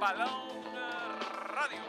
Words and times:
Balón 0.00 0.30
Radio. 1.48 1.80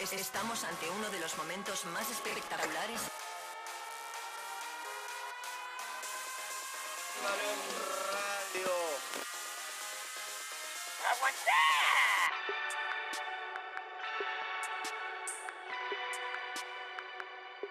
Estamos 0.00 0.64
ante 0.64 0.88
uno 0.90 1.10
de 1.10 1.20
los 1.20 1.36
momentos 1.36 1.84
más 1.86 2.10
espectaculares. 2.10 3.00
Balón 7.22 7.58
Radio. 8.12 8.72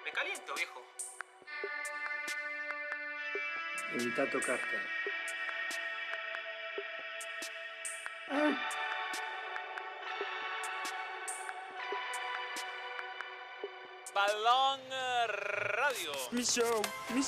Me 0.05 0.11
caliento, 0.11 0.53
viejo. 0.53 0.81
Evita 3.93 4.29
tocarte. 4.29 5.00
Radio. 16.33 16.81
Mi 17.13 17.21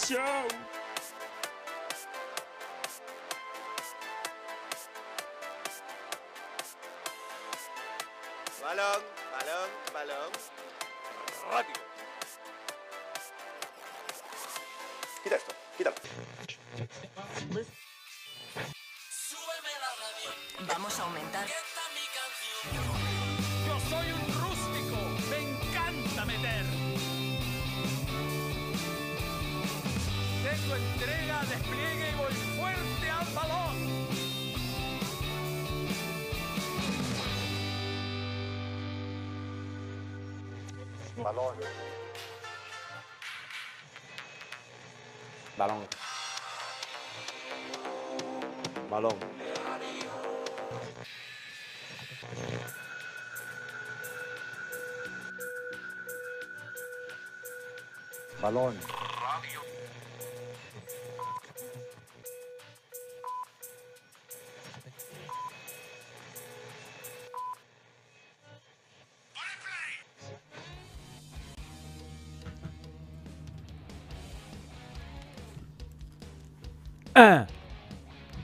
Balón. 58.53 58.75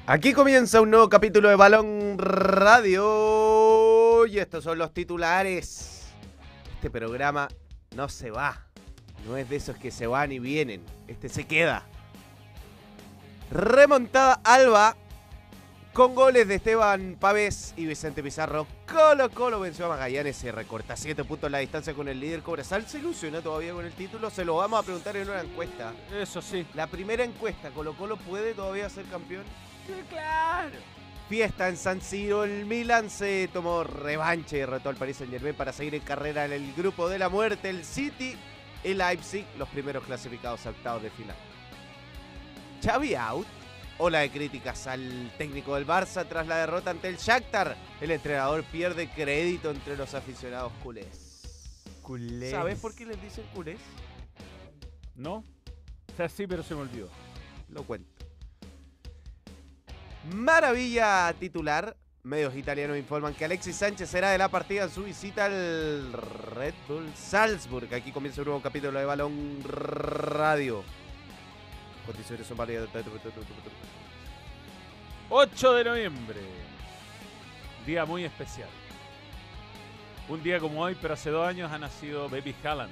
Aquí 0.08 0.34
comienza 0.34 0.82
un 0.82 0.90
nuevo 0.90 1.08
capítulo 1.08 1.50
de 1.50 1.56
Balón 1.56 2.18
Radio 2.18 4.26
y 4.26 4.40
estos 4.40 4.64
son 4.64 4.80
los 4.80 4.92
titulares. 4.92 6.08
Este 6.76 6.90
programa 6.90 7.48
no 7.96 8.10
se 8.10 8.32
va. 8.32 8.69
No 9.28 9.38
es 9.38 9.50
de 9.50 9.58
esos 9.58 9.78
que 9.78 9.92
se 9.92 10.08
van 10.08 10.32
y 10.32 10.40
vienen. 10.40 10.82
Este 11.08 11.30
se 11.30 11.46
queda. 11.46 11.84
Remontada 13.52 14.40
Alba 14.44 14.96
con 15.94 16.16
goles 16.16 16.48
de 16.48 16.56
Esteban 16.56 17.18
Pávez 17.20 17.74
y 17.76 17.86
Vicente 17.86 18.24
Pizarro. 18.24 18.68
Colo 18.92 19.30
Colo 19.32 19.60
venció 19.60 19.86
a 19.86 19.90
Magallanes. 19.90 20.38
Se 20.38 20.52
recorta 20.52 20.96
7 20.96 21.24
puntos 21.24 21.52
la 21.52 21.58
distancia 21.58 21.94
con 21.94 22.08
el 22.08 22.20
líder 22.20 22.42
Cobresal. 22.42 22.88
¿Se 22.88 23.00
ilusiona 23.00 23.42
todavía 23.42 23.74
con 23.74 23.86
el 23.86 23.92
título? 23.94 24.30
Se 24.30 24.46
lo 24.46 24.56
vamos 24.56 24.80
a 24.80 24.84
preguntar 24.84 25.18
en 25.18 25.30
una 25.30 25.42
encuesta. 25.42 25.94
Eso 26.16 26.42
sí. 26.42 26.66
La 26.74 26.88
primera 26.88 27.24
encuesta, 27.24 27.70
¿Colo 27.72 27.98
Colo 27.98 28.18
puede 28.18 28.54
todavía 28.54 28.90
ser 28.90 29.06
campeón? 29.06 29.44
claro. 30.10 30.78
Fiesta 31.28 31.68
en 31.70 31.78
San 31.78 32.02
Siro, 32.02 32.44
el 32.44 32.66
Milan 32.66 33.10
se 33.10 33.50
tomó 33.54 33.84
revanche 33.84 34.58
y 34.58 34.60
derrotó 34.62 34.90
al 34.90 34.96
Paris 34.96 35.18
Saint 35.18 35.32
Germain 35.32 35.54
para 35.54 35.72
seguir 35.72 35.94
en 35.94 36.02
carrera 36.02 36.46
en 36.46 36.54
el 36.54 36.74
grupo 36.74 37.08
de 37.08 37.20
la 37.20 37.30
muerte. 37.30 37.70
El 37.70 37.86
City, 37.86 38.36
el 38.84 38.98
Leipzig, 38.98 39.46
los 39.58 39.70
primeros 39.70 40.04
clasificados 40.04 40.66
a 40.66 40.70
octavos 40.70 41.04
de 41.04 41.10
final. 41.10 41.38
Xavi 42.84 43.16
out. 43.16 43.48
Ola 44.02 44.20
de 44.20 44.32
críticas 44.32 44.88
al 44.88 45.30
técnico 45.38 45.76
del 45.76 45.86
Barça 45.86 46.26
tras 46.26 46.48
la 46.48 46.60
derrota 46.60 46.92
ante 46.92 47.10
el 47.10 47.18
Shakhtar. 47.18 47.76
El 48.00 48.12
entrenador 48.12 48.64
pierde 48.64 49.10
crédito 49.10 49.72
entre 49.72 49.98
los 49.98 50.14
aficionados 50.14 50.72
culés. 50.82 51.84
Culés. 52.02 52.52
¿Sabes 52.52 52.80
por 52.80 52.96
qué 52.96 53.06
les 53.06 53.22
dicen 53.22 53.44
culés? 53.54 53.80
¿No? 55.16 55.36
O 55.36 56.16
sea, 56.16 56.30
sí, 56.30 56.48
pero 56.48 56.64
se 56.64 56.76
me 56.76 56.82
olvidó. 56.82 57.10
Lo 57.68 57.84
cuento. 57.84 58.10
Maravilla 60.34 61.34
titular. 61.38 61.98
Medios 62.24 62.54
italianos 62.56 62.98
informan 62.98 63.34
que 63.34 63.46
Alexis 63.46 63.78
Sánchez 63.78 64.10
será 64.10 64.32
de 64.32 64.38
la 64.38 64.50
partida 64.50 64.84
en 64.84 64.90
su 64.90 65.04
visita 65.04 65.46
al 65.46 66.12
Red 66.54 66.74
Bull 66.88 67.10
Salzburg. 67.16 67.94
Aquí 67.94 68.12
comienza 68.12 68.42
un 68.42 68.46
nuevo 68.48 68.62
capítulo 68.62 69.00
de 69.00 69.06
Balón 69.06 69.62
Radio. 69.64 70.84
Condiciones 72.06 72.46
son 72.46 72.58
válidas. 72.58 72.90
8 75.30 75.74
de 75.76 75.84
noviembre. 75.86 76.40
Día 77.86 78.04
muy 78.06 78.26
especial. 78.26 78.70
Un 80.28 80.44
día 80.44 80.60
como 80.60 80.82
hoy, 80.82 80.98
pero 81.02 81.14
hace 81.14 81.30
dos 81.30 81.48
años 81.48 81.72
ha 81.72 81.80
nacido 81.80 82.28
Baby 82.28 82.54
Haaland. 82.64 82.92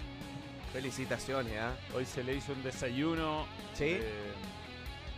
Felicitaciones, 0.72 1.54
¿ah? 1.59 1.76
Hoy 1.94 2.06
se 2.06 2.24
le 2.24 2.34
hizo 2.34 2.54
un 2.54 2.64
desayuno 2.64 3.46
Sí. 3.74 3.86
eh, 4.00 4.32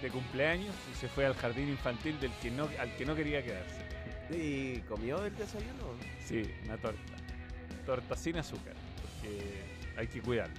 de 0.02 0.10
cumpleaños 0.10 0.74
y 0.92 0.96
se 0.98 1.08
fue 1.10 1.26
al 1.26 1.36
jardín 1.36 1.70
infantil 1.70 2.20
del 2.20 2.32
que 2.42 2.50
no, 2.50 2.70
al 2.80 2.96
que 2.96 3.06
no 3.06 3.16
quería 3.16 3.44
quedarse. 3.44 3.89
¿Y 4.32 4.80
comió 4.82 5.26
el 5.26 5.36
desayuno? 5.36 5.74
Sí, 6.26 6.44
una 6.66 6.78
torta. 6.78 7.00
Torta 7.86 8.16
sin 8.16 8.38
azúcar, 8.38 8.74
porque 9.02 9.64
hay 9.98 10.08
que 10.08 10.22
cuidarlo. 10.22 10.56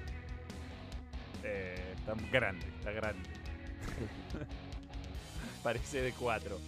Eh, 1.44 1.94
está 1.96 2.14
grande, 2.32 2.66
está 2.78 2.90
grande. 2.90 3.28
Parece 5.62 6.02
de 6.02 6.12
cuatro. 6.12 6.58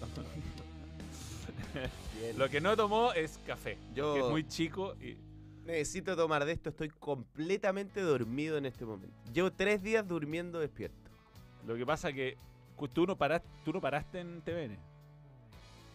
Lo 2.37 2.49
que 2.49 2.61
no 2.61 2.77
tomó 2.77 3.13
es 3.13 3.39
café. 3.47 3.79
Yo- 3.95 4.15
Que 4.15 4.21
es 4.21 4.27
muy 4.27 4.47
chico 4.47 4.95
y 5.01 5.17
Necesito 5.65 6.17
tomar 6.17 6.45
de 6.45 6.53
esto. 6.53 6.71
Estoy 6.71 6.89
completamente 6.89 8.01
dormido 8.01 8.59
en 8.59 8.67
este 8.67 8.85
momento. 8.85 9.17
Llevo 9.33 9.53
tres 9.53 9.81
días 9.81 10.07
durmiendo 10.07 10.59
despierto. 10.59 10.97
lo 11.67 11.77
que 11.77 11.87
pasa 11.87 12.13
que 12.13 12.37
tú 12.93 13.07
no 13.07 13.17
paraste, 13.17 13.49
tú 13.65 13.73
no 13.73 13.81
paraste 13.81 14.19
en 14.19 14.43
TVN. 14.43 14.77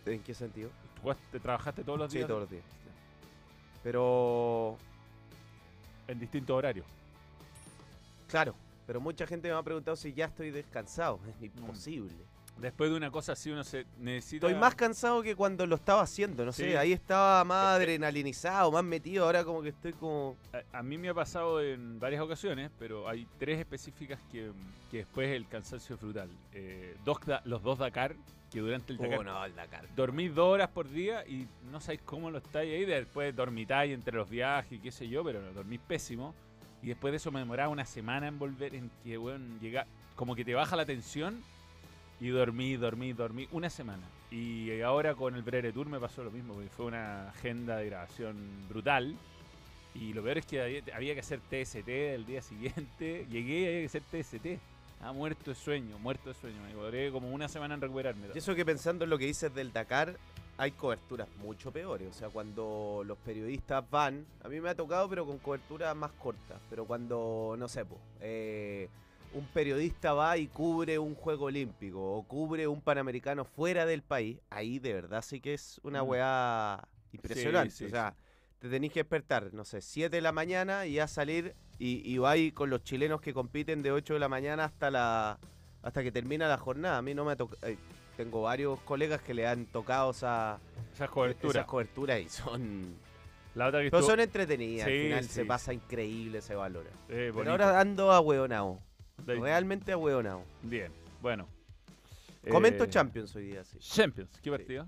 ¿En 0.07 0.21
qué 0.23 0.33
sentido? 0.33 0.69
Tú 0.95 1.01
jugaste- 1.03 1.39
trabajaste 1.39 1.83
todos 1.83 1.99
los 1.99 2.11
Sí, 2.11 2.17
días 2.17 2.27
todos 2.27 2.41
los 2.41 2.49
días. 2.49 2.63
Pero, 3.83 4.77
en 6.07 6.19
distintos 6.19 6.55
horarios. 6.55 6.85
claro, 8.27 8.55
pero 8.85 8.99
mucha 8.99 9.25
gente 9.27 9.47
me 9.49 9.55
ha 9.55 9.63
preguntado 9.63 9.95
si 9.95 10.13
ya 10.13 10.25
estoy 10.25 10.51
descansado. 10.51 11.19
Es 11.27 11.41
imposible. 11.43 12.15
Después 12.59 12.89
de 12.89 12.97
una 12.97 13.11
cosa 13.11 13.33
así 13.33 13.51
uno 13.51 13.63
se 13.63 13.85
necesita 13.99 14.47
Estoy 14.47 14.59
más 14.59 14.73
cansado 14.75 15.21
que 15.21 15.35
cuando 15.35 15.65
lo 15.67 15.75
estaba 15.75 16.01
haciendo, 16.01 16.43
no 16.43 16.51
sé, 16.51 16.77
ahí 16.77 16.91
estaba 16.91 17.43
más 17.43 17.75
adrenalinizado, 17.75 18.71
más 18.71 18.83
metido, 18.83 19.25
ahora 19.25 19.43
como 19.43 19.61
que 19.61 19.69
estoy 19.69 19.93
como... 19.93 20.35
A, 20.71 20.79
a 20.79 20.83
mí 20.83 20.97
me 20.97 21.09
ha 21.09 21.13
pasado 21.13 21.61
en 21.61 21.99
varias 21.99 22.21
ocasiones, 22.21 22.71
pero 22.79 23.07
hay 23.07 23.27
tres 23.37 23.59
específicas 23.59 24.19
que, 24.31 24.51
que 24.89 24.97
después 24.97 25.29
el 25.29 25.47
cansancio 25.47 25.95
es 25.95 26.01
brutal. 26.01 26.29
Eh, 26.53 26.95
dos, 27.05 27.19
los 27.45 27.61
dos 27.61 27.77
Dakar, 27.77 28.15
que 28.51 28.59
durante 28.59 28.93
el 28.93 28.97
Dakar 28.97 29.19
Oh, 29.19 29.23
no, 29.23 29.45
el 29.45 29.53
Dakar. 29.55 29.85
dormís 29.95 30.33
dos 30.33 30.47
horas 30.53 30.69
por 30.69 30.89
día 30.89 31.25
y 31.27 31.47
no 31.71 31.79
sabéis 31.79 32.01
cómo 32.05 32.31
lo 32.31 32.39
estáis 32.39 32.73
ahí. 32.73 32.85
Después 32.85 33.35
dormitáis 33.35 33.93
entre 33.93 34.15
los 34.17 34.29
viajes 34.29 34.71
y 34.71 34.79
qué 34.79 34.91
sé 34.91 35.07
yo, 35.07 35.23
pero 35.23 35.41
dormís 35.53 35.79
pésimo. 35.81 36.33
Y 36.81 36.87
después 36.87 37.11
de 37.11 37.17
eso 37.17 37.31
me 37.31 37.39
demoraba 37.39 37.69
una 37.69 37.85
semana 37.85 38.27
en 38.27 38.39
volver, 38.39 38.73
en 38.73 38.89
que, 39.03 39.17
weón, 39.17 39.59
llega, 39.59 39.85
como 40.15 40.35
que 40.35 40.45
te 40.45 40.53
baja 40.53 40.75
la 40.75 40.85
tensión 40.85 41.43
y 42.19 42.29
dormí, 42.29 42.75
dormí, 42.75 43.13
dormí 43.13 43.47
una 43.51 43.69
semana. 43.69 44.03
Y 44.31 44.81
ahora 44.81 45.15
con 45.15 45.35
el 45.35 45.43
Brere 45.43 45.71
Tour 45.71 45.87
me 45.87 45.99
pasó 45.99 46.23
lo 46.23 46.31
mismo, 46.31 46.55
porque 46.55 46.69
fue 46.69 46.85
una 46.85 47.29
agenda 47.29 47.77
de 47.77 47.85
grabación 47.87 48.35
brutal. 48.67 49.15
Y 49.93 50.13
lo 50.13 50.23
peor 50.23 50.39
es 50.39 50.45
que 50.45 50.83
había, 50.93 51.13
que 51.13 51.19
hacer 51.19 51.39
TST 51.39 51.87
el 51.87 52.25
día 52.25 52.41
siguiente. 52.41 53.25
Llegué 53.31 53.61
y 53.61 53.65
había 53.65 53.79
que 53.79 53.85
hacer 53.85 54.03
TST. 54.03 54.61
Ah, 55.01 55.11
muerto 55.13 55.51
de 55.51 55.55
sueño, 55.55 55.97
muerto 55.99 56.29
de 56.29 56.35
sueño. 56.35 56.61
Me 56.63 56.69
demoré 56.69 57.11
como 57.11 57.31
una 57.31 57.47
semana 57.47 57.75
en 57.75 57.81
recuperarme. 57.81 58.27
Y 58.33 58.37
eso 58.37 58.55
que 58.55 58.65
pensando 58.65 59.03
en 59.03 59.09
lo 59.11 59.17
que 59.17 59.25
dices 59.25 59.53
del 59.53 59.71
Dakar, 59.71 60.17
hay 60.57 60.71
coberturas 60.71 61.27
mucho 61.37 61.71
peores. 61.71 62.09
O 62.09 62.13
sea, 62.13 62.29
cuando 62.29 63.03
los 63.05 63.17
periodistas 63.19 63.87
van, 63.89 64.25
a 64.43 64.49
mí 64.49 64.59
me 64.59 64.69
ha 64.69 64.75
tocado, 64.75 65.07
pero 65.07 65.25
con 65.25 65.37
coberturas 65.37 65.95
más 65.95 66.11
cortas. 66.13 66.59
Pero 66.69 66.85
cuando, 66.85 67.55
no 67.57 67.67
sé, 67.67 67.85
po, 67.85 67.97
eh, 68.21 68.89
un 69.37 69.45
periodista 69.47 70.13
va 70.13 70.37
y 70.37 70.47
cubre 70.47 70.97
un 70.99 71.15
juego 71.15 71.45
olímpico 71.45 71.99
o 72.15 72.23
cubre 72.23 72.67
un 72.67 72.81
panamericano 72.81 73.45
fuera 73.45 73.85
del 73.85 74.01
país, 74.01 74.39
ahí 74.49 74.79
de 74.79 74.93
verdad 74.93 75.21
sí 75.21 75.39
que 75.39 75.53
es 75.53 75.79
una 75.83 76.03
Mm. 76.03 76.07
weá 76.09 76.87
impresionante. 77.13 77.71
sí, 77.75 77.85
o 77.85 77.89
sea, 77.89 78.13
te 78.59 78.69
tenés 78.69 78.91
que 78.91 79.01
despertar, 79.01 79.53
no 79.53 79.63
sé, 79.65 79.81
7 79.81 80.15
de 80.15 80.21
la 80.21 80.31
mañana 80.31 80.85
y 80.87 80.93
ya 80.93 81.07
salir 81.07 81.53
y, 81.79 82.01
y 82.11 82.17
va 82.17 82.31
ahí 82.31 82.51
con 82.51 82.69
los 82.69 82.83
chilenos 82.83 83.21
que 83.21 83.33
compiten 83.33 83.83
de 83.83 83.91
8 83.91 84.15
de 84.15 84.19
la 84.19 84.29
mañana 84.29 84.65
hasta 84.65 84.89
la 84.91 85.37
hasta 85.83 86.01
que 86.03 86.11
termina 86.11 86.47
la 86.47 86.57
jornada. 86.57 86.97
A 86.97 87.01
mí 87.01 87.13
no 87.13 87.23
me 87.23 87.33
ha 87.33 87.35
tocado. 87.35 87.61
tengo 88.17 88.41
varios 88.41 88.79
colegas 88.81 89.21
que 89.21 89.33
le 89.35 89.45
han 89.47 89.67
tocado 89.67 90.09
esa, 90.11 90.59
Esas 90.91 91.09
coberturas. 91.11 91.55
esas 91.55 91.65
coberturas 91.67 92.19
y 92.19 92.27
son. 92.29 92.95
La 93.53 93.67
otra 93.67 93.81
que 93.81 93.89
Pero 93.91 93.99
estuvo- 93.99 94.11
son 94.11 94.19
entretenidas. 94.19 94.87
Sí, 94.87 94.93
Al 94.93 95.01
final 95.03 95.23
sí. 95.23 95.29
se 95.29 95.45
pasa 95.45 95.73
increíble, 95.73 96.41
se 96.41 96.55
valora. 96.55 96.89
eh, 97.09 97.31
Pero 97.33 97.51
ahora 97.51 97.79
ando 97.79 98.11
a 98.11 98.19
hueonao. 98.19 98.81
Realmente 99.25 99.91
a 99.91 99.97
hueonao. 99.97 100.43
Bien, 100.63 100.91
bueno. 101.21 101.47
Comento 102.49 102.85
Eh, 102.85 102.89
Champions 102.89 103.35
hoy 103.35 103.47
día, 103.47 103.63
sí. 103.63 103.77
Champions, 103.79 104.29
¿qué 104.41 104.49
partido? 104.51 104.87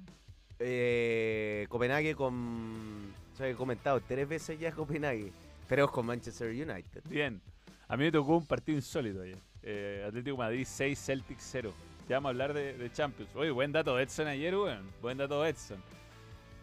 Eh, 0.60 1.66
Copenhague 1.70 2.16
con. 2.16 3.14
Se 3.38 3.50
he 3.50 3.56
comentado 3.56 4.02
tres 4.02 4.28
veces 4.28 4.60
ya 4.60 4.72
Copenhague. 4.72 5.31
Pero 5.68 5.86
es 5.86 5.92
con 5.92 6.06
Manchester 6.06 6.50
United. 6.50 7.04
Bien. 7.10 7.42
A 7.88 7.98
mí 7.98 8.04
me 8.06 8.12
tocó 8.12 8.38
un 8.38 8.46
partido 8.46 8.78
insólito 8.78 9.22
ayer. 9.22 9.38
Eh, 9.64 10.04
Atlético 10.08 10.38
Madrid 10.38 10.66
6, 10.68 10.98
Celtic 11.00 11.38
0. 11.40 11.74
Ya 12.08 12.16
vamos 12.18 12.28
a 12.28 12.31
hablar 12.31 12.54
de, 12.54 12.78
de 12.78 12.92
Champions. 12.92 13.36
Oye, 13.36 13.52
buen 13.52 13.72
dato 13.72 13.96
de 13.96 14.04
Edson 14.04 14.28
ayer, 14.28 14.56
weón. 14.56 14.90
Buen 15.02 15.18
dato 15.18 15.42
de 15.44 15.50
Edson. 15.50 15.81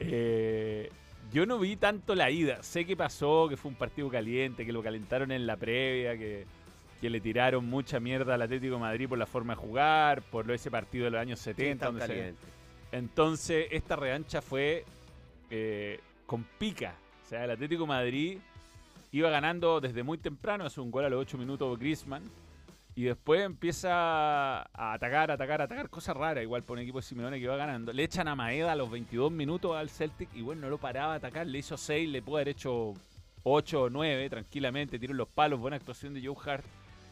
Eh, 0.00 0.90
yo 1.32 1.46
no 1.46 1.58
vi 1.58 1.76
tanto 1.76 2.14
la 2.14 2.30
ida. 2.30 2.62
Sé 2.62 2.84
que 2.84 2.96
pasó, 2.96 3.46
que 3.48 3.56
fue 3.56 3.70
un 3.70 3.76
partido 3.76 4.08
caliente, 4.10 4.64
que 4.66 4.72
lo 4.72 4.82
calentaron 4.82 5.30
en 5.32 5.46
la 5.46 5.56
previa, 5.56 6.16
que, 6.16 6.46
que 7.00 7.10
le 7.10 7.20
tiraron 7.20 7.64
mucha 7.66 8.00
mierda 8.00 8.34
al 8.34 8.42
Atlético 8.42 8.74
de 8.74 8.80
Madrid 8.80 9.08
por 9.08 9.18
la 9.18 9.26
forma 9.26 9.54
de 9.54 9.60
jugar, 9.60 10.22
por 10.22 10.50
ese 10.50 10.70
partido 10.70 11.04
de 11.04 11.10
los 11.10 11.20
años 11.20 11.38
Sí, 11.38 11.44
70. 11.46 11.86
tan 11.86 11.98
donde 11.98 12.14
se- 12.14 12.34
entonces, 12.92 13.66
esta 13.70 13.96
revancha 13.96 14.40
fue 14.40 14.84
eh, 15.50 16.00
con 16.26 16.44
pica. 16.58 16.94
O 17.24 17.28
sea, 17.28 17.44
el 17.44 17.50
Atlético 17.50 17.82
de 17.82 17.88
Madrid 17.88 18.38
iba 19.12 19.28
ganando 19.30 19.80
desde 19.80 20.02
muy 20.02 20.18
temprano, 20.18 20.64
hace 20.64 20.80
un 20.80 20.90
gol 20.90 21.04
a 21.04 21.08
los 21.10 21.20
8 21.20 21.36
minutos 21.38 21.78
Griezmann. 21.78 22.22
Y 22.94 23.02
después 23.04 23.42
empieza 23.44 23.90
a 24.62 24.92
atacar, 24.94 25.30
atacar, 25.30 25.60
atacar. 25.60 25.90
Cosa 25.90 26.14
rara, 26.14 26.42
igual 26.42 26.62
por 26.62 26.78
un 26.78 26.82
equipo 26.82 26.98
de 26.98 27.02
Simeone 27.02 27.38
que 27.38 27.46
va 27.46 27.56
ganando. 27.56 27.92
Le 27.92 28.02
echan 28.04 28.26
a 28.26 28.34
Maeda 28.34 28.72
a 28.72 28.76
los 28.76 28.90
22 28.90 29.30
minutos 29.30 29.76
al 29.76 29.90
Celtic 29.90 30.30
y 30.34 30.40
bueno, 30.40 30.62
no 30.62 30.70
lo 30.70 30.78
paraba 30.78 31.12
a 31.12 31.16
atacar. 31.16 31.46
Le 31.46 31.58
hizo 31.58 31.76
6, 31.76 32.08
le 32.08 32.22
pudo 32.22 32.36
haber 32.36 32.48
hecho 32.48 32.94
8 33.42 33.82
o 33.82 33.90
9 33.90 34.30
tranquilamente. 34.30 34.98
Tiró 34.98 35.12
los 35.12 35.28
palos, 35.28 35.60
buena 35.60 35.76
actuación 35.76 36.14
de 36.14 36.26
Joe 36.26 36.36
Hart. 36.46 36.64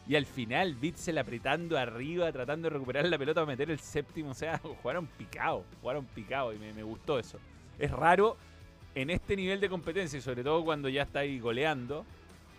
Y 0.07 0.15
al 0.15 0.25
final, 0.25 0.75
Bitzel 0.75 1.17
apretando 1.17 1.77
arriba, 1.77 2.31
tratando 2.31 2.69
de 2.69 2.73
recuperar 2.75 3.05
la 3.05 3.17
pelota 3.17 3.41
para 3.41 3.47
meter 3.47 3.71
el 3.71 3.79
séptimo. 3.79 4.31
O 4.31 4.33
sea, 4.35 4.59
jugaron 4.81 5.07
picado, 5.07 5.63
jugaron 5.81 6.05
picado 6.05 6.53
y 6.53 6.59
me, 6.59 6.71
me 6.73 6.83
gustó 6.83 7.17
eso. 7.17 7.39
Es 7.79 7.89
raro 7.91 8.37
en 8.93 9.09
este 9.09 9.35
nivel 9.35 9.59
de 9.59 9.67
competencia 9.69 10.17
y 10.17 10.21
sobre 10.21 10.43
todo 10.43 10.63
cuando 10.63 10.89
ya 10.89 11.03
está 11.03 11.19
ahí 11.19 11.39
goleando, 11.39 12.05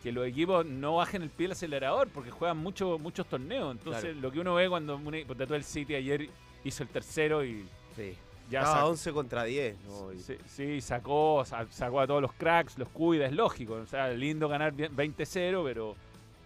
que 0.02 0.12
los 0.12 0.26
equipos 0.26 0.66
no 0.66 0.96
bajen 0.96 1.22
el 1.22 1.30
pie 1.30 1.44
del 1.44 1.52
acelerador 1.52 2.08
porque 2.08 2.30
juegan 2.30 2.58
mucho, 2.58 2.98
muchos 2.98 3.26
torneos. 3.26 3.72
Entonces, 3.72 4.02
Claro. 4.02 4.20
lo 4.20 4.32
que 4.32 4.40
uno 4.40 4.54
ve 4.54 4.68
cuando 4.68 4.96
un 4.96 5.14
equipo 5.14 5.34
de 5.34 5.46
todo 5.46 5.56
el 5.56 5.64
City 5.64 5.94
ayer 5.94 6.28
hizo 6.64 6.82
el 6.82 6.88
tercero 6.88 7.44
y 7.44 7.64
Sí. 7.94 8.14
ya 8.50 8.64
sacó- 8.66 8.88
11 8.88 9.12
contra 9.12 9.44
10. 9.44 9.76
¿no? 9.86 10.12
Y- 10.12 10.18
Sí, 10.18 10.36
sí, 10.46 10.80
sacó, 10.80 11.44
sa- 11.46 11.66
sacó 11.70 12.00
a 12.00 12.06
todos 12.06 12.20
los 12.22 12.32
cracks, 12.34 12.76
los 12.76 12.88
cuida, 12.90 13.26
es 13.26 13.32
lógico. 13.32 13.74
O 13.74 13.86
sea, 13.86 14.08
lindo 14.10 14.48
ganar 14.48 14.72
bien- 14.72 14.94
20-0, 14.94 15.64
pero 15.64 15.96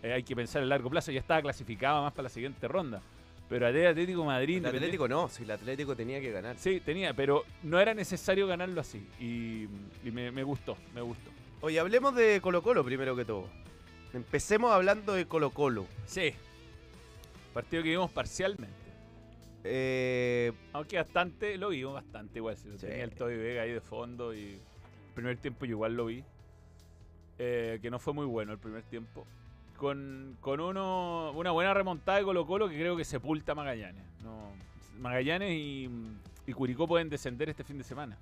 eh, 0.02 0.12
hay 0.12 0.22
que 0.22 0.34
pensar 0.36 0.62
a 0.62 0.66
largo 0.66 0.90
plazo. 0.90 1.12
Ya 1.12 1.20
estaba 1.20 1.42
clasificado 1.42 2.02
más 2.02 2.12
para 2.12 2.24
la 2.24 2.28
siguiente 2.28 2.66
ronda. 2.68 3.02
Pero 3.48 3.66
el 3.66 3.86
Atlético 3.86 4.24
Madrid. 4.24 4.58
El 4.58 4.66
Atlético 4.66 5.08
no, 5.08 5.28
si 5.28 5.42
el 5.42 5.50
Atlético 5.50 5.96
tenía 5.96 6.20
que 6.20 6.30
ganar. 6.30 6.56
Sí, 6.56 6.80
tenía, 6.80 7.14
pero 7.14 7.44
no 7.64 7.80
era 7.80 7.94
necesario 7.94 8.46
ganarlo 8.46 8.80
así. 8.80 9.04
Y, 9.18 9.64
y 10.06 10.10
me, 10.12 10.30
me 10.30 10.44
gustó, 10.44 10.76
me 10.94 11.00
gustó. 11.00 11.30
Oye, 11.60 11.80
hablemos 11.80 12.14
de 12.14 12.40
Colo 12.40 12.62
Colo 12.62 12.84
primero 12.84 13.16
que 13.16 13.24
todo. 13.24 13.48
Empecemos 14.12 14.72
hablando 14.72 15.14
de 15.14 15.26
Colo 15.26 15.50
Colo. 15.50 15.86
Sí. 16.06 16.32
Partido 17.52 17.82
que 17.82 17.90
vimos 17.90 18.10
parcialmente. 18.12 18.74
Eh, 19.64 20.52
Aunque 20.72 20.96
bastante, 20.96 21.58
lo 21.58 21.70
vimos 21.70 21.94
bastante 21.94 22.38
igual. 22.38 22.56
Si 22.56 22.68
lo 22.68 22.78
Sí. 22.78 22.86
Tenía 22.86 23.04
el 23.04 23.10
Toby 23.10 23.36
Vega 23.36 23.62
ahí 23.62 23.72
de 23.72 23.80
fondo 23.80 24.32
y 24.32 24.44
el 24.54 24.60
primer 25.14 25.36
tiempo 25.38 25.64
yo 25.66 25.72
igual 25.72 25.94
lo 25.96 26.06
vi. 26.06 26.22
Eh, 27.38 27.78
que 27.82 27.90
no 27.90 27.98
fue 27.98 28.12
muy 28.14 28.26
bueno 28.26 28.52
el 28.52 28.58
primer 28.58 28.84
tiempo. 28.84 29.26
Con, 29.80 30.36
con 30.42 30.60
uno, 30.60 31.32
una 31.34 31.52
buena 31.52 31.72
remontada 31.72 32.18
de 32.18 32.24
Colo 32.24 32.46
Colo 32.46 32.68
que 32.68 32.74
creo 32.74 32.98
que 32.98 33.04
sepulta 33.06 33.52
a 33.52 33.54
Magallanes. 33.54 34.04
No, 34.22 34.52
Magallanes 34.98 35.52
y, 35.52 35.88
y 36.46 36.52
Curicó 36.52 36.86
pueden 36.86 37.08
descender 37.08 37.48
este 37.48 37.64
fin 37.64 37.78
de 37.78 37.84
semana. 37.84 38.18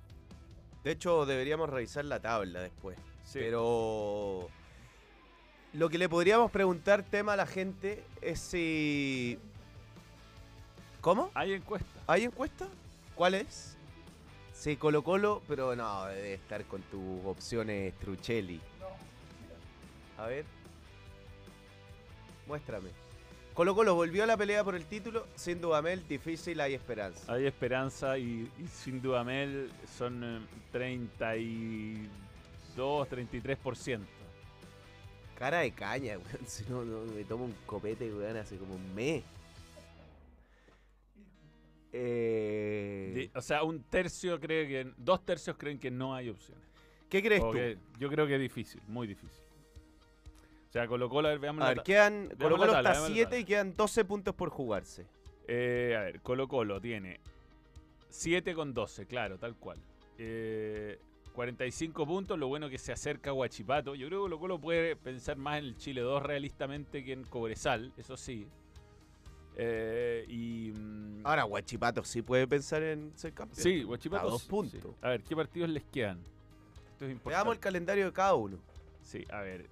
de 0.85 0.91
hecho, 0.91 1.25
deberíamos 1.25 1.69
revisar 1.69 2.05
la 2.05 2.21
tabla 2.21 2.61
después. 2.61 2.97
Sí. 3.25 3.39
Pero 3.39 4.47
lo 5.73 5.89
que 5.89 5.97
le 5.97 6.07
podríamos 6.07 6.49
preguntar 6.49 7.03
tema 7.03 7.33
a 7.33 7.35
la 7.35 7.45
gente 7.45 8.05
es 8.21 8.39
si... 8.39 9.37
¿Cómo? 11.01 11.29
Hay 11.33 11.51
encuesta. 11.51 11.99
¿Hay 12.07 12.23
encuesta? 12.23 12.69
¿Cuál 13.15 13.33
es? 13.33 13.77
Sí, 14.53 14.77
Colo 14.77 15.03
Colo, 15.03 15.41
pero 15.45 15.75
no, 15.75 16.05
debe 16.05 16.35
estar 16.35 16.63
con 16.63 16.81
tus 16.83 17.25
opciones 17.25 17.93
Truchelli. 17.99 18.61
A 20.17 20.25
ver. 20.27 20.45
Muéstrame. 22.49 22.89
Colo 23.53 23.75
Colo 23.75 23.93
volvió 23.93 24.23
a 24.23 24.25
la 24.25 24.35
pelea 24.35 24.63
por 24.63 24.73
el 24.75 24.85
título, 24.85 25.27
sin 25.35 25.61
Dudamel, 25.61 26.05
difícil, 26.07 26.59
hay 26.61 26.73
esperanza. 26.73 27.31
Hay 27.31 27.45
esperanza 27.45 28.17
y, 28.17 28.49
y 28.57 28.67
sin 28.67 28.99
duda 29.01 29.23
Mel 29.23 29.69
son 29.97 30.23
eh, 30.23 30.39
32, 30.71 33.07
33%. 33.07 33.99
Cara 35.37 35.59
de 35.59 35.71
caña, 35.71 36.17
weón. 36.17 36.39
Si 36.47 36.63
no, 36.69 36.83
no, 36.83 37.05
me 37.13 37.23
tomo 37.23 37.45
un 37.45 37.53
copete, 37.67 38.11
weón, 38.11 38.35
hace 38.37 38.57
como 38.57 38.73
un 38.75 38.95
mes. 38.95 39.23
Eh, 41.91 43.29
o 43.35 43.41
sea, 43.41 43.63
un 43.63 43.83
tercio 43.83 44.39
cree 44.39 44.67
que, 44.67 44.91
dos 44.97 45.23
tercios 45.25 45.55
creen 45.57 45.77
que 45.79 45.91
no 45.91 46.15
hay 46.15 46.29
opciones. 46.29 46.63
¿Qué 47.09 47.21
crees 47.21 47.41
O 47.43 47.51
tú? 47.51 47.57
que- 47.57 47.77
yo 47.99 48.09
creo 48.09 48.25
que 48.25 48.35
es 48.35 48.41
difícil, 48.41 48.81
muy 48.87 49.05
difícil. 49.07 49.37
O 50.69 50.71
sea, 50.71 50.87
Colo 50.87 51.09
Colo, 51.09 51.27
a 51.27 51.31
ver, 51.31 51.39
veamos 51.39 51.63
A 51.63 51.69
la 51.69 51.73
ver, 51.73 51.83
quedan, 51.83 52.29
la 52.29 52.35
Colo 52.35 52.57
Colo 52.57 52.71
tabla, 52.73 52.89
está 52.91 52.91
veamos 52.91 53.09
la 53.09 53.15
7 53.15 53.23
tabla. 53.25 53.39
y 53.39 53.45
quedan 53.45 53.75
12 53.75 54.05
puntos 54.05 54.35
por 54.35 54.49
jugarse. 54.49 55.07
Eh, 55.47 55.95
a 55.97 56.01
ver, 56.01 56.21
Colo 56.21 56.47
Colo 56.47 56.79
tiene 56.79 57.19
7 58.09 58.53
con 58.53 58.73
12, 58.73 59.07
claro, 59.07 59.37
tal 59.39 59.55
cual. 59.55 59.79
Eh, 60.19 60.99
45 61.33 62.05
puntos, 62.05 62.37
lo 62.37 62.47
bueno 62.49 62.69
que 62.69 62.77
se 62.77 62.91
acerca 62.91 63.31
a 63.31 63.33
Huachipato. 63.33 63.95
Yo 63.95 64.07
creo 64.07 64.19
que 64.19 64.23
Colo 64.25 64.39
Colo 64.39 64.59
puede 64.59 64.95
pensar 64.95 65.37
más 65.37 65.57
en 65.59 65.65
el 65.65 65.77
Chile 65.77 66.01
2 66.01 66.21
realistamente 66.21 67.03
que 67.03 67.13
en 67.13 67.23
Cobresal, 67.23 67.91
eso 67.97 68.15
sí. 68.15 68.47
Eh, 69.55 70.25
y... 70.29 70.71
mm, 70.71 71.25
Ahora, 71.25 71.43
Guachipato 71.43 72.03
sí 72.03 72.21
puede 72.21 72.47
pensar 72.47 72.83
en 72.83 73.11
ser 73.17 73.33
campeón. 73.33 73.61
sí, 73.63 73.83
Huachipato... 73.83 74.27
A 74.27 74.29
dos 74.31 74.43
puntos. 74.43 74.79
sí. 74.81 74.87
A 75.01 75.09
ver, 75.09 75.23
¿qué 75.23 75.35
partidos 75.35 75.69
les 75.69 75.83
quedan? 75.85 76.19
Esto 76.91 77.05
es 77.05 77.11
importante. 77.11 77.29
Veamos 77.29 77.53
el 77.55 77.59
calendario 77.59 78.05
de 78.05 78.13
cada 78.13 78.35
uno. 78.35 78.57
Sí, 79.01 79.25
a 79.31 79.41
ver. 79.41 79.65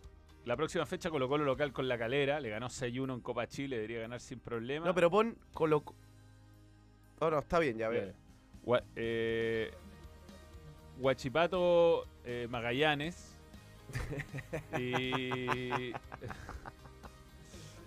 La 0.48 0.56
próxima 0.56 0.86
fecha 0.86 1.10
Colo 1.10 1.28
Colo 1.28 1.44
local 1.44 1.74
con 1.74 1.90
la 1.90 1.98
calera. 1.98 2.40
Le 2.40 2.48
ganó 2.50 2.68
6-1 2.70 3.14
en 3.16 3.20
Copa 3.20 3.48
Chile. 3.48 3.76
Debería 3.76 4.00
ganar 4.00 4.22
sin 4.22 4.40
problema. 4.40 4.86
No, 4.86 4.94
pero 4.96 5.12
pon 5.12 5.38
Colo 5.54 5.84
Oh, 7.20 7.30
no, 7.30 7.40
está 7.40 7.60
bien, 7.60 7.78
ya 7.78 7.90
ver. 7.90 8.14
Gua- 8.64 8.84
eh, 8.96 9.72
Huachipato 11.00 12.06
eh, 12.24 12.48
Magallanes. 12.50 13.36
y. 14.80 15.92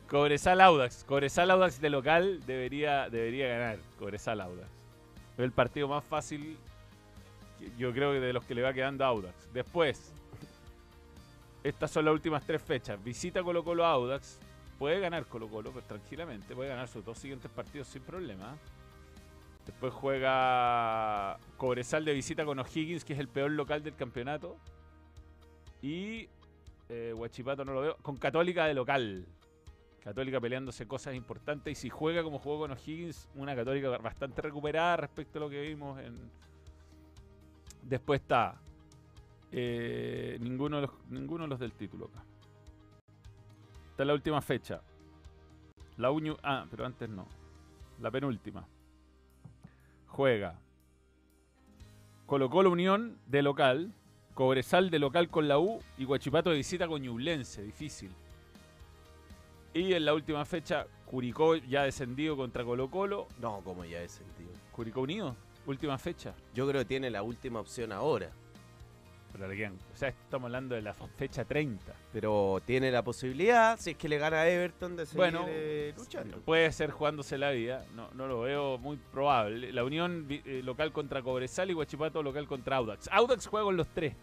Cobresal 0.08 0.60
Audax. 0.60 1.04
Cobresal 1.04 1.50
Audax 1.52 1.80
de 1.80 1.88
local 1.88 2.44
debería, 2.44 3.08
debería 3.08 3.48
ganar. 3.48 3.78
Cobresal 3.98 4.40
Audax. 4.40 4.68
Es 5.38 5.44
el 5.44 5.52
partido 5.52 5.88
más 5.88 6.04
fácil. 6.04 6.58
Yo 7.78 7.92
creo 7.92 8.12
que 8.12 8.20
de 8.20 8.32
los 8.34 8.44
que 8.44 8.54
le 8.54 8.62
va 8.62 8.72
quedando 8.74 9.04
a 9.04 9.08
Audax. 9.08 9.50
Después. 9.54 10.12
Estas 11.62 11.90
son 11.90 12.06
las 12.06 12.14
últimas 12.14 12.44
tres 12.44 12.62
fechas. 12.62 13.02
Visita 13.02 13.42
Colo 13.42 13.62
Colo 13.62 13.84
a 13.84 13.90
Audax. 13.92 14.38
Puede 14.78 14.98
ganar 14.98 15.26
Colo 15.26 15.48
Colo, 15.48 15.70
pero 15.72 15.84
tranquilamente. 15.86 16.54
Puede 16.54 16.70
ganar 16.70 16.88
sus 16.88 17.04
dos 17.04 17.18
siguientes 17.18 17.50
partidos 17.50 17.88
sin 17.88 18.02
problema. 18.02 18.56
Después 19.66 19.92
juega 19.92 21.38
Cobresal 21.58 22.04
de 22.04 22.14
visita 22.14 22.46
con 22.46 22.58
O'Higgins, 22.58 23.04
que 23.04 23.12
es 23.12 23.18
el 23.18 23.28
peor 23.28 23.50
local 23.50 23.82
del 23.82 23.94
campeonato. 23.94 24.56
Y 25.82 26.28
eh, 26.88 27.12
Huachipato 27.14 27.64
no 27.64 27.74
lo 27.74 27.80
veo. 27.82 27.96
Con 27.98 28.16
Católica 28.16 28.64
de 28.64 28.72
local. 28.72 29.26
Católica 30.02 30.40
peleándose 30.40 30.88
cosas 30.88 31.14
importantes 31.14 31.72
y 31.72 31.74
si 31.74 31.90
juega 31.90 32.22
como 32.22 32.38
jugó 32.38 32.60
con 32.60 32.70
O'Higgins, 32.70 33.28
una 33.34 33.54
Católica 33.54 33.98
bastante 33.98 34.40
recuperada 34.40 34.96
respecto 34.96 35.38
a 35.38 35.40
lo 35.42 35.50
que 35.50 35.60
vimos 35.60 36.00
en... 36.00 36.16
Después 37.82 38.22
está 38.22 38.58
eh, 39.52 40.38
ninguno, 40.40 40.76
de 40.76 40.82
los, 40.82 40.90
ninguno 41.08 41.44
de 41.44 41.48
los 41.48 41.60
del 41.60 41.72
título 41.72 42.06
acá. 42.06 42.24
Esta 43.90 44.02
es 44.02 44.06
la 44.06 44.14
última 44.14 44.40
fecha. 44.40 44.80
La 45.96 46.10
Uñu... 46.10 46.36
Ah, 46.42 46.66
pero 46.70 46.86
antes 46.86 47.08
no. 47.08 47.26
La 48.00 48.10
penúltima. 48.10 48.66
Juega 50.06 50.58
Colo 52.30 52.48
Colo 52.48 52.70
Unión 52.70 53.18
de 53.26 53.42
local, 53.42 53.92
Cobresal 54.34 54.88
de 54.90 55.00
local 55.00 55.28
con 55.28 55.48
la 55.48 55.58
U 55.58 55.80
y 55.98 56.04
Guachipato 56.04 56.50
de 56.50 56.56
visita 56.58 56.86
con 56.86 57.02
Ñublense. 57.02 57.64
Difícil. 57.64 58.12
Y 59.74 59.94
en 59.94 60.04
la 60.04 60.14
última 60.14 60.44
fecha, 60.44 60.86
Curicó 61.06 61.56
ya 61.56 61.82
descendido 61.82 62.36
contra 62.36 62.64
Colo 62.64 62.88
Colo. 62.88 63.26
No, 63.40 63.60
como 63.64 63.84
ya 63.84 64.00
es 64.00 64.12
sentido. 64.12 64.50
Curicó 64.70 65.00
Unido, 65.00 65.34
última 65.66 65.98
fecha. 65.98 66.32
Yo 66.54 66.68
creo 66.68 66.82
que 66.82 66.84
tiene 66.84 67.10
la 67.10 67.24
última 67.24 67.58
opción 67.58 67.90
ahora. 67.90 68.30
Pero 69.32 69.46
o 69.46 69.96
sea, 69.96 70.08
estamos 70.08 70.46
hablando 70.46 70.74
de 70.74 70.82
la 70.82 70.92
fecha 70.92 71.44
30. 71.44 71.94
Pero 72.12 72.60
tiene 72.64 72.90
la 72.90 73.02
posibilidad, 73.02 73.78
si 73.78 73.90
es 73.90 73.96
que 73.96 74.08
le 74.08 74.18
gana 74.18 74.38
a 74.42 74.48
Everton, 74.48 74.96
de 74.96 75.06
seguir 75.06 75.16
Bueno, 75.18 75.46
eh, 75.48 75.94
luchando. 75.96 76.40
Puede 76.40 76.70
ser 76.72 76.90
jugándose 76.90 77.38
la 77.38 77.50
vida, 77.52 77.86
no, 77.94 78.10
no 78.12 78.26
lo 78.26 78.40
veo 78.40 78.76
muy 78.78 78.96
probable. 78.96 79.72
La 79.72 79.84
Unión 79.84 80.26
eh, 80.28 80.60
local 80.64 80.92
contra 80.92 81.22
Cobresal 81.22 81.70
y 81.70 81.74
Guachipato 81.74 82.22
local 82.22 82.46
contra 82.48 82.76
Audax. 82.76 83.08
Audax 83.12 83.46
juega 83.46 83.64
con 83.64 83.76
los 83.76 83.88
tres. 83.88 84.14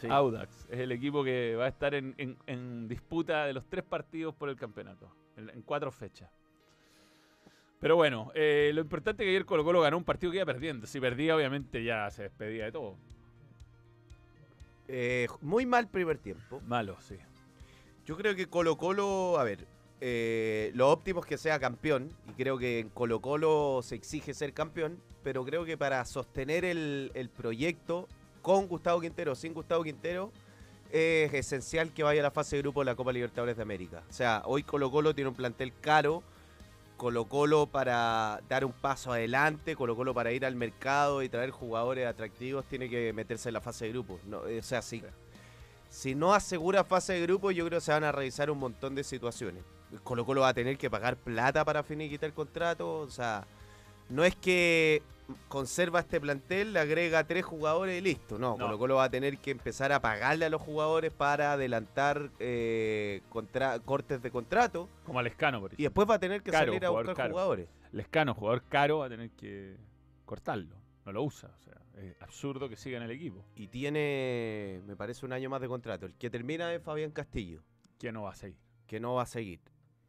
Sí. 0.00 0.06
Audax 0.10 0.66
es 0.70 0.80
el 0.80 0.92
equipo 0.92 1.22
que 1.22 1.54
va 1.56 1.66
a 1.66 1.68
estar 1.68 1.94
en, 1.94 2.14
en- 2.16 2.38
en 2.46 2.88
disputa 2.88 3.44
de 3.44 3.52
los 3.52 3.66
tres 3.66 3.84
partidos 3.84 4.34
por 4.34 4.48
el 4.48 4.56
campeonato, 4.56 5.14
en, 5.36 5.50
en 5.50 5.60
cuatro 5.62 5.92
fechas. 5.92 6.30
Pero 7.80 7.96
bueno, 7.96 8.30
eh, 8.34 8.70
lo 8.74 8.82
importante 8.82 9.22
es 9.22 9.26
que 9.26 9.30
ayer 9.30 9.46
Colo 9.46 9.64
Colo 9.64 9.80
ganó 9.80 9.96
un 9.96 10.04
partido 10.04 10.30
que 10.30 10.36
iba 10.36 10.46
perdiendo. 10.46 10.86
Si 10.86 11.00
perdía, 11.00 11.34
obviamente 11.34 11.82
ya 11.82 12.10
se 12.10 12.24
despedía 12.24 12.66
de 12.66 12.72
todo. 12.72 12.96
Eh, 14.86 15.28
muy 15.40 15.64
mal 15.64 15.88
primer 15.88 16.18
tiempo. 16.18 16.60
Malo, 16.66 16.98
sí. 17.00 17.16
Yo 18.04 18.16
creo 18.16 18.34
que 18.36 18.48
Colo 18.48 18.76
Colo, 18.76 19.38
a 19.38 19.44
ver, 19.44 19.66
eh, 20.02 20.72
lo 20.74 20.90
óptimo 20.90 21.20
es 21.20 21.26
que 21.26 21.38
sea 21.38 21.58
campeón 21.58 22.10
y 22.28 22.32
creo 22.32 22.58
que 22.58 22.80
en 22.80 22.90
Colo 22.90 23.20
Colo 23.20 23.80
se 23.82 23.94
exige 23.94 24.34
ser 24.34 24.52
campeón, 24.52 25.00
pero 25.22 25.44
creo 25.44 25.64
que 25.64 25.78
para 25.78 26.04
sostener 26.04 26.66
el, 26.66 27.10
el 27.14 27.30
proyecto 27.30 28.08
con 28.42 28.66
Gustavo 28.66 29.00
Quintero 29.00 29.32
o 29.32 29.34
sin 29.34 29.54
Gustavo 29.54 29.84
Quintero 29.84 30.32
es 30.90 31.32
esencial 31.32 31.92
que 31.92 32.02
vaya 32.02 32.20
a 32.20 32.24
la 32.24 32.30
fase 32.30 32.56
de 32.56 32.62
grupo 32.62 32.80
de 32.80 32.86
la 32.86 32.94
Copa 32.94 33.12
Libertadores 33.12 33.56
de 33.56 33.62
América. 33.62 34.02
O 34.10 34.12
sea, 34.12 34.42
hoy 34.44 34.64
Colo 34.64 34.90
Colo 34.90 35.14
tiene 35.14 35.28
un 35.28 35.36
plantel 35.36 35.72
caro, 35.80 36.22
Colo 37.00 37.24
Colo 37.24 37.66
para 37.66 38.42
dar 38.46 38.62
un 38.66 38.72
paso 38.72 39.10
adelante, 39.10 39.74
Colo 39.74 39.96
Colo 39.96 40.12
para 40.12 40.32
ir 40.32 40.44
al 40.44 40.54
mercado 40.54 41.22
y 41.22 41.30
traer 41.30 41.48
jugadores 41.50 42.06
atractivos 42.06 42.66
tiene 42.66 42.90
que 42.90 43.14
meterse 43.14 43.48
en 43.48 43.54
la 43.54 43.62
fase 43.62 43.86
de 43.86 43.92
grupo. 43.92 44.20
No, 44.26 44.46
eh, 44.46 44.58
o 44.58 44.62
sea, 44.62 44.82
si, 44.82 45.02
si 45.88 46.14
no 46.14 46.34
asegura 46.34 46.84
fase 46.84 47.14
de 47.14 47.22
grupo, 47.22 47.52
yo 47.52 47.64
creo 47.64 47.78
que 47.80 47.86
se 47.86 47.92
van 47.92 48.04
a 48.04 48.12
revisar 48.12 48.50
un 48.50 48.58
montón 48.58 48.94
de 48.94 49.02
situaciones. 49.02 49.64
Colo 50.04 50.26
Colo 50.26 50.42
va 50.42 50.48
a 50.48 50.52
tener 50.52 50.76
que 50.76 50.90
pagar 50.90 51.16
plata 51.16 51.64
para 51.64 51.82
finiquitar 51.82 52.26
el 52.26 52.34
contrato. 52.34 52.98
O 52.98 53.08
sea, 53.08 53.46
no 54.10 54.22
es 54.22 54.36
que 54.36 55.02
conserva 55.48 56.00
este 56.00 56.20
plantel, 56.20 56.72
le 56.72 56.80
agrega 56.80 57.24
tres 57.24 57.44
jugadores 57.44 57.98
y 57.98 58.00
listo. 58.02 58.38
No, 58.38 58.56
No. 58.56 58.66
Colo 58.66 58.78
Colo 58.78 58.94
va 58.96 59.04
a 59.04 59.10
tener 59.10 59.38
que 59.38 59.50
empezar 59.50 59.92
a 59.92 60.00
pagarle 60.00 60.44
a 60.46 60.50
los 60.50 60.60
jugadores 60.62 61.10
para 61.12 61.52
adelantar 61.52 62.30
eh, 62.38 63.22
contra- 63.28 63.78
cortes 63.80 64.22
de 64.22 64.30
contrato. 64.30 64.88
Como 65.04 65.18
a 65.18 65.22
Lescano, 65.22 65.60
por 65.60 65.70
Y 65.70 65.74
ejemplo. 65.74 65.84
después 65.90 66.10
va 66.10 66.14
a 66.14 66.18
tener 66.18 66.42
que 66.42 66.50
Caro, 66.50 66.66
salir 66.66 66.84
a 66.84 66.90
buscar 66.90 67.14
caro. 67.16 67.30
jugadores. 67.30 67.68
Lescano, 67.92 68.34
jugador 68.34 68.62
caro, 68.68 68.98
va 68.98 69.06
a 69.06 69.08
tener 69.08 69.30
que 69.30 69.76
cortarlo. 70.24 70.76
No 71.04 71.12
lo 71.12 71.22
usa. 71.22 71.50
O 71.58 71.60
sea, 71.62 71.74
es 71.96 72.20
absurdo 72.22 72.68
que 72.68 72.76
siga 72.76 72.96
en 72.98 73.02
el 73.04 73.10
equipo. 73.10 73.44
Y 73.56 73.68
tiene, 73.68 74.80
me 74.86 74.96
parece, 74.96 75.26
un 75.26 75.32
año 75.32 75.50
más 75.50 75.60
de 75.60 75.68
contrato. 75.68 76.06
El 76.06 76.14
que 76.14 76.30
termina 76.30 76.72
es 76.74 76.82
Fabián 76.82 77.10
Castillo, 77.10 77.62
¿Quién 77.98 78.14
no 78.14 78.22
va 78.22 78.30
a 78.30 78.34
seguir? 78.34 78.58
que 78.86 79.00
no 79.00 79.14
va 79.14 79.22
a 79.22 79.26
seguir. 79.26 79.60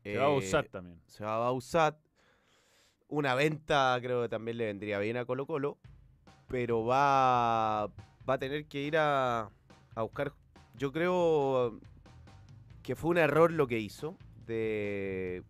Se 0.04 0.18
va 0.18 0.26
a 0.26 0.30
Eh, 0.30 0.38
usar 0.38 0.66
también. 0.68 1.00
se 1.08 1.24
va 1.24 1.46
a 1.48 1.52
usar. 1.52 1.98
Una 3.12 3.36
venta 3.36 3.98
creo 4.02 4.22
que 4.22 4.30
también 4.30 4.58
le 4.58 4.66
vendría 4.68 4.98
bien 4.98 5.18
a 5.18 5.26
Colo 5.26 5.46
Colo, 5.46 5.78
pero 6.48 6.86
va, 6.86 7.88
va 8.28 8.34
a 8.36 8.38
tener 8.38 8.66
que 8.68 8.82
ir 8.84 8.96
a, 8.98 9.50
a 9.96 10.02
buscar, 10.02 10.32
yo 10.78 10.94
creo 10.94 11.78
que 12.84 12.96
fue 12.96 13.10
un 13.10 13.18
error 13.18 13.52
lo 13.52 13.68
que 13.68 13.80
hizo, 13.80 14.16
de... 14.48 15.44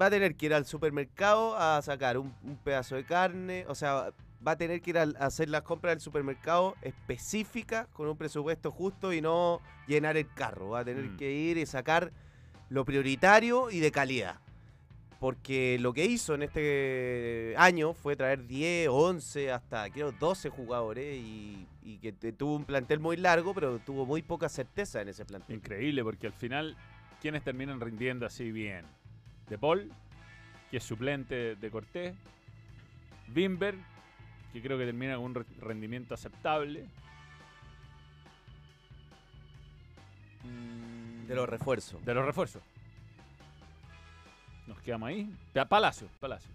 Va 0.00 0.06
a 0.06 0.10
tener 0.10 0.34
que 0.34 0.46
ir 0.46 0.54
al 0.54 0.64
supermercado 0.64 1.56
a 1.58 1.82
sacar 1.82 2.16
un, 2.16 2.34
un 2.42 2.56
pedazo 2.56 2.94
de 2.96 3.04
carne, 3.04 3.66
o 3.68 3.74
sea, 3.74 4.10
va 4.46 4.52
a 4.52 4.56
tener 4.56 4.80
que 4.80 4.90
ir 4.90 4.98
a 4.98 5.02
hacer 5.18 5.50
las 5.50 5.60
compras 5.60 5.92
del 5.92 6.00
supermercado 6.00 6.74
específicas 6.80 7.86
con 7.88 8.08
un 8.08 8.16
presupuesto 8.16 8.70
justo 8.70 9.12
y 9.12 9.20
no 9.20 9.60
llenar 9.86 10.16
el 10.16 10.32
carro. 10.32 10.70
Va 10.70 10.78
a 10.80 10.84
tener 10.86 11.04
Mm. 11.04 11.16
que 11.18 11.32
ir 11.32 11.58
y 11.58 11.66
sacar 11.66 12.12
lo 12.70 12.86
prioritario 12.86 13.70
y 13.70 13.80
de 13.80 13.92
calidad. 13.92 14.40
Porque 15.24 15.78
lo 15.80 15.94
que 15.94 16.04
hizo 16.04 16.34
en 16.34 16.42
este 16.42 17.54
año 17.56 17.94
fue 17.94 18.14
traer 18.14 18.46
10, 18.46 18.90
11, 18.92 19.52
hasta 19.52 19.88
creo 19.88 20.12
12 20.12 20.50
jugadores 20.50 21.16
y, 21.16 21.66
y 21.82 21.96
que 21.96 22.12
te- 22.12 22.34
tuvo 22.34 22.56
un 22.56 22.66
plantel 22.66 23.00
muy 23.00 23.16
largo, 23.16 23.54
pero 23.54 23.78
tuvo 23.78 24.04
muy 24.04 24.20
poca 24.20 24.50
certeza 24.50 25.00
en 25.00 25.08
ese 25.08 25.24
plantel. 25.24 25.56
Increíble, 25.56 26.04
porque 26.04 26.26
al 26.26 26.34
final, 26.34 26.76
¿quiénes 27.22 27.42
terminan 27.42 27.80
rindiendo 27.80 28.26
así 28.26 28.52
bien? 28.52 28.84
De 29.48 29.56
Paul, 29.56 29.90
que 30.70 30.76
es 30.76 30.84
suplente 30.84 31.56
de 31.56 31.70
Cortés. 31.70 32.14
Bimber, 33.28 33.76
que 34.52 34.60
creo 34.60 34.76
que 34.76 34.84
termina 34.84 35.16
con 35.16 35.24
un 35.24 35.34
re- 35.36 35.44
rendimiento 35.58 36.12
aceptable. 36.12 36.84
De 41.26 41.34
los 41.34 41.48
refuerzos. 41.48 42.04
de 42.04 42.12
los 42.12 42.26
refuerzos. 42.26 42.62
Nos 44.66 44.80
quedamos 44.80 45.08
ahí. 45.08 45.30
Pa- 45.52 45.64
Palacio, 45.66 46.08
Palacio. 46.20 46.50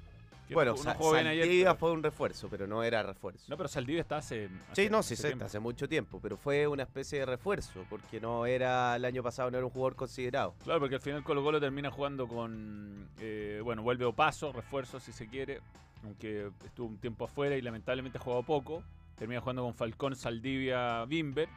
Que 0.47 0.55
Bueno, 0.55 0.73
no 0.73 0.89
ayer, 1.13 1.43
Saldivia 1.43 1.65
pero- 1.65 1.75
fue 1.77 1.91
un 1.91 2.01
refuerzo, 2.01 2.47
pero 2.49 2.65
no 2.65 2.81
era 2.81 3.03
refuerzo. 3.03 3.45
No, 3.49 3.55
pero 3.55 3.69
Saldivia 3.69 4.01
está 4.01 4.17
hace. 4.17 4.47
Sí, 4.47 4.53
hace- 4.71 4.89
no, 4.89 5.03
sí, 5.03 5.13
hace 5.13 5.21
sé, 5.21 5.27
tiempo. 5.29 5.45
hace 5.45 5.59
mucho 5.59 5.87
tiempo, 5.87 6.19
pero 6.19 6.37
fue 6.37 6.65
una 6.67 6.81
especie 6.83 7.19
de 7.19 7.27
refuerzo, 7.27 7.85
porque 7.87 8.19
no 8.19 8.47
era 8.47 8.95
el 8.95 9.05
año 9.05 9.21
pasado, 9.21 9.51
no 9.51 9.57
era 9.57 9.65
un 9.67 9.71
jugador 9.71 9.95
considerado. 9.95 10.55
Claro, 10.63 10.79
porque 10.79 10.95
al 10.95 11.01
final 11.01 11.23
Colo 11.23 11.43
Colo 11.43 11.59
termina 11.59 11.91
jugando 11.91 12.27
con, 12.27 13.07
eh, 13.19 13.61
bueno, 13.63 13.83
vuelve 13.83 14.05
Opaso, 14.05 14.51
refuerzo 14.51 14.99
si 14.99 15.11
se 15.11 15.27
quiere, 15.27 15.61
aunque 16.03 16.49
estuvo 16.65 16.87
un 16.87 16.97
tiempo 16.97 17.25
afuera 17.25 17.55
y 17.55 17.61
lamentablemente 17.61 18.17
ha 18.17 18.21
jugado 18.21 18.41
poco. 18.41 18.81
Termina 19.19 19.41
jugando 19.41 19.61
con 19.61 19.75
Falcón, 19.75 20.15
Saldivia, 20.15 21.05
Bimber. 21.05 21.47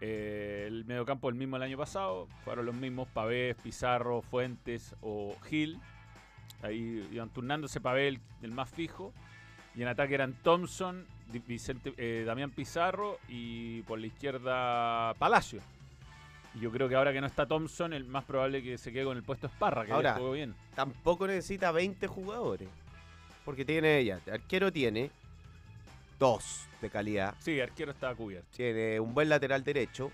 Eh, 0.00 0.64
el 0.66 0.84
mediocampo 0.84 1.28
el 1.28 1.34
mismo 1.34 1.56
el 1.56 1.62
año 1.62 1.78
pasado, 1.78 2.28
jugaron 2.44 2.66
los 2.66 2.74
mismos 2.74 3.08
Pavés, 3.08 3.56
Pizarro, 3.56 4.22
Fuentes 4.22 4.94
o 5.00 5.36
Gil. 5.48 5.78
Ahí 6.62 7.06
iban 7.12 7.28
turnándose 7.30 7.80
Pavel, 7.80 8.20
el 8.42 8.50
más 8.52 8.70
fijo. 8.70 9.12
Y 9.74 9.82
en 9.82 9.88
ataque 9.88 10.14
eran 10.14 10.34
Thompson, 10.42 11.04
Vicente, 11.46 11.92
eh, 11.96 12.24
Damián 12.26 12.50
Pizarro 12.50 13.18
y 13.28 13.82
por 13.82 13.98
la 13.98 14.06
izquierda 14.06 15.14
Palacio. 15.14 15.60
Y 16.54 16.60
yo 16.60 16.70
creo 16.70 16.88
que 16.88 16.94
ahora 16.94 17.12
que 17.12 17.20
no 17.20 17.26
está 17.26 17.46
Thompson, 17.46 17.92
el 17.92 18.04
más 18.04 18.24
probable 18.24 18.62
que 18.62 18.78
se 18.78 18.92
quede 18.92 19.04
con 19.04 19.16
el 19.16 19.24
puesto 19.24 19.48
es 19.48 19.52
Parra, 19.54 19.84
que 19.84 19.92
Ahora- 19.92 20.16
bien. 20.32 20.54
Tampoco 20.76 21.26
necesita 21.26 21.72
20 21.72 22.06
jugadores, 22.06 22.68
porque 23.44 23.64
tiene 23.64 23.98
ella, 23.98 24.20
arquero 24.32 24.72
tiene 24.72 25.10
dos 26.28 26.66
de 26.80 26.88
calidad, 26.90 27.34
Sí, 27.40 27.60
arquero 27.60 27.92
estaba 27.92 28.14
cubierto. 28.14 28.48
tiene 28.56 28.98
un 29.00 29.12
buen 29.14 29.28
lateral 29.28 29.62
derecho, 29.64 30.10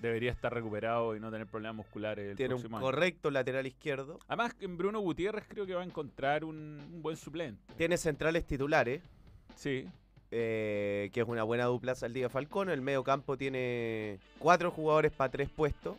Debería 0.00 0.32
estar 0.32 0.52
recuperado 0.52 1.14
y 1.16 1.20
no 1.20 1.30
tener 1.30 1.46
problemas 1.46 1.76
musculares 1.76 2.30
el 2.32 2.36
tiene 2.36 2.54
un 2.54 2.60
año. 2.66 2.80
correcto 2.80 3.30
lateral 3.30 3.66
izquierdo, 3.66 4.18
Además, 4.26 4.54
en 4.60 4.76
Bruno 4.76 4.98
Gutiérrez 5.00 5.44
creo 5.48 5.64
que 5.64 5.74
va 5.74 5.82
a 5.82 5.84
encontrar 5.84 6.44
un, 6.44 6.80
un 6.92 7.00
buen 7.00 7.16
suplente. 7.16 7.62
tiene 7.78 7.96
centrales 7.96 8.44
titulares, 8.44 9.00
Sí, 9.56 9.86
eh, 10.32 11.10
que 11.12 11.20
es 11.20 11.28
una 11.28 11.44
buena 11.44 11.66
dupla 11.66 11.94
Saldivia 11.94 12.28
Falcón. 12.28 12.68
El 12.68 12.80
medio 12.82 13.04
campo 13.04 13.36
tiene 13.38 14.18
cuatro 14.40 14.72
jugadores 14.72 15.12
para 15.12 15.30
tres 15.30 15.48
puestos 15.48 15.96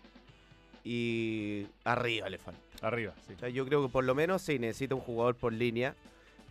y 0.83 1.65
arriba 1.83 2.29
le 2.29 2.37
falta. 2.37 2.59
arriba, 2.81 3.13
sí. 3.27 3.33
O 3.33 3.39
sea, 3.39 3.49
yo 3.49 3.65
creo 3.65 3.81
que 3.83 3.89
por 3.91 4.03
lo 4.03 4.13
menos 4.13 4.41
sí 4.41 4.59
necesita 4.59 4.93
un 4.93 5.01
jugador 5.01 5.35
por 5.35 5.53
línea, 5.53 5.95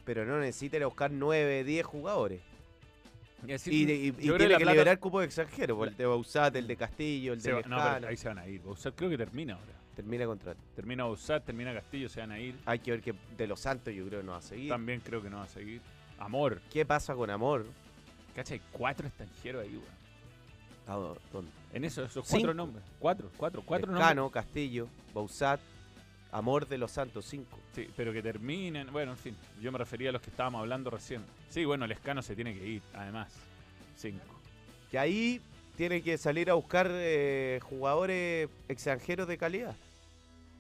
pero 0.05 0.25
no 0.25 0.39
necesita 0.41 0.79
ir 0.79 0.83
a 0.83 0.87
buscar 0.87 1.11
9, 1.11 1.63
10 1.65 1.87
jugadores. 1.87 2.41
Y, 3.45 3.53
decir, 3.53 3.73
Y, 3.73 3.85
de- 3.85 3.95
y- 3.95 3.99
y 3.99 4.07
yo 4.07 4.13
creo 4.13 4.33
que 4.33 4.39
tiene 4.39 4.55
que 4.55 4.59
plata- 4.59 4.73
liberar 4.73 4.99
cupo 4.99 5.21
de 5.21 5.27
extranjeros, 5.27 5.89
el 5.89 5.97
de 5.97 6.07
Bausat, 6.07 6.57
el 6.57 6.67
de 6.67 6.77
Castillo, 6.77 7.33
el 7.33 7.41
se 7.41 7.49
de 7.51 7.55
va- 7.55 7.63
no, 7.69 7.95
pero 7.95 8.09
ahí 8.09 8.17
se 8.17 8.29
van 8.29 8.39
a 8.39 8.47
ir. 8.49 8.63
Bausat 8.63 8.95
creo 8.95 9.11
que 9.11 9.19
termina 9.19 9.55
ahora. 9.55 9.73
Termina 9.95 10.27
contrato. 10.27 10.61
Termina 10.75 11.05
Bausat, 11.05 11.45
termina 11.45 11.73
Castillo, 11.73 12.09
se 12.09 12.21
van 12.21 12.33
a 12.33 12.39
ir. 12.41 12.57
Hay 12.67 12.81
que 12.81 12.91
ver 12.91 13.01
que 13.01 13.15
de 13.37 13.47
los 13.47 13.61
Santos 13.61 13.95
yo 13.95 14.07
creo 14.07 14.21
que 14.21 14.27
no 14.27 14.33
va 14.33 14.39
a 14.39 14.43
seguir. 14.43 14.69
También 14.69 15.01
creo 15.01 15.23
que 15.23 15.31
no 15.31 15.37
va 15.39 15.45
a 15.45 15.49
seguir. 15.49 15.81
Amor. 16.19 16.61
¿Qué 16.73 16.85
pasa 16.85 17.15
con 17.15 17.31
Amor? 17.31 17.65
Cacha, 18.35 18.55
hay 18.55 18.61
cuatro 18.73 19.07
extranjeros 19.07 19.63
ahí, 19.63 19.81
weón. 20.89 21.47
En 21.73 21.85
eso, 21.85 22.03
esos 22.05 22.25
Cinco. 22.27 22.39
cuatro 22.41 22.55
nombres. 22.55 22.85
Cuatro, 22.99 23.31
cuatro, 23.37 23.63
cuatro 23.65 23.87
nombres. 23.87 24.05
Lescano, 24.07 24.31
Castillo, 24.31 24.89
Bausat, 25.15 25.61
Amor 26.35 26.67
de 26.67 26.79
los 26.79 26.91
Santos, 26.91 27.25
cinco. 27.27 27.57
Sí, 27.75 27.89
pero 27.97 28.13
que 28.13 28.21
terminen. 28.21 28.93
Bueno, 28.93 29.13
en 29.13 29.19
fin, 29.19 29.37
yo 29.63 29.71
me 29.71 29.79
refería 29.79 30.09
a 30.09 30.13
los 30.13 30.21
que 30.21 30.31
estábamos 30.31 30.59
hablando 30.61 30.91
recién. 30.91 31.23
Sí, 31.49 31.65
bueno, 31.65 31.85
el 31.85 31.93
escano 31.93 32.23
se 32.23 32.35
tiene 32.35 32.53
que 32.55 32.67
ir, 32.67 32.83
además. 32.93 33.33
Cinco. 33.97 34.25
Que 34.91 34.99
ahí 34.99 35.41
tiene 35.77 36.03
que 36.03 36.19
salir 36.19 36.51
a 36.51 36.55
buscar 36.55 36.89
eh, 36.91 37.61
jugadores 37.63 38.49
extranjeros 38.69 39.29
de 39.29 39.39
calidad. 39.39 39.77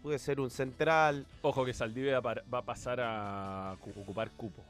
Puede 0.03 0.19
ser 0.21 0.39
un 0.39 0.51
central. 0.51 1.27
Ojo 1.43 1.65
que 1.65 1.75
Saldivia 1.75 2.21
va, 2.21 2.37
a 2.53 2.63
pasar 2.63 3.01
a 3.01 3.77
cu- 3.81 3.93
ocupar 4.01 4.31
cupo. 4.31 4.63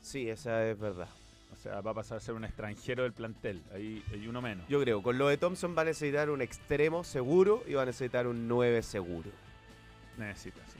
Sí, 0.00 0.28
esa 0.28 0.64
es 0.68 0.78
verdad. 0.78 1.08
O 1.52 1.56
sea, 1.56 1.80
va 1.80 1.90
a 1.92 1.94
pasar 1.94 2.18
a 2.18 2.20
ser 2.20 2.34
un 2.34 2.44
extranjero 2.44 3.02
del 3.04 3.12
plantel. 3.14 3.62
Ahí 3.74 4.02
hay 4.12 4.28
uno 4.28 4.40
menos. 4.42 4.68
Yo 4.68 4.80
creo, 4.80 5.02
con 5.02 5.18
lo 5.18 5.26
de 5.28 5.38
Thompson 5.38 5.74
va 5.76 5.82
a 5.82 5.86
necesitar 5.86 6.30
un 6.30 6.42
extremo 6.42 7.02
seguro 7.04 7.64
y 7.66 7.72
va 7.74 7.82
a 7.82 7.86
necesitar 7.86 8.26
un 8.28 8.46
9 8.46 8.82
seguro. 8.82 9.30
Necesita, 10.18 10.60
sí. 10.66 10.78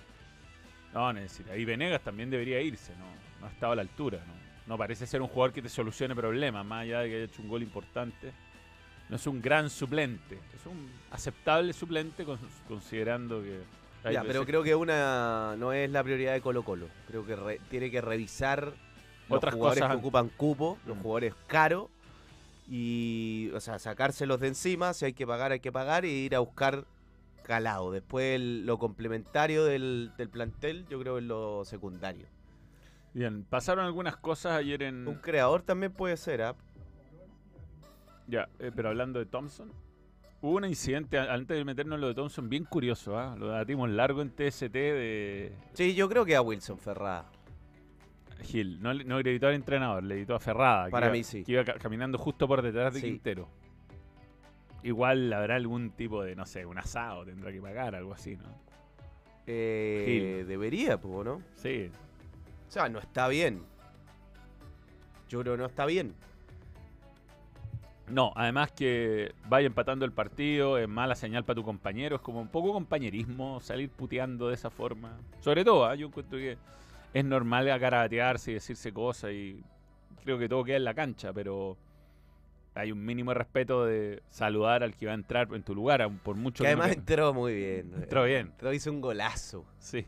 No, 0.93 1.13
necesita. 1.13 1.57
Y 1.57 1.65
Venegas 1.65 2.03
también 2.03 2.31
debería 2.31 2.61
irse, 2.61 2.93
no, 2.97 3.07
no 3.41 3.47
ha 3.47 3.51
estado 3.51 3.73
a 3.73 3.77
la 3.77 3.83
altura, 3.83 4.19
¿no? 4.27 4.33
No 4.67 4.79
parece 4.79 5.07
ser 5.07 5.21
un 5.21 5.29
jugador 5.29 5.53
que 5.53 5.61
te 5.61 5.69
solucione 5.69 6.15
problemas, 6.15 6.65
más 6.65 6.83
allá 6.83 7.01
de 7.01 7.09
que 7.11 7.15
haya 7.17 7.25
hecho 7.25 7.43
un 7.43 7.49
gol 7.49 7.63
importante. 7.63 8.33
No 9.11 9.17
es 9.17 9.27
un 9.27 9.43
gran 9.43 9.69
suplente, 9.69 10.39
es 10.55 10.65
un 10.67 10.89
aceptable 11.11 11.73
suplente 11.75 12.25
con- 12.25 12.39
considerando 12.67 13.43
que... 13.43 13.61
Ya, 14.13 14.23
pero 14.23 14.45
creo 14.47 14.63
que 14.63 14.75
una 14.75 15.55
no 15.59 15.73
es 15.73 15.91
la 15.91 16.03
prioridad 16.05 16.33
de 16.35 16.41
Colo 16.41 16.63
Colo. 16.63 16.89
Creo 17.09 17.27
que 17.27 17.37
re- 17.37 17.61
tiene 17.71 17.91
que 17.91 18.01
revisar 18.01 18.73
los 19.29 19.37
Otras 19.39 19.55
jugadores 19.55 19.81
cosas 19.83 19.89
que 19.91 19.93
an- 19.95 19.99
ocupan 19.99 20.29
cupo, 20.31 20.79
los 20.87 20.97
Mm. 20.97 21.01
jugadores 21.03 21.35
caros, 21.47 21.89
y, 22.69 23.51
o 23.55 23.61
sea, 23.61 23.79
sacárselos 23.79 24.41
de 24.41 24.49
encima, 24.49 24.95
si 24.95 25.05
hay 25.07 25.13
que 25.13 25.27
pagar, 25.27 25.53
hay 25.53 25.61
que 25.61 25.73
pagar, 25.73 26.05
y 26.05 26.09
ir 26.09 26.35
a 26.35 26.39
buscar 26.39 26.85
calado. 27.45 27.93
Después 27.93 28.35
el- 28.35 28.67
lo 28.67 28.79
complementario 28.79 29.65
del, 29.65 30.11
del 30.19 30.29
plantel, 30.29 30.85
yo 30.89 30.99
creo 30.99 31.15
que 31.15 31.21
es 31.21 31.27
lo 31.27 31.65
secundario. 31.65 32.27
Bien, 33.13 33.45
pasaron 33.45 33.85
algunas 33.85 34.17
cosas 34.17 34.55
ayer 34.55 34.83
en... 34.83 35.07
Un 35.07 35.15
creador 35.19 35.63
también 35.63 35.93
puede 35.93 36.17
ser, 36.17 36.43
¿ah? 36.43 36.57
Ya, 38.27 38.49
eh, 38.59 38.73
pero 38.75 38.89
hablando 38.89 39.19
de 39.19 39.27
Thompson, 39.27 39.71
hubo 40.41 40.57
un 40.57 40.65
incidente 40.65 41.19
antes 41.19 41.57
de 41.57 41.65
meternos 41.65 41.97
en 41.97 42.01
lo 42.01 42.09
de 42.09 42.15
Thompson 42.15 42.49
bien 42.49 42.65
curioso, 42.65 43.19
¿ah? 43.19 43.37
Lo 43.39 43.49
debatimos 43.49 43.89
largo 43.91 44.23
en 44.23 44.31
TST 44.31 44.73
de 44.73 45.53
Sí, 45.75 45.95
yo 45.95 46.09
creo 46.09 46.25
que 46.25 46.35
a 46.35 46.43
Wilson 46.43 46.79
Ferrada. 46.79 47.27
Gil. 48.43 48.83
No, 48.83 48.93
le- 48.93 49.05
no 49.05 49.21
le 49.21 49.31
editó 49.31 49.47
al 49.47 49.55
entrenador, 49.55 50.03
le 50.03 50.17
editó 50.17 50.35
a 50.35 50.41
Ferrada. 50.41 50.87
que 50.87 50.91
Para 50.91 51.07
iba- 51.07 51.13
mí 51.13 51.23
sí. 51.25 51.45
Que 51.45 51.53
iba 51.53 51.65
ca- 51.65 51.75
caminando 51.79 52.19
justo 52.19 52.49
por 52.49 52.63
detrás 52.63 52.93
de 52.95 53.01
Sí. 53.01 53.07
Quintero. 53.07 53.49
Igual 54.85 55.33
habrá 55.33 55.57
algún 55.57 55.91
tipo 55.93 56.23
de, 56.23 56.37
no 56.37 56.45
sé, 56.45 56.67
un 56.67 56.77
asado, 56.77 57.25
tendrá 57.25 57.51
que 57.51 57.61
pagar, 57.61 57.95
algo 57.95 58.13
así, 58.13 58.37
¿no? 58.37 58.45
Eh, 59.47 60.05
Gil. 60.07 60.47
debería, 60.47 61.01
pues, 61.01 61.25
¿no? 61.25 61.43
Sí. 61.55 61.91
O 62.69 62.71
sea, 62.71 62.91
no 62.91 62.99
está 62.99 63.27
bien. 63.29 63.63
Yo 65.31 65.41
creo 65.41 65.55
que 65.55 65.63
no 65.63 65.67
está 65.67 65.87
bien. 65.87 66.15
No, 68.11 68.33
además 68.37 68.73
que 68.73 69.33
vaya 69.49 69.67
empatando 69.67 70.05
el 70.05 70.13
partido, 70.13 70.77
es 70.77 70.87
mala 70.87 71.15
señal 71.15 71.45
para 71.45 71.55
tu 71.55 71.65
compañero, 71.65 72.17
es 72.17 72.23
como 72.23 72.43
un 72.43 72.49
poco 72.49 72.75
compañerismo 72.75 73.61
salir 73.61 73.89
puteando 73.89 74.49
de 74.49 74.55
esa 74.55 74.69
forma. 74.69 75.19
Sobre 75.41 75.65
todo, 75.65 75.87
¿ah? 75.87 75.95
yo 75.95 76.09
encuentro 76.09 76.39
que 76.39 76.59
es 77.15 77.25
normal 77.25 77.71
acaratearse 77.71 78.51
y 78.51 78.55
decirse 78.55 78.93
cosas 78.93 79.33
y 79.33 79.63
creo 80.23 80.39
que 80.39 80.47
todo 80.47 80.63
queda 80.63 80.77
en 80.77 80.85
la 80.85 80.93
cancha, 80.93 81.33
pero 81.33 81.79
hay 82.75 82.93
un 82.93 83.05
mínimo 83.05 83.31
de 83.31 83.35
respeto 83.37 83.85
de 83.85 84.23
saludar 84.31 84.83
al 84.83 84.95
que 84.95 85.07
va 85.07 85.13
a 85.13 85.15
entrar 85.15 85.49
en 85.53 85.63
tu 85.63 85.75
lugar, 85.75 86.09
por 86.23 86.37
mucho 86.37 86.65
Que 86.65 86.69
además 86.69 86.93
entró 86.93 87.33
muy 87.33 87.55
bien. 87.55 87.93
Entró 88.03 88.25
bien. 88.25 88.49
Entró, 88.49 88.73
hizo 88.73 88.91
un 88.91 89.01
golazo. 89.01 89.65
Sí. 89.79 90.05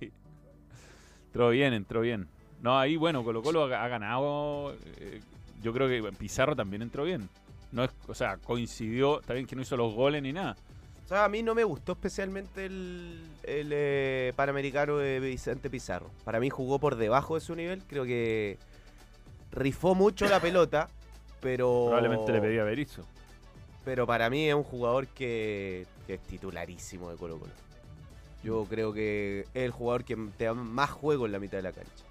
Entró 1.27 1.51
bien, 1.51 1.73
entró 1.73 2.01
bien. 2.01 2.29
No, 2.61 2.79
ahí 2.79 2.97
bueno, 2.97 3.23
Colo 3.23 3.43
Colo 3.43 3.73
ha, 3.73 3.85
ha 3.85 3.89
ganado. 3.89 4.75
eh, 4.99 5.21
yo 5.63 5.73
creo 5.73 5.89
que 5.89 6.13
Pizarro 6.17 6.57
también 6.57 6.83
entró 6.83 7.05
bien. 7.05 7.29
No 7.73 7.85
es, 7.85 7.91
o 8.07 8.15
sea, 8.15 8.37
coincidió, 8.39 9.21
está 9.21 9.35
bien 9.35 9.47
que 9.47 9.57
no 9.57 9.63
hizo 9.63 9.77
los 9.77 9.95
goles 9.95 10.23
ni 10.23 10.33
nada. 10.33 10.57
O 11.05 11.09
sea, 11.09 11.25
a 11.25 11.29
mí 11.29 11.43
no 11.43 11.55
me 11.55 11.63
gustó 11.63 11.93
especialmente 11.93 12.67
el, 12.67 13.21
el, 13.45 13.71
eh, 13.73 14.33
Panamericano 14.35 14.97
de 14.97 15.21
Vicente 15.21 15.71
Pizarro. 15.71 16.11
Para 16.25 16.41
mí 16.41 16.51
jugó 16.51 16.81
por 16.81 16.97
debajo 16.97 17.37
de 17.37 17.41
su 17.41 17.55
nivel. 17.55 17.83
Creo 17.87 18.05
que 18.05 18.59
rifó 19.53 19.95
mucho 19.95 20.27
la 20.27 20.41
pelota, 20.41 20.89
pero... 21.41 21.87
Probablemente 21.87 22.33
le 22.33 22.41
pedía 22.41 22.65
Berizzo. 22.65 23.05
Pero 23.85 24.07
para 24.07 24.29
mí 24.31 24.49
es 24.49 24.55
un 24.55 24.65
jugador 24.65 25.07
que, 25.07 25.87
que 26.07 26.15
es 26.15 26.21
titularísimo 26.21 27.11
de 27.11 27.17
Colo 27.17 27.39
Colo. 27.39 27.53
Yo 28.43 28.65
creo 28.69 28.93
que 28.93 29.47
es 29.55 29.65
el 29.65 29.71
jugador 29.71 30.05
que 30.05 30.17
te 30.37 30.45
da 30.45 30.55
más 30.55 30.91
juego 30.91 31.27
en 31.27 31.33
la 31.33 31.39
mitad 31.39 31.59
de 31.59 31.63
la 31.63 31.73
cancha. 31.73 32.05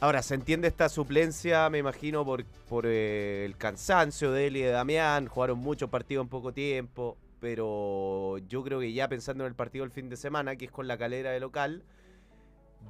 Ahora, 0.00 0.20
se 0.22 0.34
entiende 0.34 0.66
esta 0.66 0.88
suplencia, 0.88 1.70
me 1.70 1.78
imagino, 1.78 2.24
por, 2.24 2.44
por 2.68 2.86
eh, 2.86 3.44
el 3.44 3.56
cansancio 3.56 4.32
de 4.32 4.48
él 4.48 4.56
y 4.56 4.62
de 4.62 4.70
Damián. 4.70 5.28
Jugaron 5.28 5.58
muchos 5.58 5.88
partidos 5.90 6.24
en 6.24 6.28
poco 6.28 6.52
tiempo. 6.52 7.16
Pero 7.38 8.38
yo 8.48 8.64
creo 8.64 8.80
que 8.80 8.92
ya 8.92 9.08
pensando 9.08 9.44
en 9.44 9.48
el 9.48 9.54
partido 9.54 9.84
del 9.84 9.92
fin 9.92 10.08
de 10.08 10.16
semana, 10.16 10.56
que 10.56 10.64
es 10.64 10.70
con 10.70 10.88
la 10.88 10.98
calera 10.98 11.30
de 11.30 11.40
local, 11.40 11.82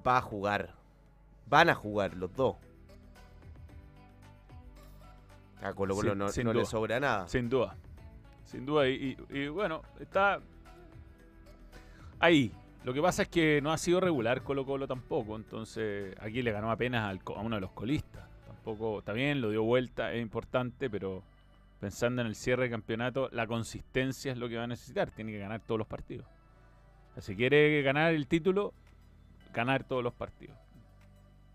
va 0.07 0.19
a 0.19 0.21
jugar. 0.23 0.75
Van 1.47 1.69
a 1.69 1.75
jugar 1.75 2.15
los 2.17 2.35
dos. 2.35 2.57
A 5.63 5.73
Colo 5.75 5.95
Colo 5.95 6.11
Sin- 6.11 6.19
no, 6.19 6.29
sin 6.29 6.45
no 6.45 6.53
le 6.53 6.65
sobra 6.65 6.99
nada. 7.01 7.29
Sin 7.29 7.49
duda. 7.49 7.77
Sin 8.45 8.67
duda. 8.67 8.89
Y, 8.89 9.17
y- 9.31 9.39
y 9.39 9.49
bueno, 9.49 9.83
está 10.01 10.41
ahí. 12.19 12.53
Lo 12.85 12.93
que 12.93 13.01
pasa 13.01 13.23
es 13.23 13.29
que 13.29 13.61
no 13.63 13.71
ha 13.73 13.79
sido 13.79 14.01
regular 14.01 14.43
Colo 14.43 14.65
Colo 14.67 14.87
tampoco. 14.89 15.37
Entonces 15.37 16.17
aquí 16.21 16.43
le 16.43 16.51
ganó 16.53 16.71
apenas 16.71 17.09
al 17.09 17.21
a 17.37 17.41
uno 17.41 17.57
de 17.57 17.61
los 17.61 17.71
colistas. 17.73 18.29
Tampoco, 18.47 19.01
está 19.01 19.13
bien, 19.13 19.41
lo 19.41 19.51
dio 19.51 19.63
vuelta, 19.63 20.13
es 20.13 20.21
importante, 20.23 20.89
pero 20.91 21.23
pensando 21.81 22.23
en 22.23 22.29
el 22.29 22.35
cierre 22.37 22.65
de 22.65 22.71
campeonato, 22.71 23.29
la 23.33 23.47
consistencia 23.47 24.31
es 24.33 24.39
lo 24.39 24.49
que 24.49 24.57
va 24.57 24.65
a 24.65 24.69
necesitar. 24.69 25.11
Tiene 25.11 25.33
que 25.33 25.39
ganar 25.39 25.61
todos 25.61 25.79
los 25.79 25.87
partidos. 25.87 26.27
Si 27.19 27.37
quiere 27.37 27.83
ganar 27.83 28.13
el 28.15 28.27
título, 28.27 28.73
ganar 29.53 29.85
todos 29.85 30.03
los 30.03 30.13
partidos. 30.15 30.57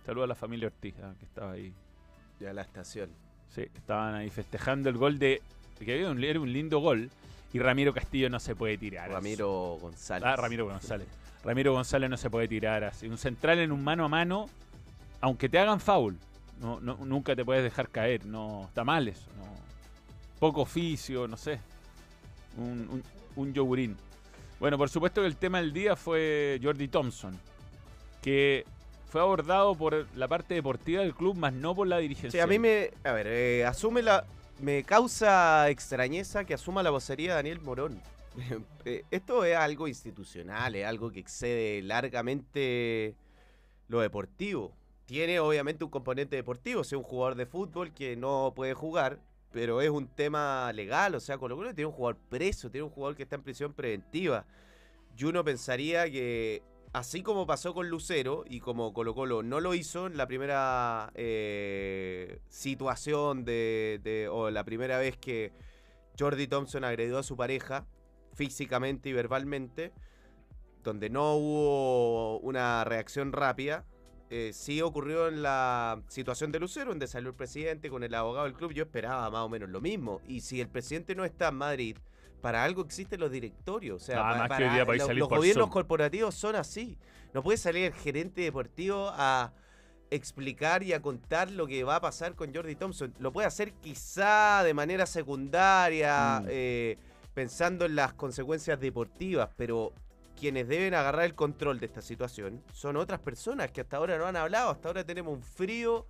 Saludos 0.05 0.25
a 0.25 0.27
la 0.27 0.35
familia 0.35 0.67
Ortiz, 0.67 0.95
ah, 1.01 1.13
que 1.19 1.25
estaba 1.25 1.51
ahí. 1.53 1.73
Ya 2.39 2.53
la 2.53 2.61
estación. 2.61 3.09
Sí, 3.53 3.61
estaban 3.61 4.15
ahí 4.15 4.29
festejando 4.29 4.89
el 4.89 4.97
gol 4.97 5.17
de. 5.19 5.41
que 5.79 6.05
un- 6.05 6.23
era 6.23 6.39
un 6.39 6.51
lindo 6.51 6.79
gol. 6.79 7.09
Y 7.53 7.59
Ramiro 7.59 7.93
Castillo 7.93 8.29
no 8.29 8.39
se 8.39 8.55
puede 8.55 8.77
tirar. 8.77 9.09
Ramiro 9.09 9.77
González. 9.81 10.23
Ah, 10.27 10.35
Ramiro 10.35 10.65
González. 10.65 11.07
Ramiro 11.43 11.71
González 11.73 12.09
no 12.09 12.17
se 12.17 12.29
puede 12.29 12.47
tirar 12.47 12.83
así. 12.83 13.07
Un 13.07 13.17
central 13.17 13.59
en 13.59 13.71
un 13.71 13.83
mano 13.83 14.03
a 14.05 14.09
mano, 14.09 14.49
aunque 15.21 15.47
te 15.47 15.57
hagan 15.57 15.79
foul, 15.79 16.17
no, 16.59 16.79
no- 16.81 16.97
nunca 17.05 17.35
te 17.35 17.45
puedes 17.45 17.63
dejar 17.63 17.89
caer. 17.89 18.25
No, 18.25 18.65
está 18.67 18.83
mal 18.83 19.07
eso. 19.07 19.27
no. 19.37 19.47
Poco 20.39 20.61
oficio, 20.61 21.27
no 21.27 21.37
sé. 21.37 21.59
Un, 22.57 22.87
un, 22.91 23.03
un 23.37 23.53
yogurín. 23.53 23.95
Bueno, 24.59 24.77
por 24.77 24.89
supuesto 24.89 25.21
que 25.21 25.27
el 25.27 25.37
tema 25.37 25.59
del 25.59 25.71
día 25.71 25.95
fue 25.95 26.59
Jordi 26.61 26.87
Thompson, 26.89 27.37
que 28.21 28.65
fue 29.07 29.21
abordado 29.21 29.75
por 29.75 30.05
la 30.15 30.27
parte 30.27 30.53
deportiva 30.53 31.01
del 31.01 31.15
club, 31.15 31.35
más 31.35 31.53
no 31.53 31.73
por 31.73 31.87
la 31.87 31.97
dirigencia. 31.97 32.31
Sí, 32.31 32.39
a 32.39 32.47
mí 32.47 32.59
me. 32.59 32.91
A 33.03 33.11
ver, 33.11 33.27
eh, 33.27 33.65
asume 33.65 34.01
la. 34.01 34.25
Me 34.59 34.83
causa 34.83 35.69
extrañeza 35.69 36.43
que 36.43 36.53
asuma 36.53 36.83
la 36.83 36.89
vocería 36.89 37.35
Daniel 37.35 37.61
Morón. 37.61 38.01
Eh, 38.85 39.03
Esto 39.09 39.43
es 39.43 39.57
algo 39.57 39.87
institucional, 39.87 40.75
es 40.75 40.85
algo 40.85 41.11
que 41.11 41.19
excede 41.19 41.81
largamente 41.81 43.15
lo 43.87 43.99
deportivo. 43.99 44.73
Tiene 45.05 45.39
obviamente 45.39 45.83
un 45.83 45.89
componente 45.89 46.35
deportivo, 46.35 46.83
si 46.83 46.95
es 46.95 46.97
un 46.97 47.03
jugador 47.03 47.35
de 47.35 47.47
fútbol 47.47 47.93
que 47.93 48.15
no 48.15 48.53
puede 48.55 48.73
jugar, 48.73 49.19
pero 49.51 49.81
es 49.81 49.89
un 49.89 50.07
tema 50.07 50.71
legal, 50.71 51.15
o 51.15 51.19
sea, 51.19 51.37
Colo 51.37 51.55
Colo 51.55 51.73
tiene 51.73 51.87
un 51.87 51.93
jugador 51.93 52.17
preso, 52.29 52.69
tiene 52.69 52.83
un 52.83 52.91
jugador 52.91 53.15
que 53.15 53.23
está 53.23 53.35
en 53.35 53.43
prisión 53.43 53.73
preventiva. 53.73 54.45
Y 55.17 55.23
uno 55.23 55.43
pensaría 55.43 56.09
que, 56.09 56.61
así 56.93 57.23
como 57.23 57.45
pasó 57.45 57.73
con 57.73 57.89
Lucero 57.89 58.43
y 58.47 58.59
como 58.59 58.93
Colo 58.93 59.13
Colo 59.13 59.43
no 59.43 59.59
lo 59.59 59.73
hizo 59.73 60.07
en 60.07 60.17
la 60.17 60.27
primera 60.27 61.11
eh, 61.15 62.39
situación 62.49 63.45
de, 63.45 64.29
o 64.31 64.49
la 64.49 64.63
primera 64.63 64.97
vez 64.97 65.17
que 65.17 65.51
Jordi 66.17 66.47
Thompson 66.47 66.83
agredió 66.83 67.17
a 67.17 67.23
su 67.23 67.35
pareja 67.37 67.85
físicamente 68.33 69.09
y 69.09 69.13
verbalmente, 69.13 69.93
donde 70.83 71.09
no 71.09 71.35
hubo 71.35 72.39
una 72.39 72.83
reacción 72.83 73.33
rápida, 73.33 73.85
eh, 74.29 74.51
sí 74.53 74.81
ocurrió 74.81 75.27
en 75.27 75.41
la 75.41 76.01
situación 76.07 76.51
de 76.51 76.59
Lucero, 76.59 76.89
donde 76.89 77.07
salió 77.07 77.29
el 77.29 77.35
presidente 77.35 77.89
con 77.89 78.03
el 78.03 78.13
abogado 78.13 78.45
del 78.45 78.55
club. 78.55 78.73
Yo 78.73 78.83
esperaba 78.83 79.29
más 79.29 79.41
o 79.41 79.49
menos 79.49 79.69
lo 79.69 79.79
mismo. 79.79 80.21
Y 80.27 80.41
si 80.41 80.59
el 80.59 80.67
presidente 80.67 81.15
no 81.15 81.23
está 81.23 81.47
en 81.47 81.55
Madrid, 81.55 81.97
para 82.41 82.63
algo 82.63 82.81
existen 82.83 83.19
los 83.19 83.31
directorios. 83.31 84.01
O 84.01 84.05
sea, 84.05 84.17
Nada 84.23 84.57
que 84.57 84.63
hoy 84.65 84.69
día 84.69 84.85
los 85.15 85.29
gobiernos 85.29 85.63
Zoom. 85.65 85.69
corporativos 85.71 86.35
son 86.35 86.55
así. 86.55 86.97
No 87.33 87.43
puede 87.43 87.57
salir 87.57 87.85
el 87.85 87.93
gerente 87.93 88.41
deportivo 88.41 89.09
a 89.13 89.53
explicar 90.09 90.83
y 90.83 90.93
a 90.93 91.01
contar 91.01 91.51
lo 91.51 91.67
que 91.67 91.83
va 91.83 91.97
a 91.97 92.01
pasar 92.01 92.33
con 92.35 92.53
Jordi 92.53 92.75
Thompson. 92.75 93.13
Lo 93.19 93.33
puede 93.33 93.47
hacer 93.47 93.73
quizá 93.73 94.63
de 94.63 94.73
manera 94.73 95.05
secundaria, 95.05 96.39
Mm. 96.41 96.45
eh, 96.49 96.97
pensando 97.33 97.85
en 97.85 97.95
las 97.95 98.13
consecuencias 98.13 98.79
deportivas, 98.79 99.49
pero 99.57 99.91
quienes 100.39 100.67
deben 100.67 100.93
agarrar 100.93 101.25
el 101.25 101.35
control 101.35 101.79
de 101.79 101.87
esta 101.87 102.01
situación 102.01 102.63
son 102.71 102.95
otras 102.95 103.19
personas 103.19 103.71
que 103.71 103.81
hasta 103.81 103.97
ahora 103.97 104.17
no 104.17 104.25
han 104.25 104.35
hablado. 104.37 104.69
Hasta 104.71 104.87
ahora 104.87 105.03
tenemos 105.03 105.33
un 105.33 105.43
frío 105.43 106.05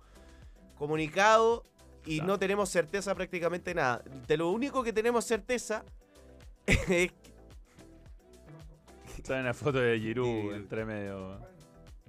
comunicado 0.76 1.64
y 2.06 2.16
Claro. 2.18 2.32
no 2.34 2.38
tenemos 2.38 2.68
certeza 2.68 3.14
prácticamente 3.14 3.74
nada. 3.74 4.02
De 4.26 4.36
lo 4.36 4.50
único 4.50 4.82
que 4.82 4.92
tenemos 4.92 5.24
certeza 5.24 5.84
Está 9.18 9.40
una 9.40 9.54
foto 9.54 9.78
de 9.78 9.98
Giroud 9.98 10.54
entre 10.54 10.84
medio. 10.84 11.38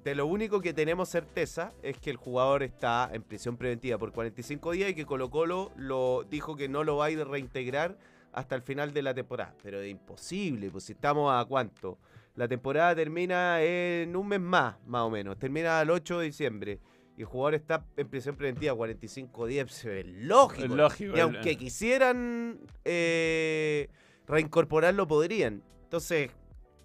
De 0.03 0.15
lo 0.15 0.25
único 0.25 0.61
que 0.61 0.73
tenemos 0.73 1.09
certeza 1.09 1.73
es 1.81 1.97
que 1.97 2.09
el 2.09 2.17
jugador 2.17 2.63
está 2.63 3.09
en 3.11 3.23
prisión 3.23 3.57
preventiva 3.57 3.97
por 3.97 4.11
45 4.11 4.71
días 4.71 4.89
y 4.91 4.95
que 4.95 5.05
Colo 5.05 5.29
Colo 5.29 5.71
lo 5.75 6.25
dijo 6.29 6.55
que 6.55 6.69
no 6.69 6.83
lo 6.83 6.97
va 6.97 7.05
a 7.05 7.11
ir 7.11 7.19
a 7.19 7.25
reintegrar 7.25 7.97
hasta 8.31 8.55
el 8.55 8.61
final 8.61 8.93
de 8.93 9.01
la 9.01 9.13
temporada. 9.13 9.53
Pero 9.61 9.81
es 9.81 9.89
imposible, 9.89 10.69
pues 10.69 10.85
si 10.85 10.93
estamos 10.93 11.33
a 11.33 11.45
cuánto. 11.45 11.97
La 12.35 12.47
temporada 12.47 12.95
termina 12.95 13.61
en 13.61 14.15
un 14.15 14.27
mes 14.27 14.39
más, 14.39 14.77
más 14.85 15.01
o 15.01 15.09
menos. 15.09 15.37
Termina 15.37 15.81
el 15.81 15.89
8 15.89 16.19
de 16.19 16.25
diciembre. 16.25 16.79
Y 17.17 17.21
el 17.21 17.27
jugador 17.27 17.55
está 17.55 17.85
en 17.97 18.07
prisión 18.07 18.35
preventiva 18.37 18.73
45 18.75 19.45
días. 19.47 19.85
Es 19.85 20.05
lógico. 20.05 20.63
Es 20.63 20.71
lógico, 20.71 21.17
Y 21.17 21.19
aunque 21.19 21.57
quisieran 21.57 22.61
eh, 22.85 23.89
reincorporarlo, 24.29 25.07
podrían. 25.07 25.63
Entonces, 25.83 26.31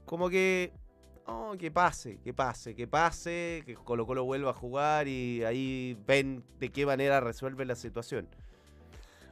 como 0.06 0.28
que 0.28 0.72
Oh, 1.26 1.54
que 1.58 1.70
pase, 1.70 2.18
que 2.22 2.34
pase, 2.34 2.74
que 2.74 2.86
pase, 2.86 3.62
que 3.64 3.74
Colo 3.74 4.06
Colo 4.06 4.24
vuelva 4.24 4.50
a 4.50 4.54
jugar 4.54 5.08
y 5.08 5.42
ahí 5.42 5.96
ven 6.06 6.44
de 6.58 6.70
qué 6.70 6.84
manera 6.84 7.20
resuelve 7.20 7.64
la 7.64 7.76
situación. 7.76 8.28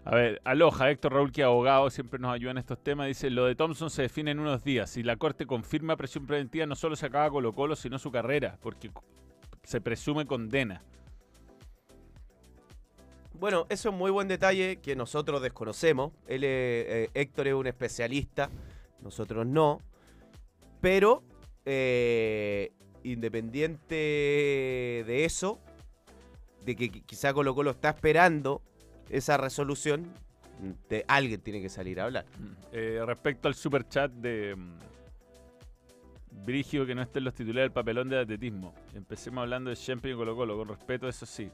A 0.05 0.14
ver, 0.14 0.40
aloja, 0.44 0.90
Héctor 0.90 1.12
Raúl, 1.12 1.33
que 1.33 1.44
abogado, 1.44 1.90
siempre 1.90 2.18
nos 2.18 2.33
ayuda 2.33 2.53
en 2.53 2.59
estos 2.59 2.83
temas. 2.83 3.09
Dice: 3.09 3.29
Lo 3.29 3.44
de 3.44 3.55
Thompson 3.55 3.90
se 3.90 4.03
define 4.03 4.31
en 4.31 4.40
unos 4.40 4.64
días. 4.64 4.90
Si 4.90 5.03
la 5.03 5.16
corte 5.16 5.46
confirma 5.46 5.96
presión 5.96 6.27
preventiva, 6.27 6.64
no 6.64 6.77
solo 6.77 6.96
se 6.96 7.07
acaba 7.07 7.31
Colo 7.31 7.53
Colo, 7.53 7.77
sino 7.77 7.98
su 7.98 8.11
carrera, 8.11 8.59
porque 8.62 8.90
se 9.62 9.81
presume 9.81 10.25
condena. 10.25 10.83
Bueno, 13.42 13.66
eso 13.70 13.88
es 13.88 13.94
muy 13.96 14.12
buen 14.12 14.28
detalle 14.28 14.76
que 14.76 14.94
nosotros 14.94 15.42
desconocemos. 15.42 16.12
Él, 16.28 16.42
eh, 16.44 17.11
Héctor 17.12 17.48
es 17.48 17.55
un 17.55 17.66
especialista, 17.66 18.48
nosotros 19.00 19.44
no. 19.44 19.81
Pero, 20.81 21.24
eh, 21.64 22.70
independiente 23.02 23.96
de 25.05 25.24
eso, 25.24 25.59
de 26.64 26.76
que 26.76 26.92
qui- 26.92 27.02
quizá 27.05 27.35
Colo 27.35 27.52
Colo 27.52 27.72
está 27.72 27.88
esperando 27.88 28.62
esa 29.11 29.37
resolución, 29.38 30.07
de 30.88 31.05
alguien 31.09 31.40
tiene 31.40 31.61
que 31.61 31.68
salir 31.68 31.98
a 31.98 32.05
hablar. 32.05 32.26
Mm. 32.38 32.52
Eh, 32.70 33.00
respecto 33.05 33.48
al 33.48 33.57
super 33.57 33.88
chat 33.88 34.12
de 34.12 34.55
mm, 34.55 36.44
Brigio, 36.46 36.87
que 36.87 36.94
no 36.94 37.02
estén 37.02 37.24
los 37.24 37.35
titulares 37.35 37.64
del 37.70 37.72
papelón 37.72 38.09
de 38.09 38.20
atletismo. 38.20 38.72
Empecemos 38.94 39.42
hablando 39.42 39.68
de 39.70 39.74
Champions 39.74 40.16
Colo 40.16 40.37
Colo, 40.37 40.57
con 40.57 40.68
respeto, 40.68 41.09
eso 41.09 41.26
sí. 41.26 41.50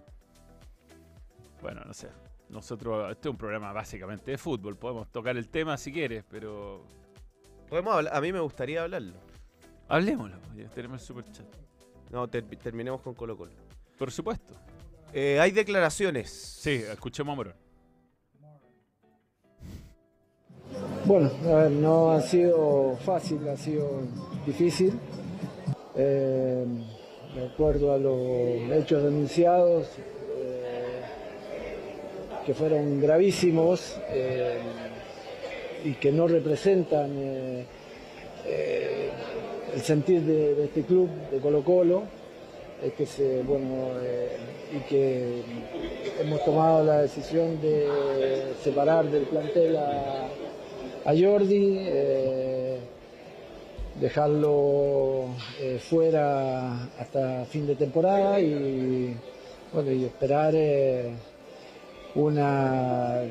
Bueno, 1.61 1.83
no 1.85 1.92
sé. 1.94 2.09
Nosotros, 2.49 3.11
este 3.11 3.29
es 3.29 3.31
un 3.33 3.37
programa 3.38 3.73
básicamente 3.73 4.31
de 4.31 4.38
fútbol. 4.38 4.77
Podemos 4.77 5.09
tocar 5.11 5.37
el 5.37 5.49
tema 5.49 5.77
si 5.77 5.92
quieres, 5.92 6.25
pero 6.31 6.83
Podemos 7.68 7.94
hablar- 7.94 8.16
a 8.16 8.21
mí 8.23 8.33
me 8.33 8.40
gustaría 8.40 8.83
hablarlo. 8.83 9.14
hablemoslo. 9.88 10.37
Ya 10.57 10.68
tenemos 10.71 11.01
el 11.03 11.07
super 11.07 11.25
chat. 11.31 11.47
No, 12.11 12.27
ter- 12.29 12.44
terminemos 12.44 13.01
con 13.03 13.14
Colo 13.14 13.37
Colo. 13.37 13.53
Por 13.99 14.11
supuesto. 14.11 14.55
Eh, 15.12 15.38
hay 15.40 15.51
declaraciones. 15.51 16.31
Sí, 16.31 16.71
escuchemos 16.90 17.33
a 17.33 17.37
Morón. 17.37 17.55
Bueno, 21.05 21.31
a 21.47 21.55
ver, 21.62 21.71
no 21.71 22.11
ha 22.12 22.21
sido 22.21 22.97
fácil, 23.05 23.47
ha 23.49 23.57
sido 23.57 24.03
difícil. 24.47 24.99
Eh, 25.97 26.66
de 27.35 27.47
acuerdo 27.47 27.92
a 27.92 27.99
los 27.99 28.16
hechos 28.73 29.03
denunciados, 29.03 29.88
que 32.48 32.54
fueron 32.54 32.98
gravísimos 32.98 34.00
eh, 34.08 34.56
y 35.84 35.92
que 35.96 36.11
no 36.11 36.26
representan 36.26 37.11
eh, 37.14 37.64
eh, 38.46 39.11
el 39.74 39.82
sentir 39.82 40.22
de, 40.22 40.64
este 40.64 40.80
club, 40.80 41.11
de 41.30 41.40
Colo 41.40 41.62
Colo, 41.62 42.04
que 42.96 43.42
bueno, 43.46 43.90
y 44.74 44.78
que 44.88 45.42
hemos 46.20 46.42
tomado 46.42 46.82
la 46.87 47.02
decisión 47.02 47.61
de 47.61 47.87
separar 48.64 49.11
del 49.11 49.24
plantel 49.24 49.76
a, 49.76 50.30
Jordi, 51.04 51.87
dejarlo 54.00 55.26
fuera 55.80 56.84
hasta 56.98 57.44
fin 57.44 57.66
de 57.66 57.74
temporada 57.74 58.40
y 58.40 59.14
bueno 59.70 59.92
y 59.92 60.06
esperar 60.06 60.54
una 62.22 63.22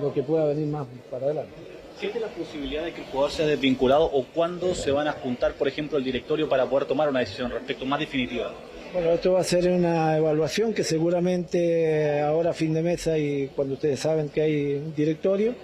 lo 0.00 0.12
que 0.14 0.22
pueda 0.22 0.44
venir 0.46 0.66
más 0.68 0.86
para 1.10 1.26
adelante. 1.26 1.52
¿Existe 1.94 2.20
la 2.20 2.28
posibilidad 2.28 2.84
de 2.84 2.92
que 2.92 3.00
el 3.00 3.06
jugador 3.06 3.30
sea 3.32 3.46
desvinculado 3.46 4.04
o 4.04 4.24
cuándo 4.34 4.74
se 4.74 4.90
van 4.90 5.08
a 5.08 5.12
juntar, 5.12 5.54
por 5.54 5.66
ejemplo, 5.66 5.96
el 5.98 6.04
directorio 6.04 6.48
para 6.48 6.66
poder 6.66 6.86
tomar 6.86 7.08
una 7.08 7.20
decisión 7.20 7.50
respecto 7.50 7.86
más 7.86 7.98
definitiva? 8.00 8.52
Bueno, 8.92 9.10
esto 9.12 9.32
va 9.32 9.40
a 9.40 9.44
ser 9.44 9.68
una 9.70 10.16
evaluación 10.16 10.72
que 10.74 10.84
seguramente 10.84 12.20
ahora 12.20 12.50
a 12.50 12.52
fin 12.54 12.72
de 12.74 12.82
mesa 12.82 13.16
y 13.18 13.48
cuando 13.56 13.74
ustedes 13.74 13.98
saben 13.98 14.28
que 14.28 14.42
hay 14.42 14.74
un 14.74 14.94
directorio, 14.94 15.54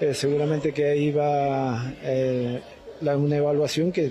eh, 0.00 0.14
seguramente 0.14 0.72
que 0.72 0.86
ahí 0.86 1.10
va 1.12 1.92
eh, 2.02 2.60
la- 3.02 3.16
una 3.16 3.36
evaluación 3.36 3.92
que, 3.92 4.10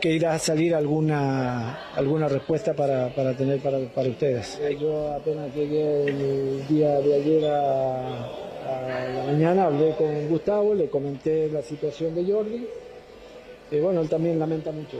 que 0.00 0.12
irá 0.12 0.34
a 0.34 0.38
salir 0.38 0.74
alguna 0.74 1.90
alguna 1.94 2.28
respuesta 2.28 2.74
para, 2.74 3.08
para 3.14 3.34
tener 3.34 3.60
para, 3.60 3.78
para 3.88 4.08
ustedes. 4.08 4.58
Eh, 4.62 4.76
yo 4.80 5.12
apenas 5.12 5.54
llegué 5.54 6.04
el 6.04 6.66
día 6.68 7.00
de 7.00 7.14
ayer 7.14 7.44
a, 7.46 8.24
a 8.24 9.08
la 9.14 9.24
mañana, 9.24 9.64
hablé 9.64 9.94
con 9.96 10.28
Gustavo, 10.28 10.74
le 10.74 10.88
comenté 10.88 11.48
la 11.50 11.62
situación 11.62 12.14
de 12.14 12.32
Jordi 12.32 12.66
y 13.70 13.80
bueno, 13.80 14.00
él 14.00 14.08
también 14.08 14.38
lamenta 14.38 14.72
mucho. 14.72 14.98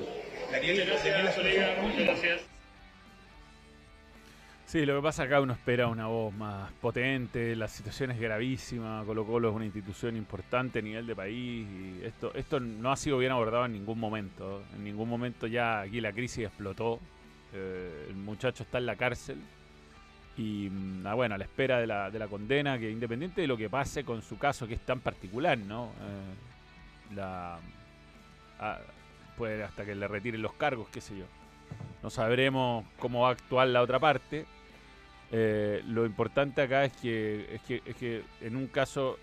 Sí, 4.69 4.85
lo 4.85 4.97
que 4.97 5.03
pasa 5.03 5.23
acá 5.23 5.41
uno 5.41 5.55
espera 5.55 5.89
una 5.89 6.09
voz 6.09 6.35
más 6.35 6.71
potente, 6.73 7.57
la 7.57 7.69
situación 7.69 8.11
es 8.11 8.21
gravísima, 8.21 9.03
Colo 9.07 9.25
Colo 9.25 9.49
es 9.49 9.57
una 9.57 9.65
institución 9.65 10.15
importante 10.15 10.81
a 10.81 10.83
nivel 10.83 11.07
de 11.07 11.17
país 11.17 11.67
y 11.67 12.05
esto, 12.05 12.35
esto 12.35 12.61
no 12.61 12.93
ha 12.93 12.97
sido 12.97 13.17
bien 13.17 13.33
abordado 13.33 13.65
en 13.65 13.73
ningún 13.73 13.99
momento. 13.99 14.63
En 14.77 14.85
ningún 14.85 15.09
momento 15.09 15.47
ya 15.47 15.81
aquí 15.81 16.03
la 16.03 16.13
crisis 16.13 16.45
explotó, 16.45 17.01
eh, 17.55 18.09
el 18.11 18.17
muchacho 18.17 18.63
está 18.63 18.77
en 18.77 18.85
la 18.85 18.97
cárcel 18.97 19.39
y 20.37 20.69
mm, 20.71 21.07
ah, 21.07 21.15
bueno, 21.15 21.37
a 21.37 21.39
la 21.39 21.45
espera 21.45 21.79
de 21.79 21.87
la, 21.87 22.11
de 22.11 22.19
la 22.19 22.29
condena, 22.29 22.79
que 22.79 22.91
independiente 22.91 23.41
de 23.41 23.47
lo 23.47 23.57
que 23.57 23.71
pase 23.71 24.05
con 24.05 24.21
su 24.21 24.37
caso, 24.37 24.69
que 24.69 24.75
es 24.75 24.85
tan 24.85 25.01
particular, 25.01 25.57
¿no? 25.57 25.87
Eh, 25.87 27.15
la, 27.15 27.59
ah, 28.61 28.79
puede 29.39 29.65
hasta 29.65 29.87
que 29.87 29.95
le 29.95 30.07
retiren 30.07 30.43
los 30.43 30.53
cargos, 30.53 30.89
qué 30.91 31.01
sé 31.01 31.17
yo. 31.17 31.25
No 32.03 32.11
sabremos 32.11 32.85
cómo 32.99 33.23
va 33.23 33.29
a 33.31 33.33
actuar 33.33 33.69
la 33.69 33.81
otra 33.81 33.99
parte. 33.99 34.45
Eh, 35.31 35.83
lo 35.89 36.07
importante 36.07 36.63
acá 36.63 36.85
es 36.87 36.93
que, 36.95 37.55
es 37.57 37.63
que 37.63 37.83
es 37.85 37.97
que 37.97 38.23
en 38.41 38.57
un 38.57 38.67
caso 38.67 39.19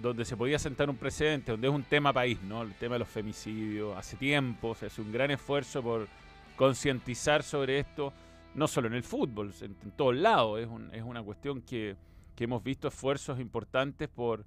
donde 0.00 0.24
se 0.24 0.36
podía 0.36 0.58
sentar 0.58 0.88
un 0.90 0.96
precedente, 0.96 1.52
donde 1.52 1.68
es 1.68 1.74
un 1.74 1.82
tema 1.84 2.12
país, 2.12 2.40
¿no? 2.42 2.62
El 2.62 2.74
tema 2.74 2.94
de 2.96 3.00
los 3.00 3.08
femicidios, 3.08 3.96
hace 3.96 4.16
tiempo 4.16 4.74
se 4.74 4.86
hace 4.86 5.00
un 5.02 5.12
gran 5.12 5.30
esfuerzo 5.30 5.82
por 5.82 6.08
concientizar 6.56 7.42
sobre 7.42 7.78
esto, 7.78 8.12
no 8.54 8.68
solo 8.68 8.88
en 8.88 8.94
el 8.94 9.02
fútbol, 9.02 9.52
en, 9.62 9.74
en 9.82 9.90
todos 9.92 10.14
lados. 10.16 10.60
Es, 10.60 10.66
un- 10.68 10.90
es 10.94 11.02
una 11.02 11.22
cuestión 11.22 11.62
que, 11.62 11.96
que 12.36 12.44
hemos 12.44 12.62
visto 12.62 12.88
esfuerzos 12.88 13.40
importantes 13.40 14.08
por 14.08 14.44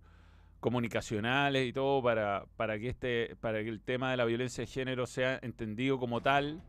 comunicacionales 0.59 1.67
y 1.67 1.73
todo 1.73 2.01
para, 2.01 2.45
para 2.57 2.79
que 2.79 2.89
este 2.89 3.35
para 3.39 3.61
que 3.63 3.69
el 3.69 3.81
tema 3.81 4.09
de 4.11 4.17
la 4.17 4.25
violencia 4.25 4.63
de 4.63 4.67
género 4.67 5.05
sea 5.05 5.37
entendido 5.43 5.99
como 5.99 6.21
tal 6.21 6.61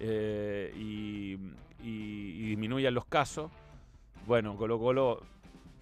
eh, 0.00 0.72
y, 0.76 1.36
y- 1.86 2.48
disminuyan 2.50 2.94
los 2.94 3.04
casos. 3.04 3.50
Bueno, 4.26 4.56
Colo 4.56 4.78
Colo 4.78 5.22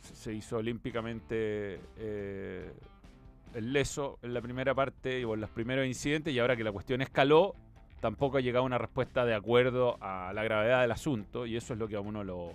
se- 0.01 0.15
se 0.17 0.35
hizo 0.35 0.59
olímpicamente 0.59 1.81
eh, 1.97 2.73
el 3.55 3.73
leso 3.73 4.19
en 4.23 4.35
la 4.35 4.41
primera 4.43 4.75
parte 4.75 5.25
o 5.25 5.35
en 5.35 5.41
los 5.41 5.51
primeros 5.51 5.87
incidentes 5.87 6.35
y 6.35 6.39
ahora 6.39 6.57
que 6.57 6.65
la 6.65 6.73
cuestión 6.73 7.01
escaló, 7.01 7.55
tampoco 8.01 8.37
ha 8.37 8.41
llegado 8.41 8.65
una 8.65 8.79
respuesta 8.79 9.25
de 9.25 9.35
acuerdo 9.35 9.97
a 10.01 10.33
la 10.35 10.43
gravedad 10.45 10.83
del 10.83 10.93
asunto 10.93 11.47
y 11.47 11.57
eso 11.57 11.73
es 11.73 11.79
lo 11.79 11.89
que 11.89 11.97
a 11.97 12.01
uno 12.01 12.23
lo, 12.23 12.53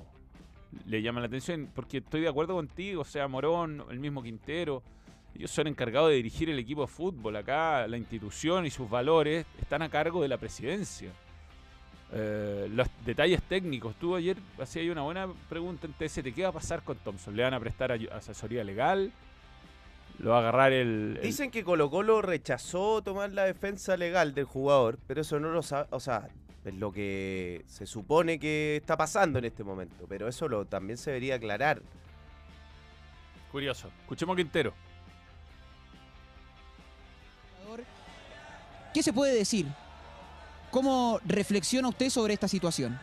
le 0.86 1.02
llama 1.02 1.20
la 1.20 1.28
atención 1.28 1.70
porque 1.74 1.98
estoy 1.98 2.22
de 2.22 2.30
acuerdo 2.30 2.54
contigo, 2.56 3.02
o 3.02 3.06
sea, 3.06 3.28
Morón, 3.28 3.84
el 3.90 4.00
mismo 4.00 4.22
Quintero, 4.24 4.84
ellos 5.36 5.50
son 5.52 5.68
encargados 5.68 6.10
de 6.10 6.16
dirigir 6.18 6.50
el 6.52 6.60
equipo 6.60 6.82
de 6.82 6.88
fútbol 6.88 7.36
acá, 7.36 7.88
la 7.88 7.98
institución 7.98 8.66
y 8.66 8.70
sus 8.70 8.88
valores 8.90 9.46
están 9.60 9.82
a 9.82 9.90
cargo 9.90 10.22
de 10.22 10.28
la 10.28 10.38
presidencia. 10.38 11.12
Eh, 12.16 12.68
los 12.72 12.88
detalles 13.06 13.42
técnicos. 13.44 13.96
Tú 13.96 14.16
ayer 14.16 14.38
hacías 14.60 14.84
ahí 14.84 14.90
una 14.90 15.02
buena 15.02 15.28
pregunta 15.50 15.88
en 15.88 15.94
TST. 15.94 16.34
¿Qué 16.36 16.44
va 16.44 16.50
a 16.50 16.54
pasar 16.54 16.84
con 16.84 16.98
Thompson? 16.98 17.36
¿Le 17.36 17.44
van 17.44 17.54
a 17.56 17.60
prestar 17.60 17.92
asesoría 17.92 18.64
legal? 18.64 19.12
¿Lo 20.20 20.30
va 20.30 20.36
a 20.38 20.40
agarrar 20.42 20.72
el...? 20.74 21.18
el- 21.18 21.24
Dicen 21.24 21.50
que 21.50 21.64
Colo 21.64 21.90
Colo 21.90 22.22
rechazó 22.22 23.02
tomar 23.02 23.32
la 23.32 23.46
defensa 23.46 23.98
legal 23.98 24.36
del 24.36 24.46
jugador, 24.46 25.00
pero 25.08 25.22
eso 25.22 25.40
no 25.40 25.50
lo 25.50 25.64
sabe, 25.64 25.88
o 25.90 26.00
sea, 26.00 26.30
es 26.64 26.74
lo 26.76 26.92
que 26.92 27.64
se 27.68 27.88
supone 27.88 28.38
que 28.40 28.76
está 28.78 28.96
pasando 28.96 29.40
en 29.40 29.46
este 29.46 29.64
momento, 29.64 30.06
pero 30.08 30.28
eso 30.28 30.48
lo 30.48 30.66
también 30.66 30.98
se 30.98 31.10
debería 31.10 31.36
aclarar. 31.36 31.82
Curioso. 33.52 33.90
Escuchemos 34.04 34.36
a 34.36 34.38
Quintero. 34.38 34.74
¿Qué 38.94 39.02
se 39.02 39.12
puede 39.12 39.34
decir? 39.34 39.66
¿Cómo 40.74 41.20
reflexiona 41.24 41.88
usted 41.88 42.10
sobre 42.10 42.34
esta 42.34 42.48
situación? 42.48 43.00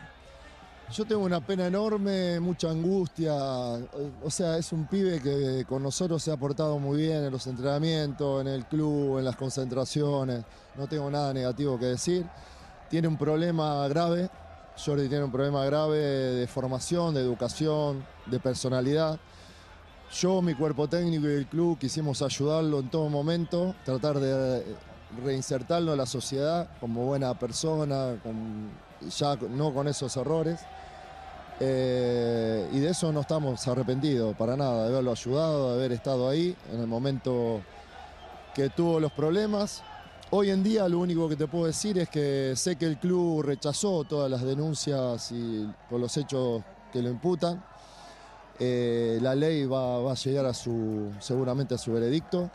Yo 0.91 1.05
tengo 1.05 1.23
una 1.23 1.39
pena 1.39 1.67
enorme, 1.67 2.37
mucha 2.41 2.69
angustia. 2.69 3.33
O 3.33 4.29
sea, 4.29 4.57
es 4.57 4.73
un 4.73 4.87
pibe 4.87 5.21
que 5.21 5.63
con 5.65 5.81
nosotros 5.81 6.21
se 6.21 6.33
ha 6.33 6.35
portado 6.35 6.77
muy 6.79 6.97
bien 6.97 7.23
en 7.23 7.31
los 7.31 7.47
entrenamientos, 7.47 8.41
en 8.41 8.47
el 8.47 8.65
club, 8.65 9.19
en 9.19 9.23
las 9.23 9.37
concentraciones. 9.37 10.43
No 10.75 10.87
tengo 10.87 11.09
nada 11.09 11.33
negativo 11.33 11.79
que 11.79 11.85
decir. 11.85 12.25
Tiene 12.89 13.07
un 13.07 13.15
problema 13.15 13.87
grave. 13.87 14.29
Jordi 14.75 15.07
tiene 15.07 15.23
un 15.23 15.31
problema 15.31 15.63
grave 15.63 15.97
de 15.97 16.47
formación, 16.47 17.13
de 17.13 17.21
educación, 17.21 18.05
de 18.25 18.37
personalidad. 18.41 19.17
Yo, 20.11 20.41
mi 20.41 20.55
cuerpo 20.55 20.89
técnico 20.89 21.25
y 21.29 21.35
el 21.35 21.47
club 21.47 21.79
quisimos 21.79 22.21
ayudarlo 22.21 22.81
en 22.81 22.89
todo 22.89 23.07
momento, 23.07 23.75
tratar 23.85 24.19
de 24.19 24.61
reinsertarlo 25.23 25.91
en 25.91 25.97
la 25.97 26.05
sociedad 26.05 26.67
como 26.79 27.05
buena 27.05 27.37
persona, 27.37 28.15
ya 29.17 29.35
no 29.35 29.73
con 29.73 29.87
esos 29.87 30.15
errores. 30.17 30.59
Eh, 31.59 32.67
y 32.73 32.79
de 32.79 32.89
eso 32.89 33.11
no 33.11 33.21
estamos 33.21 33.67
arrepentidos 33.67 34.35
para 34.35 34.57
nada, 34.57 34.83
de 34.83 34.89
haberlo 34.89 35.11
ayudado, 35.11 35.69
de 35.69 35.75
haber 35.75 35.91
estado 35.91 36.27
ahí 36.27 36.55
en 36.73 36.79
el 36.79 36.87
momento 36.87 37.61
que 38.55 38.69
tuvo 38.69 38.99
los 38.99 39.11
problemas. 39.11 39.83
Hoy 40.31 40.49
en 40.49 40.63
día 40.63 40.87
lo 40.89 40.99
único 40.99 41.29
que 41.29 41.35
te 41.35 41.47
puedo 41.47 41.65
decir 41.65 41.99
es 41.99 42.09
que 42.09 42.53
sé 42.55 42.77
que 42.77 42.85
el 42.85 42.97
club 42.97 43.43
rechazó 43.43 44.03
todas 44.05 44.31
las 44.31 44.41
denuncias 44.41 45.31
y 45.31 45.69
por 45.89 45.99
los 45.99 46.15
hechos 46.17 46.63
que 46.91 47.01
lo 47.01 47.09
imputan. 47.09 47.63
Eh, 48.57 49.19
la 49.21 49.35
ley 49.35 49.65
va, 49.65 49.99
va 49.99 50.13
a 50.13 50.15
llegar 50.15 50.45
a 50.45 50.53
su, 50.53 51.11
seguramente 51.19 51.75
a 51.75 51.77
su 51.77 51.91
veredicto. 51.91 52.49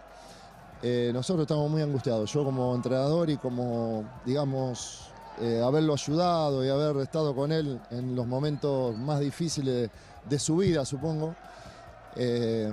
Eh, 0.82 1.10
nosotros 1.12 1.42
estamos 1.42 1.70
muy 1.70 1.82
angustiados. 1.82 2.32
Yo 2.32 2.44
como 2.44 2.74
entrenador 2.74 3.30
y 3.30 3.36
como, 3.36 4.04
digamos, 4.24 5.10
eh, 5.40 5.62
haberlo 5.64 5.94
ayudado 5.94 6.64
y 6.64 6.68
haber 6.68 6.96
estado 7.02 7.34
con 7.34 7.52
él 7.52 7.80
en 7.90 8.14
los 8.14 8.26
momentos 8.26 8.96
más 8.96 9.20
difíciles 9.20 9.90
de 10.28 10.38
su 10.38 10.56
vida, 10.56 10.84
supongo. 10.84 11.34
eh, 12.16 12.72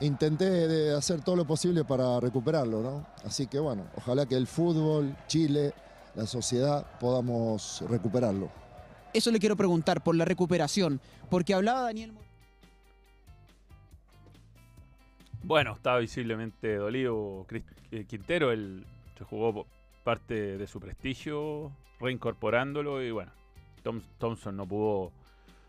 intenté 0.00 0.68
de 0.68 0.94
hacer 0.94 1.22
todo 1.22 1.34
lo 1.34 1.44
posible 1.44 1.84
para 1.84 2.20
recuperarlo, 2.20 2.80
¿no? 2.82 3.06
Así 3.24 3.48
que 3.48 3.58
bueno, 3.58 3.82
ojalá 3.96 4.26
que 4.26 4.36
el 4.36 4.46
fútbol, 4.46 5.16
Chile, 5.26 5.74
la 6.14 6.26
sociedad 6.26 6.86
podamos 7.00 7.82
recuperarlo. 7.88 8.48
Eso 9.12 9.32
le 9.32 9.40
quiero 9.40 9.56
preguntar 9.56 10.02
por 10.02 10.14
la 10.14 10.24
recuperación, 10.24 11.00
porque 11.28 11.54
hablaba 11.54 11.82
Daniel 11.82 12.12
Bueno, 15.42 15.72
estaba 15.74 15.98
visiblemente 15.98 16.76
dolido 16.76 17.46
eh, 17.90 18.04
Quintero. 18.04 18.52
Él 18.52 18.84
se 19.16 19.24
jugó 19.24 19.66
parte 20.04 20.58
de 20.58 20.66
su 20.66 20.80
prestigio 20.80 21.72
reincorporándolo 22.00 23.02
y 23.02 23.10
bueno, 23.10 23.32
Tom- 23.82 24.02
Thompson 24.18 24.56
no 24.56 24.66
pudo 24.66 25.12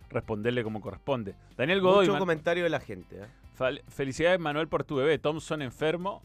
responderle 0.10 0.64
como 0.64 0.82
corresponde. 0.82 1.36
Daniel 1.58 1.82
Godoy, 1.82 2.08
Mucho 2.08 2.20
comentario 2.20 2.64
de 2.64 2.70
la 2.70 2.80
gente. 2.80 3.22
¿eh? 3.22 3.82
Felicidades, 3.90 4.40
Manuel, 4.40 4.68
por 4.68 4.84
tu 4.84 4.96
bebé. 4.96 5.18
Thompson 5.20 5.62
enfermo. 5.62 6.22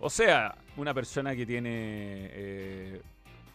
O 0.00 0.10
sea, 0.10 0.56
una 0.76 0.92
persona 0.94 1.34
que 1.36 1.46
tiene 1.46 1.70
eh, 2.32 3.02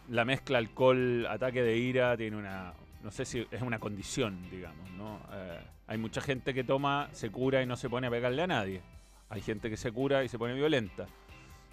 la 0.08 0.24
mezcla 0.24 0.58
alcohol, 0.58 1.26
ataque 1.28 1.62
de 1.62 1.76
ira, 1.76 2.16
tiene 2.16 2.36
una. 2.36 2.72
No 3.02 3.10
sé 3.10 3.24
si 3.24 3.46
es 3.50 3.62
una 3.62 3.78
condición, 3.78 4.38
digamos, 4.50 4.90
¿no? 4.92 5.20
Eh, 5.32 5.60
hay 5.86 5.98
mucha 5.98 6.20
gente 6.20 6.52
que 6.52 6.64
toma, 6.64 7.08
se 7.12 7.30
cura 7.30 7.62
y 7.62 7.66
no 7.66 7.76
se 7.76 7.88
pone 7.88 8.08
a 8.08 8.10
pegarle 8.10 8.42
a 8.42 8.46
nadie. 8.46 8.82
Hay 9.28 9.40
gente 9.40 9.70
que 9.70 9.76
se 9.76 9.92
cura 9.92 10.24
y 10.24 10.28
se 10.28 10.38
pone 10.38 10.54
violenta. 10.54 11.06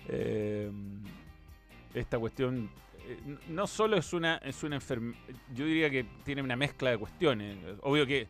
Eh, 0.08 0.72
esta 1.94 2.20
cuestión 2.20 2.70
eh, 3.08 3.38
no 3.50 3.66
solo 3.66 3.98
es 3.98 4.14
una 4.14 4.38
es 4.38 4.62
una 4.64 4.76
enfermedad, 4.76 5.18
yo 5.54 5.66
diría 5.66 5.90
que 5.90 6.06
tiene 6.24 6.42
una 6.42 6.56
mezcla 6.56 6.92
de 6.92 6.98
cuestiones. 6.98 7.58
Obvio 7.82 8.06
que 8.06 8.28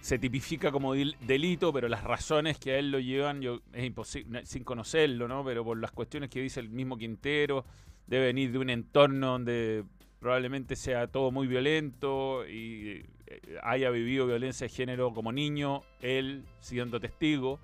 se 0.00 0.18
tipifica 0.18 0.72
como 0.72 0.94
delito, 0.94 1.72
pero 1.72 1.88
las 1.88 2.02
razones 2.04 2.58
que 2.58 2.72
a 2.72 2.78
él 2.78 2.90
lo 2.90 2.98
llevan, 2.98 3.42
yo, 3.42 3.60
es 3.72 3.84
imposible, 3.84 4.46
sin 4.46 4.64
conocerlo, 4.64 5.28
¿no? 5.28 5.44
Pero 5.44 5.62
por 5.62 5.78
las 5.78 5.92
cuestiones 5.92 6.30
que 6.30 6.40
dice 6.40 6.60
el 6.60 6.70
mismo 6.70 6.96
Quintero, 6.96 7.66
debe 8.06 8.26
venir 8.26 8.50
de 8.50 8.58
un 8.58 8.70
entorno 8.70 9.32
donde 9.32 9.84
probablemente 10.20 10.76
sea 10.76 11.06
todo 11.06 11.30
muy 11.30 11.46
violento 11.46 12.46
y 12.46 13.04
eh, 13.26 13.40
haya 13.62 13.90
vivido 13.90 14.26
violencia 14.26 14.66
de 14.66 14.72
género 14.72 15.12
como 15.12 15.32
niño, 15.32 15.80
él 16.00 16.44
siendo 16.60 17.00
testigo, 17.00 17.58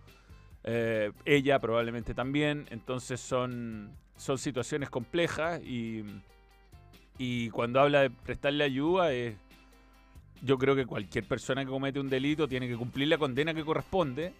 eh, 0.64 1.12
ella 1.24 1.60
probablemente 1.60 2.14
también, 2.14 2.66
entonces 2.70 3.20
son, 3.20 3.92
son 4.16 4.38
situaciones 4.38 4.90
complejas 4.90 5.62
y, 5.62 6.02
y 7.18 7.50
cuando 7.50 7.80
habla 7.80 8.02
de 8.02 8.10
prestarle 8.10 8.64
ayuda 8.64 9.12
es 9.12 9.36
yo 10.42 10.58
creo 10.58 10.76
que 10.76 10.86
cualquier 10.86 11.24
persona 11.24 11.64
que 11.64 11.70
comete 11.70 11.98
un 11.98 12.08
delito 12.08 12.46
tiene 12.46 12.68
que 12.68 12.76
cumplir 12.76 13.08
la 13.08 13.18
condena 13.18 13.54
que 13.54 13.64
corresponde. 13.64 14.34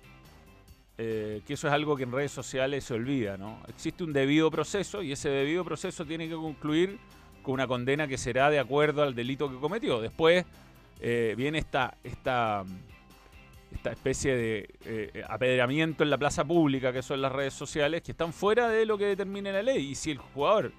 eh, 0.99 1.43
que 1.47 1.55
eso 1.55 1.67
es 1.69 1.75
algo 1.75 1.97
que 1.97 2.05
en 2.05 2.13
redes 2.13 2.33
sociales 2.33 2.85
se 2.85 2.95
olvida, 2.95 3.37
¿no? 3.37 3.61
Existe 3.69 4.03
un 4.05 4.13
debido 4.13 4.51
proceso 4.51 5.03
y 5.03 5.13
ese 5.13 5.29
debido 5.29 5.65
proceso 5.65 6.07
tiene 6.07 6.29
que 6.29 6.35
concluir 6.35 6.99
con 7.47 7.55
una 7.55 7.69
condena 7.69 8.09
que 8.09 8.19
será 8.19 8.51
de 8.51 8.59
acuerdo 8.59 9.05
al 9.05 9.15
delito 9.15 9.49
que 9.49 9.57
cometió. 9.59 10.01
Después 10.01 10.45
eh, 11.01 11.35
viene 11.37 11.59
esta, 11.59 11.97
esta, 12.03 12.65
esta 13.73 13.93
especie 13.93 14.35
de 14.35 14.69
eh, 14.85 15.23
apedreamiento 15.29 16.03
en 16.03 16.11
la 16.11 16.19
plaza 16.19 16.45
pública, 16.45 16.93
que 16.93 17.03
son 17.03 17.23
las 17.23 17.31
redes 17.31 17.55
sociales, 17.55 18.03
que 18.03 18.11
están 18.11 18.33
fuera 18.33 18.69
de 18.69 18.85
lo 18.85 18.99
que 18.99 19.05
determine 19.07 19.53
la 19.53 19.63
ley. 19.63 19.91
Y 19.91 19.95
si 19.95 20.11
el 20.11 20.19
jugador 20.19 20.73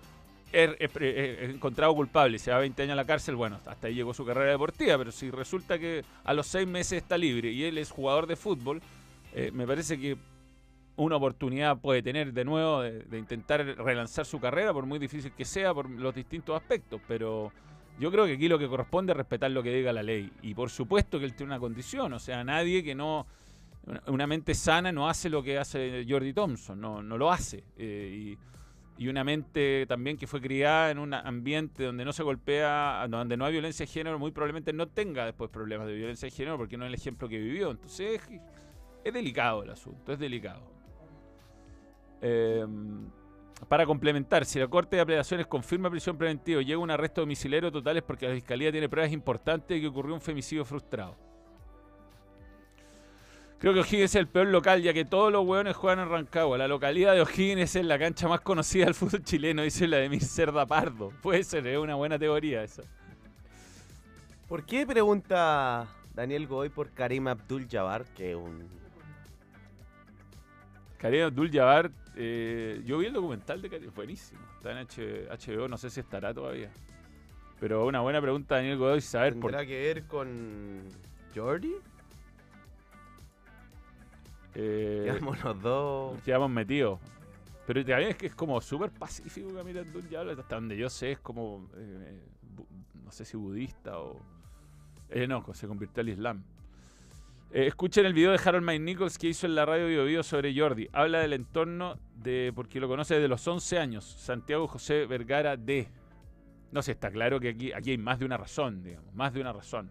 es, 0.51 0.71
es- 0.77 0.91
es 0.97 1.49
encontrado 1.51 1.95
culpable 1.95 2.35
y 2.35 2.39
se 2.39 2.51
va 2.51 2.59
20 2.59 2.83
años 2.83 2.91
a 2.93 2.95
la 2.97 3.05
cárcel, 3.05 3.37
bueno, 3.37 3.61
hasta 3.65 3.87
ahí 3.87 3.93
llegó 3.95 4.13
su 4.13 4.25
carrera 4.25 4.51
deportiva, 4.51 4.97
pero 4.97 5.13
si 5.13 5.31
resulta 5.31 5.79
que 5.79 6.03
a 6.25 6.33
los 6.33 6.47
seis 6.47 6.67
meses 6.67 7.01
está 7.01 7.17
libre 7.17 7.49
y 7.49 7.63
él 7.63 7.77
es 7.77 7.91
jugador 7.91 8.27
de 8.27 8.35
fútbol, 8.35 8.81
eh, 9.33 9.51
me 9.53 9.65
parece 9.65 9.97
que 9.97 10.17
una 10.97 11.15
oportunidad 11.15 11.79
puede 11.79 12.01
tener 12.01 12.33
de 12.33 12.43
nuevo 12.43 12.81
de, 12.81 13.17
intentar 13.17 13.63
relanzar 13.63 14.25
su 14.25 14.39
carrera, 14.39 14.73
por 14.73 14.85
muy 14.85 14.99
difícil 14.99 15.31
que 15.31 15.45
sea, 15.45 15.73
por 15.73 15.89
los 15.89 16.13
distintos 16.13 16.55
aspectos, 16.55 16.99
pero 17.07 17.51
yo 17.99 18.11
creo 18.11 18.25
que 18.25 18.33
aquí 18.33 18.47
lo 18.47 18.59
que 18.59 18.67
corresponde 18.67 19.13
es 19.13 19.17
respetar 19.17 19.51
lo 19.51 19.63
que 19.63 19.73
diga 19.73 19.93
la 19.93 20.03
ley. 20.03 20.31
Y 20.41 20.53
por 20.53 20.69
supuesto 20.69 21.19
que 21.19 21.25
él 21.25 21.35
tiene 21.35 21.51
una 21.51 21.59
condición, 21.59 22.11
o 22.13 22.19
sea, 22.19 22.43
nadie 22.43 22.83
que 22.83 22.93
no... 22.95 23.25
Una, 24.07 24.27
mente 24.27 24.53
sana 24.53 24.91
no 24.91 25.07
hace 25.07 25.29
lo 25.29 25.41
que 25.41 25.57
hace 25.57 26.05
Jordi 26.09 26.33
Thompson, 26.33 26.81
no, 26.81 27.01
no 27.01 27.17
lo 27.17 27.31
hace. 27.31 27.63
Eh, 27.77 28.35
y, 28.97 29.07
una 29.07 29.23
mente 29.23 29.85
también 29.87 30.17
que 30.17 30.25
fue 30.25 30.41
criada 30.41 30.89
en 30.89 30.97
un 30.97 31.13
ambiente 31.13 31.83
donde 31.83 32.03
no 32.03 32.11
se 32.11 32.23
golpea, 32.23 33.05
donde 33.07 33.37
no 33.37 33.45
hay 33.45 33.53
violencia 33.53 33.85
de 33.85 33.91
género, 33.91 34.17
muy 34.17 34.31
probablemente 34.31 34.73
no 34.73 34.87
tenga 34.87 35.23
después 35.23 35.51
problemas 35.51 35.87
de 35.87 35.93
violencia 35.93 36.25
de 36.25 36.31
género 36.31 36.57
porque 36.57 36.75
no 36.77 36.83
es 36.83 36.89
el 36.89 36.95
ejemplo 36.95 37.29
que 37.29 37.37
vivió. 37.37 37.69
Entonces 37.69 38.19
es, 38.19 38.41
es 39.05 39.13
delicado 39.13 39.63
el 39.63 39.69
asunto, 39.69 40.11
es 40.11 40.19
delicado. 40.19 40.76
Eh, 42.21 42.65
para 43.67 43.85
complementar, 43.85 44.45
si 44.45 44.59
la 44.59 44.67
Corte 44.67 44.95
de 44.95 45.01
Apelaciones 45.01 45.47
confirma 45.47 45.89
prisión 45.89 46.17
preventiva 46.17 46.61
y 46.61 46.65
llega 46.65 46.79
un 46.79 46.91
arresto 46.91 47.21
domiciliario 47.21 47.71
total 47.71 47.97
es 47.97 48.03
porque 48.03 48.27
la 48.27 48.35
Fiscalía 48.35 48.71
tiene 48.71 48.87
pruebas 48.87 49.11
importantes 49.11 49.75
de 49.75 49.81
que 49.81 49.87
ocurrió 49.87 50.13
un 50.13 50.21
femicidio 50.21 50.63
frustrado. 50.63 51.15
Creo 53.59 53.73
que 53.73 53.79
O'Higgins 53.79 54.11
es 54.11 54.15
el 54.15 54.27
peor 54.27 54.47
local, 54.47 54.83
ya 54.83 54.93
que 54.93 55.03
todos 55.03 55.31
los 55.31 55.43
hueones 55.43 55.75
juegan 55.75 55.99
en 55.99 56.09
Rancagua. 56.09 56.59
La 56.59 56.67
localidad 56.67 57.13
de 57.13 57.21
O'Higgins 57.21 57.75
es 57.75 57.85
la 57.85 57.97
cancha 57.97 58.27
más 58.27 58.41
conocida 58.41 58.85
del 58.85 58.93
fútbol 58.93 59.23
chileno, 59.23 59.63
dice 59.63 59.87
la 59.87 59.97
de 59.97 60.09
Mir 60.09 60.23
Cerda 60.23 60.67
Pardo. 60.67 61.11
Puede 61.23 61.43
ser, 61.43 61.65
es 61.65 61.79
una 61.79 61.95
buena 61.95 62.19
teoría 62.19 62.63
esa. 62.63 62.83
¿Por 64.47 64.63
qué 64.63 64.85
pregunta 64.85 65.87
Daniel 66.13 66.45
Goy 66.45 66.69
por 66.69 66.91
Karim 66.91 67.27
Abdul 67.27 67.67
Jabbar, 67.67 68.05
que 68.13 68.31
es 68.31 68.37
un. 68.37 68.67
Karim 70.99 71.25
Abdul 71.25 71.51
Jabbar, 71.51 71.91
eh, 72.17 72.81
yo 72.85 72.97
vi 72.97 73.05
el 73.05 73.13
documental 73.13 73.61
de 73.61 73.69
Karim, 73.69 73.91
buenísimo. 73.95 74.39
Está 74.57 74.71
en 74.71 74.77
H- 74.79 75.27
HBO, 75.29 75.67
no 75.67 75.77
sé 75.77 75.89
si 75.89 75.99
estará 75.99 76.33
todavía. 76.33 76.69
Pero 77.59 77.85
una 77.87 78.01
buena 78.01 78.21
pregunta, 78.21 78.55
Daniel 78.55 78.77
Godoy, 78.77 79.01
saber 79.01 79.33
por 79.39 79.51
¿Tendrá 79.51 79.65
que 79.65 79.79
ver 79.79 80.05
con 80.07 80.83
Jordi? 81.35 81.73
eh, 84.55 85.03
Quedamos 85.05 85.43
los 85.43 85.61
dos. 85.61 86.21
quedamos 86.23 86.49
metidos. 86.49 86.99
Pero 87.65 87.83
también 87.85 88.11
es 88.11 88.17
que 88.17 88.27
es 88.27 88.35
como 88.35 88.59
súper 88.61 88.91
pacífico 88.91 89.53
Karim 89.53 89.77
Abdul 89.77 90.07
Jabbar, 90.09 90.39
hasta 90.39 90.55
donde 90.55 90.77
yo 90.77 90.89
sé, 90.89 91.11
es 91.13 91.19
como 91.19 91.67
eh, 91.75 92.21
no 93.03 93.11
sé 93.11 93.25
si 93.25 93.35
budista 93.37 93.99
o... 93.99 94.19
Eh, 95.09 95.27
no, 95.27 95.43
se 95.53 95.67
convirtió 95.67 96.01
al 96.01 96.09
Islam. 96.09 96.43
Eh, 97.51 97.67
escuchen 97.67 98.05
el 98.05 98.13
video 98.13 98.31
de 98.31 98.39
Harold 98.43 98.65
Mike 98.65 98.79
Nichols 98.79 99.17
que 99.17 99.27
hizo 99.27 99.45
en 99.45 99.55
la 99.55 99.65
radio 99.65 99.87
Bio 99.87 100.05
Bio 100.05 100.23
sobre 100.23 100.57
Jordi. 100.57 100.89
Habla 100.91 101.19
del 101.19 101.33
entorno 101.33 101.97
de, 102.15 102.51
porque 102.53 102.79
lo 102.79 102.87
conoce 102.87 103.15
desde 103.15 103.27
los 103.27 103.47
11 103.47 103.79
años. 103.79 104.03
Santiago 104.03 104.67
José 104.67 105.05
Vergara 105.05 105.55
D. 105.55 105.87
No 106.71 106.81
sé, 106.81 106.91
está 106.91 107.09
claro 107.09 107.39
que 107.39 107.49
aquí, 107.49 107.71
aquí 107.71 107.91
hay 107.91 107.97
más 107.97 108.19
de 108.19 108.25
una 108.25 108.35
razón, 108.35 108.83
digamos, 108.83 109.13
más 109.13 109.33
de 109.33 109.39
una 109.39 109.53
razón. 109.53 109.89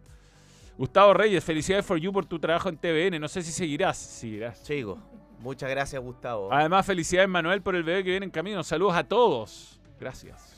Gustavo 0.76 1.14
Reyes, 1.14 1.42
felicidades 1.42 1.86
for 1.86 1.96
you 1.98 2.12
por 2.12 2.26
tu 2.26 2.38
trabajo 2.38 2.68
en 2.68 2.76
TVN. 2.76 3.18
No 3.18 3.28
sé 3.28 3.42
si 3.42 3.50
seguirás. 3.50 3.96
Seguirás. 3.96 4.58
Sigo. 4.58 4.98
Muchas 5.40 5.70
gracias, 5.70 6.02
Gustavo. 6.02 6.52
Además, 6.52 6.84
felicidades 6.84 7.28
Manuel 7.28 7.62
por 7.62 7.74
el 7.74 7.82
bebé 7.82 8.04
que 8.04 8.10
viene 8.10 8.26
en 8.26 8.30
camino. 8.30 8.62
Saludos 8.62 8.94
a 8.94 9.04
todos. 9.04 9.80
Gracias. 9.98 10.52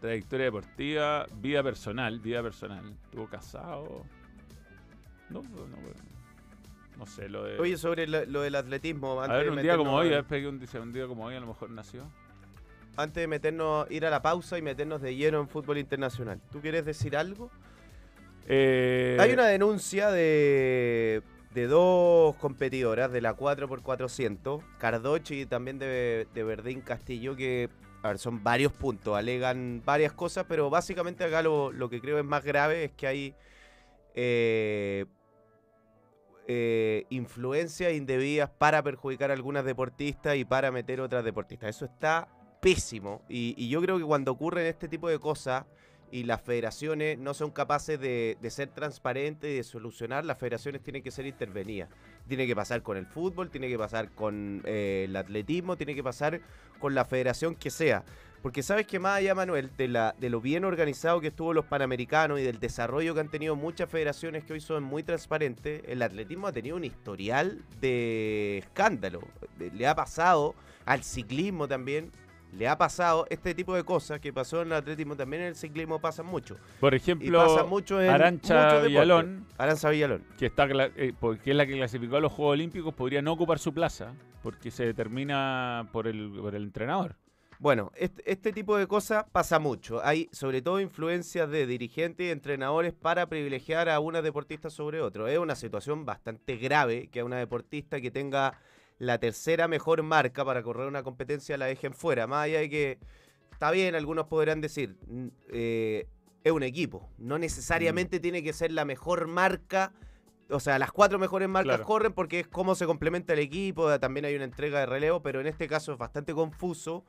Trayectoria 0.00 0.46
deportiva, 0.46 1.26
vida 1.34 1.62
personal, 1.64 2.20
vida 2.20 2.42
personal. 2.42 2.96
Estuvo 3.04 3.26
casado. 3.26 4.04
No, 5.30 5.42
no, 5.42 5.66
no, 5.66 5.76
no 6.98 7.06
sé, 7.06 7.28
lo 7.28 7.44
de. 7.44 7.58
Oye, 7.58 7.76
sobre 7.76 8.06
lo, 8.06 8.24
lo 8.26 8.42
del 8.42 8.54
atletismo. 8.54 9.20
a 9.20 9.24
Antes 9.24 9.38
ver, 9.38 9.46
de 9.46 9.50
un 9.56 9.62
día 9.62 9.76
como 9.76 9.94
hoy, 9.94 10.12
a 10.12 10.22
ver, 10.22 10.46
un, 10.46 10.60
un 10.82 10.92
día 10.92 11.06
como 11.06 11.24
hoy 11.24 11.34
a 11.34 11.40
lo 11.40 11.46
mejor 11.46 11.70
nació. 11.70 12.10
Antes 12.96 13.20
de 13.22 13.26
meternos, 13.26 13.90
ir 13.90 14.06
a 14.06 14.10
la 14.10 14.22
pausa 14.22 14.56
y 14.56 14.62
meternos 14.62 15.02
de 15.02 15.14
lleno 15.14 15.40
en 15.40 15.48
fútbol 15.48 15.76
internacional. 15.78 16.40
¿Tú 16.50 16.60
quieres 16.62 16.86
decir 16.86 17.16
algo? 17.16 17.50
Eh, 18.48 19.18
Hay 19.20 19.32
una 19.32 19.46
denuncia 19.46 20.10
de, 20.10 21.22
de 21.52 21.66
dos 21.66 22.36
competidoras 22.36 23.12
de 23.12 23.20
la 23.20 23.36
4x400, 23.36 24.62
Cardochi 24.78 25.42
y 25.42 25.46
también 25.46 25.78
de, 25.78 26.26
de 26.32 26.44
Verdín 26.44 26.80
Castillo, 26.80 27.36
que 27.36 27.68
a 28.02 28.08
ver, 28.08 28.18
son 28.18 28.42
varios 28.42 28.72
puntos, 28.72 29.16
alegan 29.16 29.82
varias 29.84 30.12
cosas, 30.12 30.46
pero 30.48 30.70
básicamente 30.70 31.24
acá 31.24 31.42
lo, 31.42 31.72
lo 31.72 31.90
que 31.90 32.00
creo 32.00 32.18
es 32.18 32.24
más 32.24 32.44
grave 32.44 32.84
es 32.84 32.92
que 32.92 33.06
hay 33.08 33.34
eh, 34.14 35.06
eh, 36.48 37.06
influencias 37.10 37.92
indebidas 37.92 38.48
para 38.50 38.82
perjudicar 38.82 39.30
a 39.30 39.34
algunas 39.34 39.64
deportistas 39.64 40.36
y 40.36 40.44
para 40.44 40.70
meter 40.70 41.00
otras 41.00 41.24
deportistas. 41.24 41.70
Eso 41.76 41.86
está 41.86 42.28
pésimo 42.60 43.22
y, 43.28 43.68
yo 43.68 43.82
creo 43.82 43.98
que 43.98 44.04
cuando 44.04 44.32
ocurren 44.32 44.66
este 44.66 44.88
tipo 44.88 45.08
de 45.08 45.18
cosas 45.18 45.64
y 46.10 46.22
las 46.22 46.40
federaciones 46.40 47.18
no 47.18 47.34
son 47.34 47.50
capaces 47.50 47.98
de, 47.98 48.38
de 48.40 48.50
ser 48.50 48.68
transparentes 48.68 49.50
y 49.50 49.56
de 49.56 49.64
solucionar, 49.64 50.24
las 50.24 50.38
federaciones 50.38 50.82
tienen 50.82 51.02
que 51.02 51.10
ser 51.10 51.26
intervenidas. 51.26 51.90
Tiene 52.28 52.46
que 52.46 52.54
pasar 52.54 52.82
con 52.82 52.96
el 52.96 53.06
fútbol, 53.06 53.50
tiene 53.50 53.68
que 53.68 53.78
pasar 53.78 54.10
con 54.12 54.62
eh, 54.66 55.06
el 55.08 55.16
atletismo, 55.16 55.76
tiene 55.76 55.94
que 55.96 56.04
pasar 56.04 56.40
con 56.78 56.94
la 56.94 57.04
federación 57.04 57.56
que 57.56 57.70
sea. 57.70 58.04
Porque 58.46 58.62
sabes 58.62 58.86
que 58.86 59.00
más 59.00 59.18
allá, 59.18 59.34
Manuel, 59.34 59.70
de, 59.76 59.88
la, 59.88 60.14
de 60.20 60.30
lo 60.30 60.40
bien 60.40 60.64
organizado 60.64 61.20
que 61.20 61.26
estuvo 61.26 61.52
los 61.52 61.64
Panamericanos 61.64 62.38
y 62.38 62.44
del 62.44 62.60
desarrollo 62.60 63.12
que 63.12 63.18
han 63.18 63.28
tenido 63.28 63.56
muchas 63.56 63.90
federaciones 63.90 64.44
que 64.44 64.52
hoy 64.52 64.60
son 64.60 64.84
muy 64.84 65.02
transparentes, 65.02 65.82
el 65.88 66.00
atletismo 66.00 66.46
ha 66.46 66.52
tenido 66.52 66.76
un 66.76 66.84
historial 66.84 67.64
de 67.80 68.58
escándalo. 68.58 69.22
Le 69.58 69.88
ha 69.88 69.96
pasado 69.96 70.54
al 70.84 71.02
ciclismo 71.02 71.66
también, 71.66 72.12
le 72.52 72.68
ha 72.68 72.78
pasado 72.78 73.26
este 73.30 73.52
tipo 73.52 73.74
de 73.74 73.82
cosas 73.82 74.20
que 74.20 74.32
pasó 74.32 74.62
en 74.62 74.68
el 74.68 74.74
atletismo, 74.74 75.16
también 75.16 75.42
en 75.42 75.48
el 75.48 75.56
ciclismo 75.56 76.00
pasan 76.00 76.26
mucho. 76.26 76.56
Por 76.78 76.94
ejemplo, 76.94 77.44
pasa 77.44 77.64
mucho 77.64 78.00
en 78.00 78.10
Arancha. 78.10 78.78
Villalón, 78.78 79.44
Aranza 79.58 79.90
Villalón. 79.90 80.22
que, 80.38 80.46
está, 80.46 80.68
eh, 80.70 81.12
porque 81.18 81.50
es 81.50 81.56
la 81.56 81.66
que 81.66 81.72
clasificó 81.72 82.18
a 82.18 82.20
los 82.20 82.30
Juegos 82.30 82.52
Olímpicos, 82.52 82.94
podría 82.94 83.22
no 83.22 83.32
ocupar 83.32 83.58
su 83.58 83.74
plaza 83.74 84.14
porque 84.44 84.70
se 84.70 84.86
determina 84.86 85.88
por 85.90 86.06
el, 86.06 86.30
por 86.40 86.54
el 86.54 86.62
entrenador. 86.62 87.16
Bueno, 87.58 87.90
este, 87.96 88.30
este 88.30 88.52
tipo 88.52 88.76
de 88.76 88.86
cosas 88.86 89.24
pasa 89.32 89.58
mucho. 89.58 90.04
Hay 90.04 90.28
sobre 90.32 90.60
todo 90.62 90.80
influencias 90.80 91.48
de 91.50 91.66
dirigentes 91.66 92.26
y 92.26 92.30
entrenadores 92.30 92.92
para 92.92 93.28
privilegiar 93.28 93.88
a 93.88 94.00
una 94.00 94.20
deportista 94.22 94.68
sobre 94.70 95.00
otro. 95.00 95.26
Es 95.28 95.38
una 95.38 95.56
situación 95.56 96.04
bastante 96.04 96.56
grave 96.56 97.08
que 97.08 97.20
a 97.20 97.24
una 97.24 97.38
deportista 97.38 98.00
que 98.00 98.10
tenga 98.10 98.58
la 98.98 99.18
tercera 99.18 99.68
mejor 99.68 100.02
marca 100.02 100.44
para 100.44 100.62
correr 100.62 100.86
una 100.86 101.02
competencia 101.02 101.56
la 101.56 101.66
dejen 101.66 101.94
fuera. 101.94 102.26
Más 102.26 102.44
allá 102.44 102.60
de 102.60 102.70
que 102.70 102.98
está 103.52 103.70
bien, 103.70 103.94
algunos 103.94 104.26
podrán 104.26 104.60
decir, 104.60 104.96
mm, 105.06 105.26
eh, 105.50 106.06
es 106.44 106.52
un 106.52 106.62
equipo. 106.62 107.08
No 107.18 107.38
necesariamente 107.38 108.20
tiene 108.20 108.42
que 108.42 108.52
ser 108.52 108.70
la 108.70 108.84
mejor 108.84 109.26
marca. 109.26 109.92
O 110.48 110.60
sea, 110.60 110.78
las 110.78 110.92
cuatro 110.92 111.18
mejores 111.18 111.48
marcas 111.48 111.76
Claro. 111.76 111.84
corren 111.84 112.12
porque 112.12 112.40
es 112.40 112.46
cómo 112.46 112.74
se 112.74 112.86
complementa 112.86 113.32
el 113.32 113.40
equipo. 113.40 113.98
También 113.98 114.26
hay 114.26 114.36
una 114.36 114.44
entrega 114.44 114.78
de 114.80 114.86
relevo, 114.86 115.20
pero 115.22 115.40
en 115.40 115.46
este 115.46 115.66
caso 115.66 115.92
es 115.92 115.98
bastante 115.98 116.34
confuso 116.34 117.04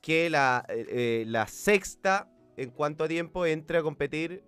que 0.00 0.30
la, 0.30 0.64
eh, 0.68 0.86
eh, 0.88 1.24
la 1.26 1.46
sexta, 1.46 2.28
en 2.56 2.70
cuanto 2.70 3.04
a 3.04 3.08
tiempo, 3.08 3.46
entre 3.46 3.78
a 3.78 3.82
competir 3.82 4.44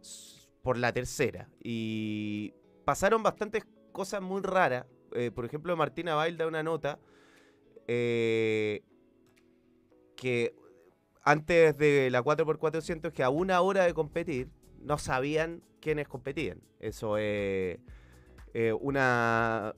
por 0.62 0.78
la 0.78 0.92
tercera. 0.92 1.48
Y 1.62 2.54
pasaron 2.84 3.22
bastantes 3.22 3.66
cosas 3.92 4.22
muy 4.22 4.42
raras. 4.42 4.86
Eh, 5.14 5.30
por 5.30 5.44
ejemplo, 5.44 5.76
Martina 5.76 6.14
Bail 6.14 6.36
da 6.36 6.46
una 6.46 6.62
nota 6.62 6.98
que 7.86 8.82
antes 11.22 11.76
de 11.76 12.08
la 12.10 12.22
4x400 12.22 13.12
que 13.12 13.22
a 13.22 13.28
una 13.28 13.60
hora 13.60 13.84
de 13.84 13.92
competir 13.92 14.48
no 14.80 14.96
sabían 14.96 15.62
quiénes 15.80 16.08
competían. 16.08 16.62
Eso 16.80 17.18
es 17.18 17.78
una, 18.80 19.74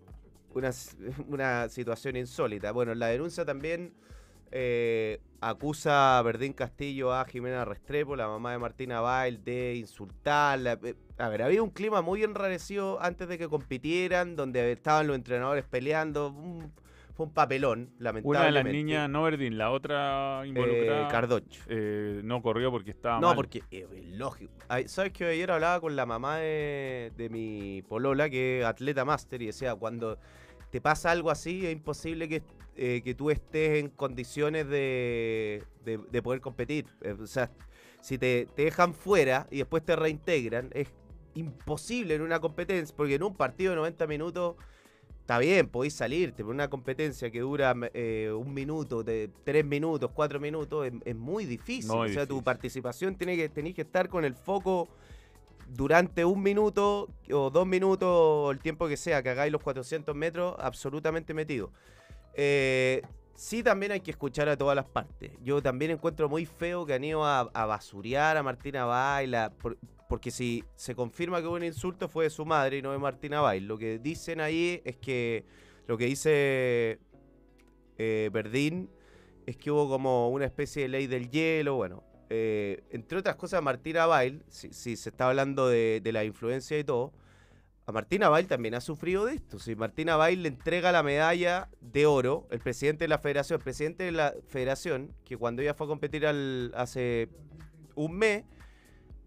una, 0.50 0.70
una 1.28 1.68
situación 1.68 2.16
insólita. 2.16 2.70
Bueno, 2.70 2.92
en 2.92 3.00
la 3.00 3.08
denuncia 3.08 3.44
también 3.44 3.94
eh, 4.56 5.20
acusa 5.40 6.16
a 6.18 6.22
Verdín 6.22 6.52
Castillo 6.52 7.12
a 7.12 7.24
Jimena 7.24 7.64
Restrepo, 7.64 8.14
la 8.14 8.28
mamá 8.28 8.52
de 8.52 8.58
Martina 8.58 9.00
Bail, 9.00 9.42
de 9.44 9.74
insultarla. 9.74 10.78
Eh, 10.84 10.94
A 11.18 11.28
ver, 11.28 11.42
había 11.42 11.62
un 11.62 11.70
clima 11.70 12.02
muy 12.02 12.22
enrarecido 12.22 13.00
antes 13.02 13.28
de 13.28 13.36
que 13.36 13.48
compitieran, 13.48 14.36
donde 14.36 14.72
estaban 14.72 15.06
los 15.08 15.16
entrenadores 15.16 15.64
peleando. 15.64 16.28
Un- 16.30 16.72
fue 17.14 17.26
un 17.26 17.32
papelón, 17.32 17.82
Una 17.82 17.98
de 17.98 18.04
lamentablemente. 18.04 18.62
las 18.64 18.72
niñas, 18.72 19.08
no 19.10 19.22
Verdín, 19.22 19.56
la 19.58 19.70
otra 19.70 20.42
involucrada. 20.46 21.06
Eh, 21.06 21.08
Cardocho. 21.10 21.62
eh, 21.68 22.20
no 22.24 22.42
corrió 22.42 22.70
porque 22.72 22.90
estaba 22.90 23.20
No, 23.20 23.28
mal. 23.28 23.36
porque 23.36 23.62
es 23.70 23.86
lógico. 24.16 24.52
Ay, 24.68 24.88
¿Sabes 24.88 25.12
que 25.12 25.24
ayer 25.24 25.50
hablaba 25.52 25.80
con 25.80 25.94
la 25.94 26.06
mamá 26.06 26.38
de, 26.38 27.12
de 27.16 27.28
mi 27.28 27.82
polola, 27.88 28.28
que 28.30 28.60
es 28.60 28.66
atleta 28.66 29.04
máster, 29.04 29.42
y 29.42 29.46
decía, 29.46 29.76
cuando 29.76 30.18
te 30.70 30.80
pasa 30.80 31.12
algo 31.12 31.30
así, 31.30 31.64
es 31.64 31.72
imposible 31.72 32.28
que, 32.28 32.42
eh, 32.76 33.02
que 33.04 33.14
tú 33.14 33.30
estés 33.30 33.78
en 33.80 33.88
condiciones 33.90 34.68
de, 34.68 35.62
de- 35.84 35.98
de 36.10 36.22
poder 36.22 36.40
competir. 36.40 36.86
Eh, 37.02 37.14
o 37.20 37.26
sea, 37.26 37.50
si 38.00 38.18
te, 38.18 38.46
te 38.54 38.64
dejan 38.64 38.94
fuera 38.94 39.46
y 39.50 39.58
después 39.58 39.84
te 39.84 39.96
reintegran, 39.96 40.70
es 40.74 40.88
imposible 41.34 42.14
en 42.14 42.22
una 42.22 42.40
competencia, 42.40 42.94
porque 42.96 43.14
en 43.16 43.22
un 43.22 43.34
partido 43.34 43.70
de 43.70 43.76
90 43.76 44.06
minutos... 44.06 44.56
Está 45.20 45.38
bien, 45.38 45.68
podéis 45.68 45.94
salirte, 45.94 46.36
pero 46.44 46.50
una 46.50 46.68
competencia 46.68 47.30
que 47.30 47.40
dura 47.40 47.74
eh, 47.94 48.30
un 48.36 48.52
minuto, 48.52 49.02
de 49.02 49.30
tres 49.42 49.64
minutos, 49.64 50.10
cuatro 50.12 50.38
minutos, 50.38 50.86
es, 50.86 50.92
es 51.02 51.16
muy 51.16 51.46
difícil. 51.46 51.90
Muy 51.96 52.10
o 52.10 52.12
sea, 52.12 52.26
tu 52.26 52.42
participación 52.44 53.16
tiene 53.16 53.34
que, 53.34 53.48
tenéis 53.48 53.74
que 53.74 53.80
estar 53.80 54.10
con 54.10 54.26
el 54.26 54.34
foco 54.34 54.86
durante 55.66 56.26
un 56.26 56.42
minuto 56.42 57.08
o 57.32 57.48
dos 57.48 57.66
minutos, 57.66 58.06
o 58.10 58.50
el 58.50 58.58
tiempo 58.58 58.86
que 58.86 58.98
sea, 58.98 59.22
que 59.22 59.30
hagáis 59.30 59.50
los 59.50 59.62
400 59.62 60.14
metros, 60.14 60.54
absolutamente 60.58 61.32
metido. 61.32 61.72
Eh, 62.36 63.02
sí, 63.34 63.62
también 63.62 63.92
hay 63.92 64.00
que 64.00 64.10
escuchar 64.10 64.48
a 64.48 64.56
todas 64.56 64.76
las 64.76 64.86
partes. 64.86 65.32
Yo 65.42 65.62
también 65.62 65.90
encuentro 65.92 66.28
muy 66.28 66.46
feo 66.46 66.84
que 66.86 66.94
han 66.94 67.04
ido 67.04 67.24
a, 67.24 67.40
a 67.40 67.66
basurear 67.66 68.36
a 68.36 68.42
Martina 68.42 68.84
Baila, 68.84 69.52
por- 69.58 69.78
porque 70.08 70.30
si 70.30 70.64
se 70.76 70.94
confirma 70.94 71.40
que 71.40 71.46
hubo 71.46 71.54
un 71.56 71.64
insulto 71.64 72.08
fue 72.08 72.24
de 72.24 72.30
su 72.30 72.44
madre 72.44 72.78
y 72.78 72.82
no 72.82 72.92
de 72.92 72.98
Martina 72.98 73.40
Bail. 73.40 73.66
Lo 73.66 73.78
que 73.78 73.98
dicen 73.98 74.40
ahí 74.40 74.80
es 74.84 74.96
que 74.96 75.44
lo 75.86 75.96
que 75.98 76.06
dice 76.06 76.98
eh, 77.98 78.30
Verdín 78.32 78.90
es 79.46 79.56
que 79.56 79.70
hubo 79.70 79.88
como 79.88 80.30
una 80.30 80.46
especie 80.46 80.82
de 80.82 80.88
ley 80.88 81.06
del 81.06 81.30
hielo, 81.30 81.74
bueno. 81.76 82.02
eh, 82.30 82.82
entre 82.90 83.18
otras 83.18 83.36
cosas, 83.36 83.62
Martina 83.62 84.06
Bail, 84.06 84.42
si, 84.48 84.72
si 84.72 84.96
se 84.96 85.10
está 85.10 85.28
hablando 85.28 85.68
de, 85.68 86.00
de 86.02 86.12
la 86.12 86.24
influencia 86.24 86.78
y 86.78 86.84
todo, 86.84 87.12
a 87.86 87.92
Martina 87.92 88.28
Bail 88.28 88.46
también 88.46 88.74
ha 88.74 88.80
sufrido 88.80 89.24
de 89.26 89.34
esto. 89.34 89.58
Si 89.58 89.76
Martina 89.76 90.16
Bail 90.16 90.42
le 90.42 90.48
entrega 90.48 90.90
la 90.92 91.02
medalla 91.02 91.68
de 91.80 92.06
oro, 92.06 92.46
el 92.50 92.60
presidente 92.60 93.04
de 93.04 93.08
la 93.08 93.18
federación, 93.18 93.58
el 93.58 93.64
presidente 93.64 94.04
de 94.04 94.12
la 94.12 94.34
federación, 94.48 95.12
que 95.24 95.36
cuando 95.36 95.60
ella 95.62 95.74
fue 95.74 95.86
a 95.86 95.88
competir 95.88 96.26
al- 96.26 96.72
hace 96.76 97.28
un 97.94 98.16
mes, 98.16 98.44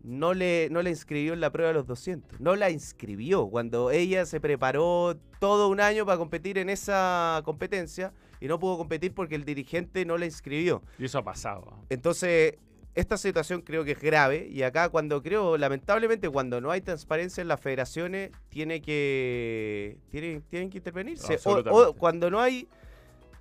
no 0.03 0.33
le, 0.33 0.69
no 0.71 0.81
le 0.81 0.89
inscribió 0.89 1.33
en 1.33 1.41
la 1.41 1.51
prueba 1.51 1.69
de 1.69 1.73
los 1.73 1.85
200. 1.85 2.39
No 2.39 2.55
la 2.55 2.69
inscribió. 2.69 3.47
Cuando 3.49 3.91
ella 3.91 4.25
se 4.25 4.39
preparó 4.39 5.17
todo 5.39 5.67
un 5.67 5.81
año 5.81 6.05
para 6.05 6.17
competir 6.17 6.57
en 6.57 6.69
esa 6.69 7.41
competencia 7.43 8.13
y 8.39 8.47
no 8.47 8.57
pudo 8.57 8.77
competir 8.77 9.13
porque 9.13 9.35
el 9.35 9.43
dirigente 9.43 10.05
no 10.05 10.17
la 10.17 10.25
inscribió. 10.25 10.81
Y 10.97 11.05
eso 11.05 11.17
ha 11.19 11.23
pasado. 11.23 11.83
Entonces, 11.89 12.55
esta 12.97 13.15
situación 13.17 13.61
creo 13.61 13.83
que 13.85 13.91
es 13.91 13.99
grave 14.01 14.47
y 14.51 14.63
acá 14.63 14.89
cuando 14.89 15.21
creo, 15.21 15.55
lamentablemente, 15.57 16.27
cuando 16.29 16.59
no 16.59 16.71
hay 16.71 16.81
transparencia 16.81 17.41
en 17.41 17.47
las 17.47 17.61
federaciones, 17.61 18.31
tiene 18.49 18.81
que, 18.81 19.97
tiene- 20.09 20.41
tienen 20.49 20.69
que 20.71 20.79
intervenirse. 20.79 21.37
O- 21.71 21.93
cuando 21.93 22.31
no 22.31 22.41
hay 22.41 22.67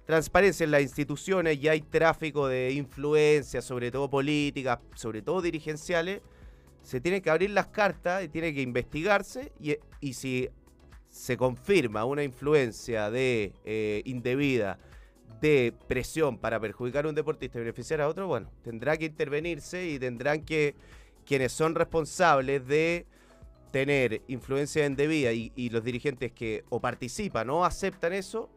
transparencia 0.05 0.65
en 0.65 0.71
las 0.73 0.83
instituciones 0.83 1.59
y 1.59 1.69
hay 1.69 1.81
tráfico 1.81 2.47
de 2.47 2.73
influencias, 2.73 3.65
sobre 3.65 3.91
todo 3.91 4.11
políticas, 4.11 4.79
sobre 4.95 5.23
todo 5.23 5.41
dirigenciales, 5.41 6.21
se 6.83 7.01
tienen 7.01 7.23
que 7.23 7.31
abrir 7.31 7.51
las 7.51 7.69
cartas 7.69 8.23
y 8.25 8.29
tiene 8.29 8.53
que 8.55 8.61
investigarse 8.61 9.53
y, 9.59 9.77
y 10.01 10.13
si 10.13 10.49
se 11.09 11.37
confirma 11.39 12.05
una 12.05 12.23
influencia 12.23 13.11
de 13.11 13.53
eh, 13.65 14.03
indebida 14.05 14.79
de 15.41 15.75
presión 15.89 16.39
para 16.39 16.59
perjudicar 16.61 17.05
a 17.07 17.09
un 17.09 17.15
deportista 17.15 17.59
y 17.59 17.63
beneficiar 17.63 18.01
a 18.01 18.09
otro, 18.09 18.27
bueno, 18.27 18.51
tendrá 18.63 18.97
que 18.97 19.07
intervenirse 19.07 19.89
y 19.89 19.99
tendrán 19.99 20.45
que 20.45 20.75
quienes 21.25 21.53
son 21.53 21.75
responsables 21.75 22.67
de 22.67 23.07
tener 23.71 24.23
influencia 24.29 24.87
indebida 24.87 25.33
y, 25.33 25.53
y 25.57 25.71
los 25.71 25.85
dirigentes 25.85 26.33
que 26.33 26.65
o 26.71 26.81
participan 26.81 27.51
o 27.51 27.65
aceptan 27.65 28.13
eso, 28.13 28.49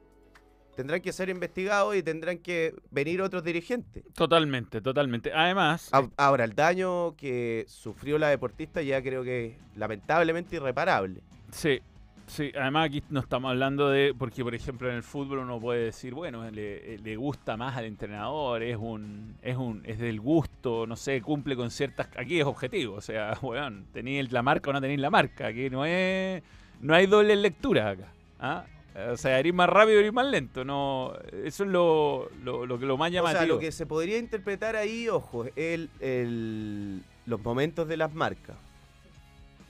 tendrán 0.76 1.02
que 1.02 1.12
ser 1.12 1.28
investigados 1.30 1.96
y 1.96 2.04
tendrán 2.04 2.38
que 2.38 2.74
venir 2.90 3.22
otros 3.22 3.44
dirigentes. 3.44 4.04
Totalmente, 4.14 4.80
totalmente. 4.82 5.34
Además, 5.34 5.90
A- 5.92 6.08
Ahora, 6.16 6.46
el 6.46 6.54
daño 6.56 7.16
que 7.18 7.66
sufrió 7.68 8.18
la 8.18 8.30
deportista 8.30 8.82
ya 8.82 9.02
creo 9.02 9.24
que 9.24 9.46
es 9.48 9.58
lamentablemente 9.76 10.56
irreparable. 10.56 11.22
Sí, 11.52 11.82
sí, 12.30 12.52
además 12.56 12.86
aquí 12.86 13.04
no 13.10 13.20
estamos 13.20 13.50
hablando 13.50 13.90
de, 13.90 14.14
porque 14.18 14.44
por 14.44 14.56
ejemplo 14.56 14.90
en 14.90 14.96
el 14.96 15.04
fútbol 15.04 15.40
uno 15.40 15.60
puede 15.60 15.86
decir, 15.86 16.14
bueno, 16.14 16.50
le, 16.50 16.98
le 16.98 17.16
gusta 17.18 17.58
más 17.58 17.76
al 17.76 17.86
entrenador, 17.86 18.64
es 18.64 18.78
un, 18.78 19.36
es 19.42 19.58
un, 19.58 19.82
es 19.86 20.00
del 20.00 20.20
gusto, 20.22 20.88
no 20.88 20.96
sé, 20.96 21.22
cumple 21.22 21.56
con 21.56 21.70
ciertas, 21.72 22.08
aquí 22.18 22.40
es 22.40 22.46
objetivo, 22.46 22.96
o 22.96 23.02
sea, 23.02 23.38
weón, 23.42 23.86
tenéis 23.92 24.32
la 24.32 24.42
marca 24.42 24.70
o 24.70 24.74
no 24.74 24.80
tenéis 24.82 25.00
la 25.00 25.10
marca, 25.10 25.48
aquí 25.48 25.70
no 25.70 25.86
es, 25.86 26.42
no 26.82 26.94
hay 26.96 27.08
doble 27.08 27.36
lectura 27.36 27.90
acá, 27.90 28.14
¿ah? 28.40 28.66
O 29.12 29.16
sea, 29.18 29.40
eres 29.40 29.54
más 29.54 29.70
rápido, 29.70 30.00
eres 30.00 30.12
más 30.12 30.26
lento, 30.28 30.66
no, 30.66 31.14
eso 31.44 31.64
es 31.64 31.70
lo, 31.70 32.30
lo, 32.44 32.66
lo 32.66 32.80
que 32.80 32.86
lo 32.86 32.98
más 32.98 33.10
O 33.12 33.14
llamativo. 33.14 33.40
sea, 33.40 33.48
lo 33.48 33.60
que 33.60 33.72
se 33.72 33.86
podría 33.86 34.18
interpretar 34.18 34.76
ahí, 34.76 35.08
ojo, 35.08 35.46
es 35.46 35.54
el, 35.58 35.90
el- 36.00 37.04
los 37.26 37.42
momentos 37.44 37.88
de 37.88 37.96
las 37.98 38.14
marcas. 38.14 38.58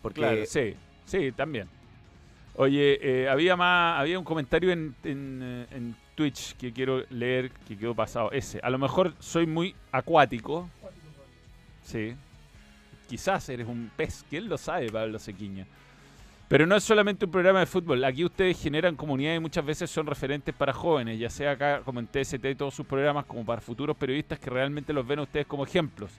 Porque 0.02 0.22
Claro, 0.22 0.46
sí, 0.46 0.74
sí, 1.06 1.32
también. 1.34 1.68
Oye, 2.62 3.00
eh, 3.02 3.30
había 3.30 3.56
más, 3.56 4.02
había 4.02 4.20
un 4.20 4.26
comentario 4.26 4.74
en, 4.74 4.94
en, 5.06 5.40
eh, 5.42 5.66
en 5.72 5.96
Twitch 6.14 6.58
que 6.58 6.74
quiero 6.74 7.06
leer, 7.10 7.52
que 7.66 7.78
quedó 7.78 7.96
pasado. 7.96 8.34
Ese. 8.34 8.60
A 8.62 8.70
lo 8.70 8.78
mejor 8.78 9.14
soy 9.20 9.46
muy 9.48 9.74
acuático. 9.94 10.70
Sí. 11.82 12.14
Quizás 13.08 13.48
eres 13.48 13.66
un 13.66 13.90
pez. 13.96 14.26
¿Quién 14.30 14.50
lo 14.50 14.58
sabe, 14.58 14.92
Pablo 14.92 15.18
Sequiña? 15.20 15.66
Pero 16.50 16.68
no 16.68 16.76
es 16.76 16.84
solamente 16.84 17.24
un 17.24 17.32
programa 17.32 17.62
de 17.62 17.66
fútbol. 17.66 18.04
Aquí 18.04 18.26
ustedes 18.26 18.62
generan 18.62 18.98
comunidad 18.98 19.36
y 19.36 19.40
muchas 19.40 19.64
veces 19.66 19.90
son 19.90 20.06
referentes 20.06 20.54
para 20.54 20.74
jóvenes, 20.74 21.18
ya 21.18 21.30
sea 21.30 21.52
acá 21.52 21.82
como 21.86 22.02
en 22.02 22.08
TST 22.08 22.44
y 22.44 22.56
todos 22.56 22.74
sus 22.74 22.86
programas, 22.86 23.24
como 23.24 23.46
para 23.46 23.62
futuros 23.62 23.96
periodistas 23.96 24.38
que 24.38 24.50
realmente 24.50 24.92
los 24.92 25.08
ven 25.08 25.20
a 25.20 25.22
ustedes 25.22 25.48
como 25.48 25.64
ejemplos. 25.64 26.12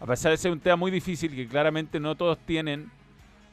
A 0.00 0.04
pesar 0.04 0.32
de 0.32 0.36
ser 0.36 0.52
un 0.52 0.60
tema 0.60 0.76
muy 0.76 0.90
difícil 0.90 1.34
que 1.34 1.48
claramente 1.48 1.98
no 1.98 2.14
todos 2.14 2.36
tienen 2.40 2.90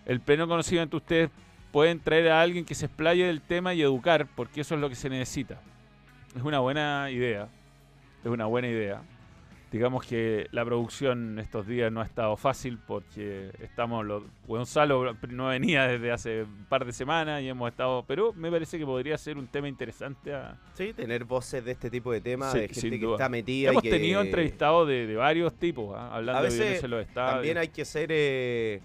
el 0.05 0.19
pleno 0.19 0.49
conocimiento, 0.49 0.97
ustedes 0.97 1.29
pueden 1.75 1.99
traer 1.99 2.29
a 2.29 2.39
alguien 2.39 2.63
que 2.63 2.73
se 2.73 2.85
explaye 2.85 3.25
del 3.25 3.41
tema 3.41 3.73
y 3.73 3.81
educar, 3.81 4.29
porque 4.33 4.61
eso 4.61 4.75
es 4.75 4.79
lo 4.79 4.87
que 4.87 4.95
se 4.95 5.09
necesita. 5.09 5.59
Es 6.33 6.41
una 6.41 6.59
buena 6.59 7.11
idea. 7.11 7.49
Es 8.23 8.31
una 8.31 8.45
buena 8.45 8.69
idea. 8.69 9.01
Digamos 9.73 10.05
que 10.05 10.47
la 10.53 10.63
producción 10.63 11.37
estos 11.37 11.67
días 11.67 11.91
no 11.91 11.99
ha 11.99 12.05
estado 12.05 12.37
fácil 12.37 12.79
porque 12.87 13.51
estamos 13.61 14.05
los 14.05 14.23
Gonzalo 14.47 15.17
no 15.27 15.47
venía 15.47 15.85
desde 15.85 16.13
hace 16.13 16.43
un 16.43 16.63
par 16.69 16.85
de 16.85 16.93
semanas 16.93 17.41
y 17.41 17.49
hemos 17.49 17.69
estado, 17.69 18.05
pero 18.07 18.31
me 18.31 18.49
parece 18.49 18.79
que 18.79 18.85
podría 18.85 19.17
ser 19.17 19.37
un 19.37 19.47
tema 19.47 19.67
interesante 19.67 20.33
a, 20.33 20.57
sí, 20.75 20.93
tener 20.93 21.25
voces 21.25 21.65
de 21.65 21.73
este 21.73 21.89
tipo 21.89 22.09
de 22.09 22.21
temas, 22.21 22.53
Sí, 22.53 22.59
de 22.59 22.67
gente 22.69 22.99
que 23.01 23.11
está 23.11 23.27
metida. 23.27 23.71
Hemos 23.71 23.83
y 23.83 23.89
que 23.89 23.91
tenido 23.91 24.21
entrevistados 24.21 24.87
de, 24.87 25.07
de 25.07 25.15
varios 25.17 25.53
tipos, 25.55 25.93
¿ah? 25.93 26.15
hablando 26.15 26.39
A 26.39 26.43
de 26.43 26.55
violencia 26.55 26.85
en 26.85 26.91
los 26.91 27.01
estadios. 27.01 27.33
También 27.33 27.57
hay 27.57 27.67
que 27.67 27.83
ser 27.83 28.07
eh, 28.13 28.79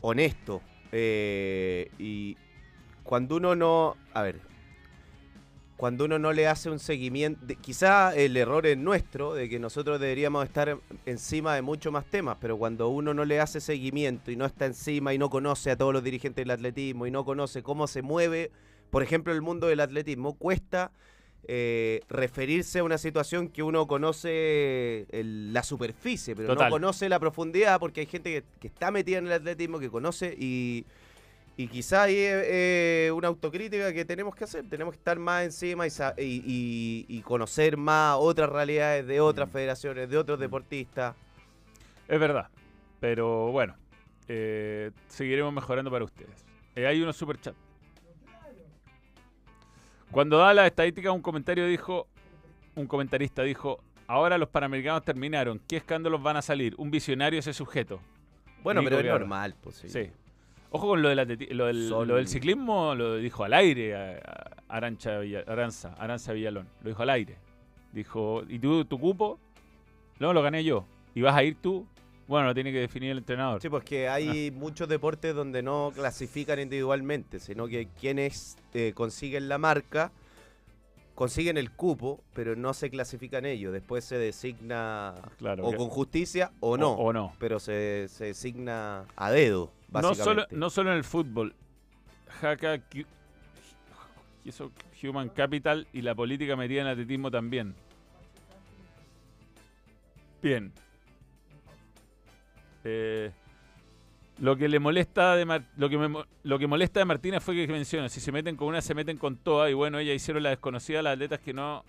honesto. 0.00 0.62
Eh, 0.92 1.90
y 1.98 2.36
cuando 3.02 3.36
uno 3.36 3.54
no. 3.56 3.96
A 4.14 4.22
ver. 4.22 4.40
Cuando 5.76 6.04
uno 6.04 6.18
no 6.18 6.32
le 6.34 6.46
hace 6.46 6.68
un 6.68 6.78
seguimiento. 6.78 7.46
quizá 7.62 8.14
el 8.14 8.36
error 8.36 8.66
es 8.66 8.76
nuestro, 8.76 9.32
de 9.32 9.48
que 9.48 9.58
nosotros 9.58 9.98
deberíamos 9.98 10.44
estar 10.44 10.78
encima 11.06 11.54
de 11.54 11.62
muchos 11.62 11.90
más 11.90 12.04
temas, 12.04 12.36
pero 12.38 12.58
cuando 12.58 12.88
uno 12.90 13.14
no 13.14 13.24
le 13.24 13.40
hace 13.40 13.60
seguimiento 13.60 14.30
y 14.30 14.36
no 14.36 14.44
está 14.44 14.66
encima 14.66 15.14
y 15.14 15.18
no 15.18 15.30
conoce 15.30 15.70
a 15.70 15.76
todos 15.76 15.94
los 15.94 16.04
dirigentes 16.04 16.42
del 16.42 16.50
atletismo 16.50 17.06
y 17.06 17.10
no 17.10 17.24
conoce 17.24 17.62
cómo 17.62 17.86
se 17.86 18.02
mueve, 18.02 18.50
por 18.90 19.02
ejemplo, 19.02 19.32
el 19.32 19.40
mundo 19.40 19.68
del 19.68 19.80
atletismo, 19.80 20.34
cuesta 20.34 20.92
eh, 21.52 22.00
referirse 22.08 22.78
a 22.78 22.84
una 22.84 22.96
situación 22.96 23.48
que 23.48 23.64
uno 23.64 23.88
conoce 23.88 25.04
el- 25.10 25.52
la 25.52 25.64
superficie, 25.64 26.36
pero 26.36 26.46
Total. 26.48 26.68
no 26.68 26.76
conoce 26.76 27.08
la 27.08 27.18
profundidad 27.18 27.80
porque 27.80 28.00
hay 28.02 28.06
gente 28.06 28.30
que, 28.32 28.44
que 28.60 28.68
está 28.68 28.92
metida 28.92 29.18
en 29.18 29.26
el 29.26 29.32
atletismo, 29.32 29.80
que 29.80 29.90
conoce 29.90 30.32
y, 30.38 30.84
y 31.56 31.66
quizá 31.66 32.04
ahí 32.04 32.14
es 32.18 32.44
eh, 32.46 33.10
una 33.12 33.26
autocrítica 33.26 33.92
que 33.92 34.04
tenemos 34.04 34.36
que 34.36 34.44
hacer. 34.44 34.64
Tenemos 34.68 34.94
que 34.94 34.98
estar 34.98 35.18
más 35.18 35.42
encima 35.44 35.86
y, 36.16 37.20
conocer 37.24 37.76
más 37.76 38.16
otras 38.20 38.48
realidades 38.48 39.06
de 39.08 39.20
otras 39.20 39.48
Mm. 39.48 39.52
federaciones, 39.52 40.08
de 40.08 40.18
otros 40.18 40.38
deportistas. 40.38 41.16
Es 42.06 42.20
verdad. 42.20 42.46
Pero 43.00 43.50
bueno, 43.50 43.74
eh, 44.28 44.92
seguiremos 45.08 45.52
mejorando 45.52 45.90
para 45.90 46.04
ustedes. 46.04 46.44
Eh, 46.76 46.86
hay 46.86 47.02
unos 47.02 47.16
superchats. 47.16 47.58
Cuando 50.10 50.38
da 50.38 50.52
la 50.54 50.66
estadística, 50.66 51.12
un 51.12 51.22
comentario 51.22 51.66
dijo, 51.66 52.08
un 52.74 52.86
comentarista 52.86 53.42
dijo, 53.42 53.80
ahora 54.06 54.38
los 54.38 54.48
panamericanos 54.48 55.04
terminaron, 55.04 55.60
¿qué 55.68 55.76
escándalos 55.76 56.22
van 56.22 56.36
a 56.36 56.42
salir? 56.42 56.74
Un 56.78 56.90
visionario 56.90 57.38
ese 57.38 57.52
sujeto. 57.52 58.00
Bueno, 58.62 58.80
Nico 58.80 58.96
pero 58.96 59.00
es 59.14 59.20
normal, 59.20 59.54
pues 59.60 59.76
sí. 59.76 59.88
Sí. 59.88 60.10
Ojo 60.72 60.88
con 60.88 61.02
lo 61.02 61.08
del, 61.08 61.18
atleti- 61.18 61.50
lo 61.50 61.66
del, 61.66 61.88
Son- 61.88 62.06
lo 62.06 62.16
del 62.16 62.28
ciclismo, 62.28 62.94
lo 62.94 63.16
dijo 63.16 63.44
al 63.44 63.54
aire 63.54 63.96
a- 63.96 64.20
a 64.68 64.76
Arancha 64.76 65.18
Villa- 65.18 65.44
Aranza, 65.46 65.94
Aranza 65.98 66.32
Villalón. 66.32 66.68
Lo 66.82 66.90
dijo 66.90 67.02
al 67.02 67.10
aire. 67.10 67.36
Dijo, 67.92 68.42
¿y 68.48 68.58
tú, 68.58 68.84
tu 68.84 68.98
cupo? 68.98 69.38
No, 70.20 70.32
lo 70.32 70.42
gané 70.42 70.62
yo. 70.62 70.84
¿Y 71.14 71.22
vas 71.22 71.34
a 71.34 71.42
ir 71.42 71.56
tú? 71.60 71.86
Bueno, 72.30 72.46
lo 72.46 72.54
tiene 72.54 72.70
que 72.70 72.78
definir 72.78 73.10
el 73.10 73.18
entrenador. 73.18 73.60
Sí, 73.60 73.68
pues 73.68 73.82
que 73.82 74.08
hay 74.08 74.52
muchos 74.52 74.88
deportes 74.88 75.34
donde 75.34 75.64
no 75.64 75.90
clasifican 75.92 76.60
individualmente, 76.60 77.40
sino 77.40 77.66
que 77.66 77.88
quienes 78.00 78.56
eh, 78.72 78.92
consiguen 78.94 79.48
la 79.48 79.58
marca 79.58 80.12
consiguen 81.16 81.58
el 81.58 81.72
cupo, 81.72 82.22
pero 82.32 82.54
no 82.54 82.72
se 82.72 82.88
clasifican 82.88 83.46
ellos. 83.46 83.72
Después 83.72 84.04
se 84.04 84.16
designa 84.16 85.16
Claro, 85.38 85.66
o 85.66 85.70
que- 85.72 85.76
con 85.76 85.88
justicia 85.88 86.52
o 86.60 86.76
no, 86.76 86.92
o 86.92 87.12
no. 87.12 87.32
pero 87.40 87.58
se, 87.58 88.06
se 88.08 88.26
designa 88.26 89.06
a 89.16 89.30
dedo, 89.32 89.72
No 89.88 90.00
básicamente. 90.00 90.22
solo, 90.22 90.46
no 90.52 90.70
solo 90.70 90.92
en 90.92 90.98
el 90.98 91.04
fútbol. 91.04 91.52
Haka, 92.42 92.80
eso, 94.44 94.70
Human 95.02 95.30
Capital 95.30 95.88
y 95.92 96.02
la 96.02 96.14
política 96.14 96.54
metida 96.54 96.82
en 96.82 96.86
el 96.86 96.92
atletismo 96.92 97.28
también. 97.28 97.74
Bien. 100.40 100.72
Eh, 102.84 103.30
lo 104.38 104.56
que 104.56 104.68
le 104.68 104.78
molesta 104.78 105.36
de 105.36 105.44
Mar- 105.44 105.64
lo 105.76 105.88
que 105.90 106.24
lo 106.44 106.58
que 106.58 106.66
molesta 106.66 107.00
de 107.00 107.04
Martina 107.04 107.40
fue 107.40 107.54
que 107.54 107.66
menciona 107.70 108.08
si 108.08 108.20
se 108.20 108.32
meten 108.32 108.56
con 108.56 108.68
una 108.68 108.80
se 108.80 108.94
meten 108.94 109.18
con 109.18 109.36
todas 109.36 109.70
y 109.70 109.74
bueno 109.74 109.98
ellas 109.98 110.16
hicieron 110.16 110.42
la 110.42 110.48
desconocida 110.50 111.00
a 111.00 111.02
las 111.02 111.12
atletas 111.14 111.40
que 111.40 111.52
no 111.52 111.84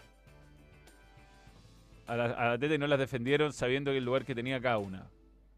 a 2.07 2.15
las 2.17 2.37
atletas 2.37 2.77
no 2.77 2.87
las 2.87 2.99
defendieron 2.99 3.53
sabiendo 3.53 3.91
que 3.91 3.99
el 3.99 4.03
lugar 4.05 4.25
que 4.25 4.35
tenía 4.35 4.59
cada 4.59 4.79
una 4.79 5.07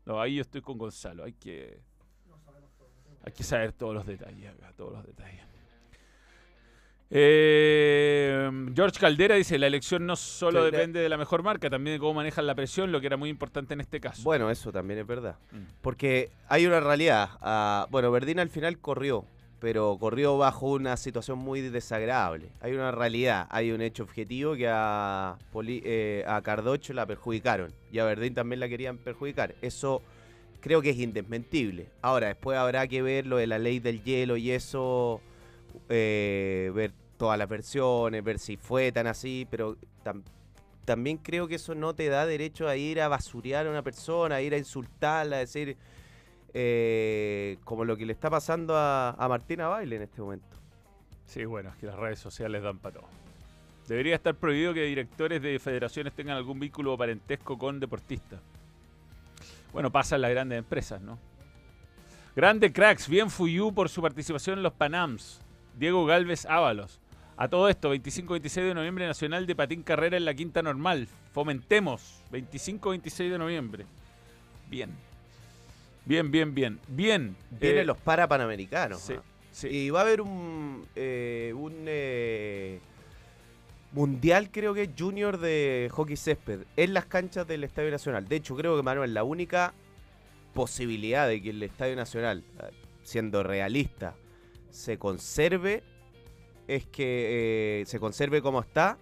no 0.05 0.21
ahí 0.21 0.35
yo 0.35 0.41
estoy 0.41 0.61
con 0.61 0.77
Gonzalo 0.77 1.23
hay 1.23 1.33
que 1.33 1.79
hay 3.25 3.31
que 3.31 3.43
saber 3.43 3.71
todos 3.71 3.95
los 3.95 4.05
detalles 4.05 4.51
acá, 4.53 4.73
todos 4.75 4.91
los 4.93 5.05
detalles. 5.05 5.41
Eh, 7.15 8.49
George 8.75 8.99
Caldera 8.99 9.35
dice, 9.35 9.59
la 9.59 9.67
elección 9.67 10.05
no 10.05 10.15
solo 10.15 10.63
depende 10.65 10.99
de 10.99 11.09
la 11.09 11.17
mejor 11.17 11.43
marca, 11.43 11.69
también 11.69 11.95
de 11.95 11.99
cómo 11.99 12.15
manejan 12.15 12.47
la 12.47 12.55
presión, 12.55 12.91
lo 12.91 12.99
que 12.99 13.05
era 13.07 13.17
muy 13.17 13.29
importante 13.29 13.75
en 13.75 13.81
este 13.81 13.99
caso. 13.99 14.23
Bueno, 14.23 14.49
eso 14.49 14.71
también 14.71 14.99
es 14.99 15.05
verdad. 15.05 15.35
Mm. 15.51 15.57
Porque 15.81 16.31
hay 16.47 16.65
una 16.65 16.79
realidad. 16.79 17.29
ah, 17.41 17.87
bueno, 17.91 18.09
Verdín 18.11 18.39
al 18.39 18.49
final 18.49 18.79
corrió, 18.79 19.25
pero 19.59 19.95
corrió 19.99 20.39
bajo 20.39 20.71
una 20.71 20.97
situación 20.97 21.37
muy 21.37 21.61
desagradable. 21.61 22.49
Hay 22.61 22.73
una 22.73 22.91
realidad, 22.91 23.45
hay 23.51 23.71
un 23.71 23.81
hecho 23.81 24.01
objetivo 24.01 24.55
que 24.55 24.67
a, 24.67 25.37
Poli- 25.51 25.83
eh, 25.85 26.25
a 26.27 26.41
Cardocho 26.41 26.93
la 26.93 27.05
perjudicaron 27.05 27.71
y 27.91 27.99
a 27.99 28.05
Verdín 28.05 28.33
también 28.33 28.59
la 28.59 28.67
querían 28.67 28.97
perjudicar. 28.97 29.53
Eso 29.61 30.01
creo 30.61 30.81
que 30.81 30.89
es 30.89 30.97
indesmentible. 30.97 31.89
Ahora, 32.01 32.27
después 32.29 32.57
habrá 32.57 32.87
que 32.87 33.03
ver 33.03 33.27
lo 33.27 33.37
de 33.37 33.45
la 33.45 33.59
ley 33.59 33.79
del 33.79 34.03
hielo 34.03 34.35
y 34.35 34.49
eso, 34.49 35.21
eh, 35.89 36.71
ver 36.73 36.91
todas 37.17 37.37
las 37.37 37.47
versiones, 37.49 38.23
ver 38.23 38.39
si 38.39 38.57
fue 38.57 38.91
tan 38.91 39.07
así, 39.07 39.47
pero 39.49 39.77
tam- 40.03 40.23
también 40.85 41.17
creo 41.17 41.47
que 41.47 41.55
eso 41.55 41.75
no 41.75 41.93
te 41.93 42.07
da 42.07 42.25
derecho 42.25 42.67
a 42.67 42.75
ir 42.75 43.01
a 43.01 43.07
basurear 43.07 43.67
a 43.67 43.69
una 43.69 43.81
persona, 43.81 44.35
a 44.35 44.41
ir 44.41 44.53
a 44.53 44.57
insultarla, 44.57 45.37
a 45.37 45.39
decir 45.39 45.77
eh, 46.53 47.57
como 47.63 47.85
lo 47.85 47.97
que 47.97 48.05
le 48.05 48.13
está 48.13 48.29
pasando 48.29 48.75
a, 48.77 49.15
Martina 49.29 49.67
Baile 49.67 49.95
en 49.95 50.01
este 50.03 50.21
momento. 50.21 50.57
Sí, 51.25 51.45
bueno, 51.45 51.69
es 51.69 51.75
que 51.77 51.87
las 51.87 51.95
redes 51.95 52.19
sociales 52.19 52.61
dan 52.61 52.77
para 52.79 52.95
todo. 52.95 53.07
Debería 53.87 54.15
estar 54.15 54.35
prohibido 54.35 54.73
que 54.73 54.83
directores 54.83 55.41
de 55.41 55.57
federaciones 55.59 56.13
tengan 56.13 56.37
algún 56.37 56.59
vínculo 56.59 56.97
parentesco 56.97 57.57
con 57.57 57.79
deportistas. 57.79 58.39
Bueno, 59.71 59.91
pasa 59.91 60.15
en 60.15 60.21
las 60.21 60.31
grandes 60.31 60.59
empresas, 60.59 61.01
¿no? 61.01 61.17
Grande 62.35 62.71
cracks, 62.71 63.07
bien 63.07 63.29
Fuyu 63.29 63.73
por 63.73 63.89
su 63.89 64.01
participación 64.01 64.59
en 64.59 64.63
los 64.63 64.73
Panams. 64.73 65.41
Diego 65.77 66.05
Galvez 66.05 66.45
Ábalos. 66.45 66.99
A 67.35 67.47
todo 67.47 67.67
esto, 67.67 67.93
25-26 67.93 68.53
de 68.67 68.73
noviembre, 68.75 69.07
Nacional 69.07 69.47
de 69.47 69.55
Patín 69.55 69.81
Carrera 69.81 70.17
en 70.17 70.25
la 70.25 70.33
Quinta 70.33 70.61
Normal. 70.61 71.07
Fomentemos. 71.33 72.21
25-26 72.31 73.29
de 73.31 73.37
noviembre. 73.37 73.85
Bien. 74.69 74.91
Bien, 76.05 76.29
bien, 76.31 76.53
bien. 76.53 76.79
Bien. 76.87 77.35
Vienen 77.49 77.81
Eh, 77.81 77.85
los 77.85 77.97
para 77.97 78.27
panamericanos. 78.27 79.01
sí, 79.01 79.15
sí. 79.51 79.67
Y 79.67 79.89
va 79.89 79.99
a 79.99 80.03
haber 80.03 80.21
un, 80.21 80.85
eh, 80.95 81.53
un 81.55 81.73
eh, 81.87 82.79
mundial, 83.93 84.49
creo 84.51 84.73
que 84.75 84.89
junior 84.97 85.39
de 85.39 85.89
hockey 85.91 86.17
césped, 86.17 86.61
en 86.77 86.93
las 86.93 87.05
canchas 87.05 87.47
del 87.47 87.63
Estadio 87.63 87.89
Nacional. 87.89 88.27
De 88.27 88.35
hecho, 88.35 88.55
creo 88.55 88.75
que 88.77 88.83
Manuel, 88.83 89.13
la 89.13 89.23
única 89.23 89.73
posibilidad 90.53 91.27
de 91.27 91.41
que 91.41 91.49
el 91.49 91.63
Estadio 91.63 91.95
Nacional, 91.95 92.43
siendo 93.03 93.41
realista, 93.43 94.13
se 94.69 94.97
conserve, 94.99 95.83
es 96.67 96.85
que 96.87 97.81
eh, 97.81 97.85
se 97.85 97.99
conserve 97.99 98.41
como 98.41 98.59
está, 98.61 98.97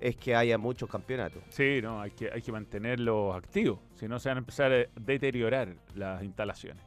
es 0.00 0.16
que 0.16 0.34
haya 0.34 0.58
muchos 0.58 0.88
campeonatos. 0.88 1.42
Sí, 1.50 1.80
no, 1.82 2.00
hay 2.00 2.10
que, 2.10 2.30
hay 2.30 2.42
que 2.42 2.52
mantenerlos 2.52 3.34
activos. 3.36 3.78
Si 3.94 4.08
no, 4.08 4.18
se 4.18 4.28
van 4.28 4.38
a 4.38 4.40
empezar 4.40 4.72
a 4.72 5.00
deteriorar 5.00 5.74
las 5.94 6.22
instalaciones. 6.24 6.82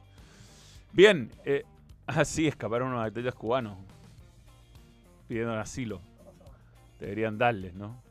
Bien, 0.92 1.30
eh, 1.44 1.64
así 2.06 2.46
escaparon 2.46 2.88
unos 2.88 3.06
atletas 3.06 3.34
cubanos 3.34 3.78
pidiendo 5.28 5.54
asilo. 5.54 6.00
Deberían 7.00 7.36
darles, 7.36 7.74
¿no? 7.74 8.02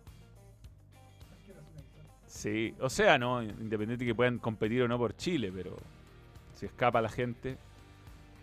Sí, 2.28 2.76
o 2.80 2.90
sea, 2.90 3.18
no, 3.18 3.42
independiente 3.42 4.06
que 4.06 4.14
puedan 4.14 4.40
competir 4.40 4.82
o 4.84 4.88
no 4.88 4.98
por 4.98 5.16
Chile, 5.16 5.52
pero 5.56 5.78
si 6.54 6.66
escapa 6.66 7.02
la 7.02 7.10
gente, 7.10 7.58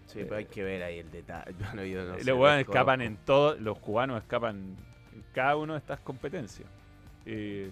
Sí, 0.07 0.20
pero 0.24 0.36
hay 0.36 0.44
que 0.46 0.62
ver 0.62 0.82
ahí 0.82 0.98
el 0.98 1.11
detalle. 1.11 1.53
Bueno, 1.59 1.84
yo 1.86 2.00
no 2.05 2.16
los 2.16 2.24
desconozco. 2.24 2.72
escapan 2.72 3.00
en 3.03 3.16
todo, 3.18 3.55
los 3.57 3.78
cubanos 3.78 4.20
escapan 4.22 4.57
en 5.14 5.24
cada 5.32 5.57
una 5.57 5.74
de 5.74 5.78
estas 5.78 6.00
competencias. 6.00 6.68
Eh, 7.24 7.70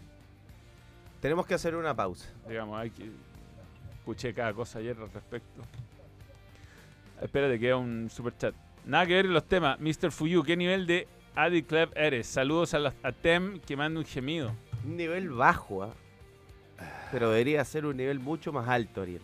Tenemos 1.20 1.46
que 1.46 1.54
hacer 1.54 1.74
una 1.74 1.94
pausa. 1.94 2.28
digamos, 2.48 2.78
hay 2.80 2.90
que. 2.90 3.10
Escuché 3.98 4.32
cada 4.32 4.52
cosa 4.54 4.78
ayer 4.78 4.96
al 4.98 5.10
respecto. 5.12 5.62
Espérate, 7.20 7.58
queda 7.58 7.76
un 7.76 8.08
super 8.10 8.36
chat. 8.36 8.54
Nada 8.86 9.06
que 9.06 9.14
ver 9.14 9.26
en 9.26 9.34
los 9.34 9.44
temas. 9.44 9.78
Mr. 9.78 10.10
Fuyu, 10.10 10.42
¿qué 10.42 10.56
nivel 10.56 10.86
de 10.86 11.06
Adi 11.34 11.62
Club 11.62 11.90
eres? 11.94 12.26
Saludos 12.26 12.72
a, 12.72 12.78
la- 12.78 12.94
a 13.02 13.12
Tem 13.12 13.60
que 13.60 13.76
manda 13.76 14.00
un 14.00 14.06
gemido. 14.06 14.52
Un 14.86 14.96
nivel 14.96 15.28
bajo, 15.28 15.82
¿ah? 15.82 15.90
Pero 17.12 17.28
debería 17.30 17.62
ser 17.66 17.84
un 17.84 17.96
nivel 17.98 18.18
mucho 18.20 18.52
más 18.52 18.66
alto, 18.68 19.02
Ariel. 19.02 19.20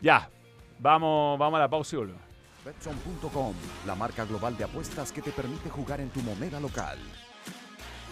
Ya, 0.00 0.28
vamos, 0.80 1.38
vamos 1.38 1.58
a 1.58 1.60
la 1.60 1.68
pausa 1.70 1.94
y 1.94 1.98
volvemos. 2.00 2.22
Betson.com, 2.64 3.54
la 3.86 3.94
marca 3.94 4.24
global 4.24 4.56
de 4.56 4.64
apuestas 4.64 5.12
que 5.12 5.22
te 5.22 5.30
permite 5.32 5.70
jugar 5.70 6.00
en 6.00 6.10
tu 6.10 6.20
moneda 6.20 6.60
local. 6.60 6.98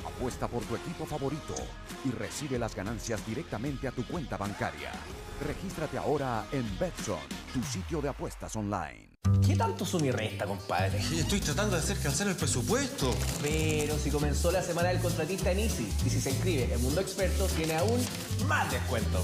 Apuesta 0.04 0.48
por 0.48 0.62
tu 0.64 0.76
equipo 0.76 1.04
favorito 1.04 1.54
y 2.04 2.10
recibe 2.10 2.58
las 2.58 2.74
ganancias 2.74 3.24
directamente 3.26 3.88
a 3.88 3.92
tu 3.92 4.06
cuenta 4.06 4.36
bancaria. 4.36 4.90
Regístrate 5.46 5.98
ahora 5.98 6.46
en 6.52 6.78
Betson, 6.78 7.18
tu 7.52 7.62
sitio 7.62 8.00
de 8.00 8.08
apuestas 8.08 8.54
online. 8.56 9.08
¿Qué 9.44 9.56
tanto 9.56 9.84
suma 9.84 10.06
y 10.06 10.10
resta, 10.10 10.46
compadre? 10.46 10.98
Estoy 10.98 11.40
tratando 11.40 11.76
de 11.76 11.82
hacer 11.82 11.98
calzar 11.98 12.28
el 12.28 12.36
presupuesto. 12.36 13.14
Pero 13.42 13.98
si 13.98 14.10
comenzó 14.10 14.50
la 14.50 14.62
semana 14.62 14.88
del 14.88 15.00
contratista 15.00 15.52
en 15.52 15.58
Easy 15.58 15.92
y 16.06 16.10
si 16.10 16.20
se 16.20 16.30
inscribe 16.30 16.72
en 16.72 16.82
Mundo 16.82 17.00
Experto 17.00 17.46
tiene 17.48 17.76
aún 17.76 18.00
más 18.46 18.70
descuento. 18.70 19.22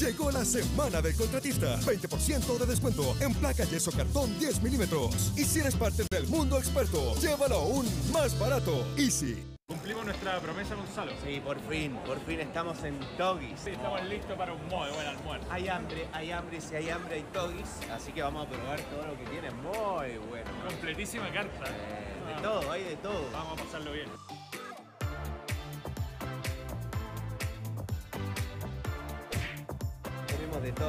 Llegó 0.00 0.30
la 0.30 0.46
semana 0.46 1.02
del 1.02 1.14
contratista. 1.14 1.78
20% 1.80 2.56
de 2.56 2.64
descuento 2.64 3.14
en 3.20 3.34
placa 3.34 3.64
yeso 3.64 3.92
cartón 3.92 4.34
10 4.38 4.62
milímetros. 4.62 5.34
Y 5.36 5.44
si 5.44 5.60
eres 5.60 5.76
parte 5.76 6.04
del 6.10 6.26
mundo 6.26 6.56
experto, 6.56 7.14
llévalo 7.16 7.56
aún 7.56 7.86
más 8.10 8.38
barato. 8.38 8.82
Easy. 8.96 9.44
Cumplimos 9.66 10.06
nuestra 10.06 10.40
promesa, 10.40 10.74
Gonzalo. 10.74 11.12
Sí, 11.22 11.42
por 11.44 11.60
fin, 11.68 11.98
por 12.06 12.18
fin 12.24 12.40
estamos 12.40 12.82
en 12.82 12.98
Togis. 13.18 13.60
Sí, 13.62 13.70
estamos 13.72 14.02
listos 14.06 14.38
para 14.38 14.54
un 14.54 14.62
muy 14.68 14.88
buen 14.88 15.06
almuerzo. 15.06 15.46
Hay 15.50 15.68
hambre, 15.68 16.08
hay 16.14 16.30
hambre, 16.30 16.56
y 16.56 16.60
si 16.62 16.76
hay 16.76 16.88
hambre 16.88 17.16
hay 17.16 17.22
Togis. 17.34 17.68
Así 17.92 18.10
que 18.12 18.22
vamos 18.22 18.46
a 18.46 18.48
probar 18.48 18.80
todo 18.80 19.06
lo 19.06 19.18
que 19.18 19.26
tiene 19.26 19.50
muy 19.50 20.16
bueno. 20.30 20.50
Completísima 20.66 21.30
carta. 21.30 21.66
Eh, 21.66 22.36
de 22.36 22.42
todo, 22.42 22.72
hay 22.72 22.84
de 22.84 22.96
todo. 22.96 23.30
Vamos 23.34 23.60
a 23.60 23.64
pasarlo 23.64 23.92
bien. 23.92 24.08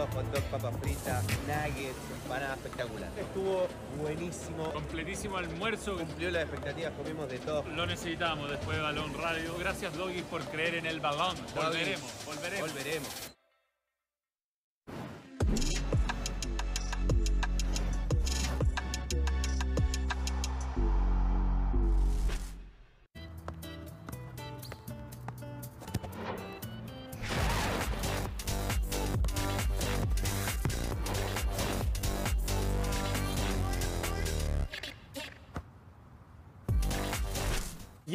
Todo, 0.02 0.14
hot 0.14 0.34
dog, 0.34 0.43
papas 0.45 0.74
fritas, 0.82 1.24
nuggets, 1.45 1.95
empanada 2.24 2.56
espectacular. 2.56 3.10
Estuvo 3.20 3.68
buenísimo. 4.02 4.72
Completísimo 4.74 5.38
almuerzo. 5.38 5.95
Cumplió 5.95 6.32
las 6.32 6.43
expectativas, 6.43 6.91
comimos 6.93 7.30
de 7.30 7.38
todo. 7.38 7.64
Lo 7.76 7.86
necesitamos 7.86 8.49
después 8.49 8.78
de 8.78 8.84
Balón 8.84 9.14
Radio. 9.14 9.56
Gracias, 9.60 9.95
Doggy, 9.95 10.24
por 10.24 10.41
creer 10.45 10.76
en 10.76 10.88
el 10.88 11.02
balón. 11.02 11.36
Volveremos, 11.56 12.12
volveremos. 12.26 12.70
Volveremos. 12.70 13.40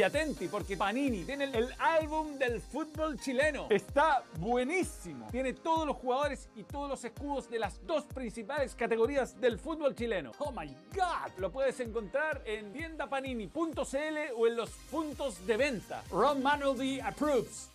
Atenti, 0.07 0.49
porque 0.49 0.77
Panini 0.77 1.25
tiene 1.25 1.45
el, 1.45 1.69
álbum 1.79 2.39
del 2.39 2.61
fútbol 2.61 3.19
chileno. 3.19 3.67
Está 3.71 4.25
buenísimo. 4.39 5.29
Tiene 5.31 5.53
todos 5.53 5.87
los 5.87 5.97
jugadores 5.97 6.49
y 6.57 6.63
todos 6.63 6.89
los 6.89 7.05
escudos 7.05 7.51
de 7.51 7.59
las 7.59 7.85
dos 7.87 8.05
principales 8.05 8.75
categorías 8.75 9.41
del 9.41 9.59
fútbol 9.59 9.95
chileno. 9.95 10.33
Oh 10.39 10.53
my 10.53 10.69
God. 10.95 11.39
Lo 11.39 11.51
puedes 11.51 11.79
encontrar 11.81 12.43
en 12.47 12.73
tiendapanini.cl 12.73 14.33
o 14.37 14.47
en 14.47 14.57
los 14.57 14.71
puntos 14.91 15.47
de 15.47 15.57
venta. 15.57 16.03
Ron 16.11 16.43
Manuel 16.43 17.01
approves. 17.03 17.71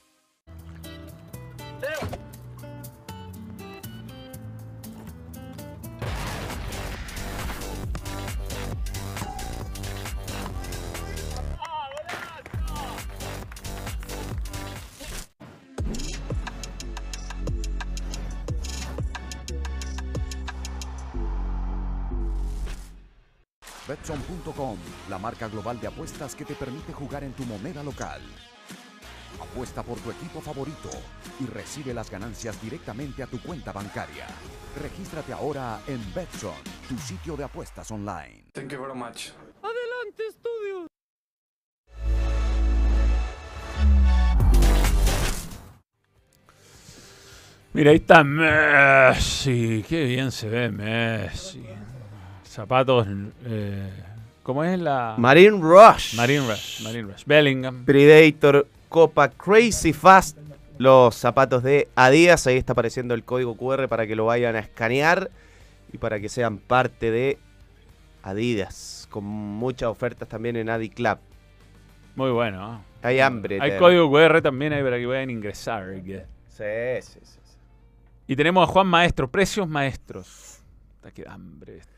La 25.09 25.17
marca 25.17 25.49
global 25.49 25.79
de 25.81 25.87
apuestas 25.87 26.35
que 26.35 26.45
te 26.45 26.55
permite 26.55 26.93
jugar 26.93 27.23
en 27.23 27.33
tu 27.33 27.43
moneda 27.43 27.83
local. 27.83 28.21
Apuesta 29.41 29.83
por 29.83 29.99
tu 29.99 30.09
equipo 30.09 30.39
favorito 30.39 30.89
y 31.41 31.45
recibe 31.47 31.93
las 31.93 32.09
ganancias 32.09 32.61
directamente 32.61 33.23
a 33.23 33.27
tu 33.27 33.41
cuenta 33.41 33.73
bancaria. 33.73 34.25
Regístrate 34.81 35.33
ahora 35.33 35.81
en 35.85 35.99
Betson, 36.13 36.55
tu 36.87 36.97
sitio 36.97 37.35
de 37.35 37.43
apuestas 37.43 37.91
online. 37.91 38.45
Thank 38.53 38.71
you 38.71 38.79
very 38.79 38.95
much. 38.95 39.31
Adelante, 39.61 40.27
estudios. 40.29 40.87
Mira, 47.73 47.91
ahí 47.91 47.97
está 47.97 48.23
Messi. 48.23 49.83
Qué 49.87 50.05
bien 50.05 50.31
se 50.31 50.47
ve 50.47 50.69
Messi. 50.69 51.65
Zapatos. 52.45 53.07
Eh, 53.45 54.03
¿Cómo 54.43 54.63
es 54.63 54.79
la. 54.79 55.15
Marine 55.17 55.59
Rush. 55.61 56.15
Marine 56.15 56.47
Rush. 56.47 56.81
Marine 56.83 57.11
Rush. 57.11 57.23
Bellingham. 57.25 57.85
Predator 57.85 58.67
Copa 58.89 59.29
Crazy 59.29 59.93
Fast. 59.93 60.37
Los 60.77 61.15
zapatos 61.15 61.61
de 61.61 61.89
Adidas. 61.95 62.47
Ahí 62.47 62.57
está 62.57 62.73
apareciendo 62.73 63.13
el 63.13 63.23
código 63.23 63.55
QR 63.55 63.87
para 63.87 64.07
que 64.07 64.15
lo 64.15 64.25
vayan 64.25 64.55
a 64.55 64.59
escanear 64.59 65.29
y 65.93 65.99
para 65.99 66.19
que 66.19 66.27
sean 66.27 66.57
parte 66.57 67.11
de 67.11 67.37
Adidas. 68.23 69.07
Con 69.11 69.25
muchas 69.25 69.89
ofertas 69.89 70.27
también 70.27 70.55
en 70.55 70.69
Adi 70.69 70.89
Club. 70.89 71.19
Muy 72.15 72.31
bueno. 72.31 72.75
¿eh? 72.75 73.07
Hay 73.07 73.19
hambre. 73.19 73.59
Hay 73.61 73.77
código 73.77 74.09
QR 74.09 74.41
también 74.41 74.73
ahí 74.73 74.81
para 74.81 74.97
que 74.97 75.05
puedan 75.05 75.29
ingresar. 75.29 75.85
Sí, 75.93 76.13
sí, 77.01 77.19
sí. 77.21 77.39
sí. 77.43 77.57
Y 78.27 78.35
tenemos 78.35 78.67
a 78.67 78.71
Juan 78.71 78.87
Maestro, 78.87 79.29
precios 79.29 79.67
maestros. 79.67 80.61
Está 80.95 81.11
que 81.11 81.27
hambre 81.27 81.77
esta. 81.77 81.91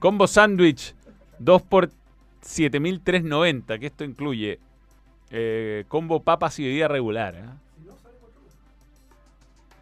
Combo 0.00 0.26
sándwich, 0.26 0.94
2 1.40 1.62
por 1.62 1.90
7.390, 2.42 3.78
que 3.78 3.86
esto 3.86 4.04
incluye 4.04 4.58
Eh, 5.32 5.84
combo 5.86 6.20
papas 6.22 6.58
y 6.58 6.64
bebida 6.64 6.88
regular. 6.88 7.36
¿eh? 7.36 7.44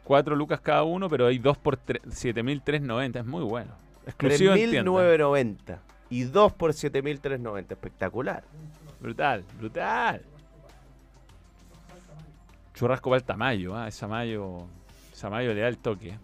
4 0.05 0.37
lucas 0.37 0.61
cada 0.61 0.83
uno, 0.85 1.09
pero 1.09 1.27
hay 1.27 1.39
2 1.39 1.57
por 1.57 1.79
7.390. 1.79 3.21
Es 3.21 3.27
muy 3.27 3.43
bueno. 3.45 3.73
Exclusivo 4.07 4.53
en 4.53 4.71
tienda. 4.71 4.91
3.990 4.91 5.79
y 6.11 6.25
2 6.25 6.53
por 6.53 6.73
7.390. 6.73 7.73
Espectacular. 7.73 8.43
Brutal, 9.01 9.45
brutal. 9.59 10.23
Churrasco 12.75 13.09
para 13.11 13.19
el 13.19 13.25
tamaño, 13.25 13.75
¿ah? 13.75 13.89
Esa 13.89 14.07
mayo, 14.07 14.67
esa 15.13 15.31
mayo 15.31 15.55
le 15.55 15.61
da 15.63 15.69
el 15.69 15.79
toque. 15.79 16.19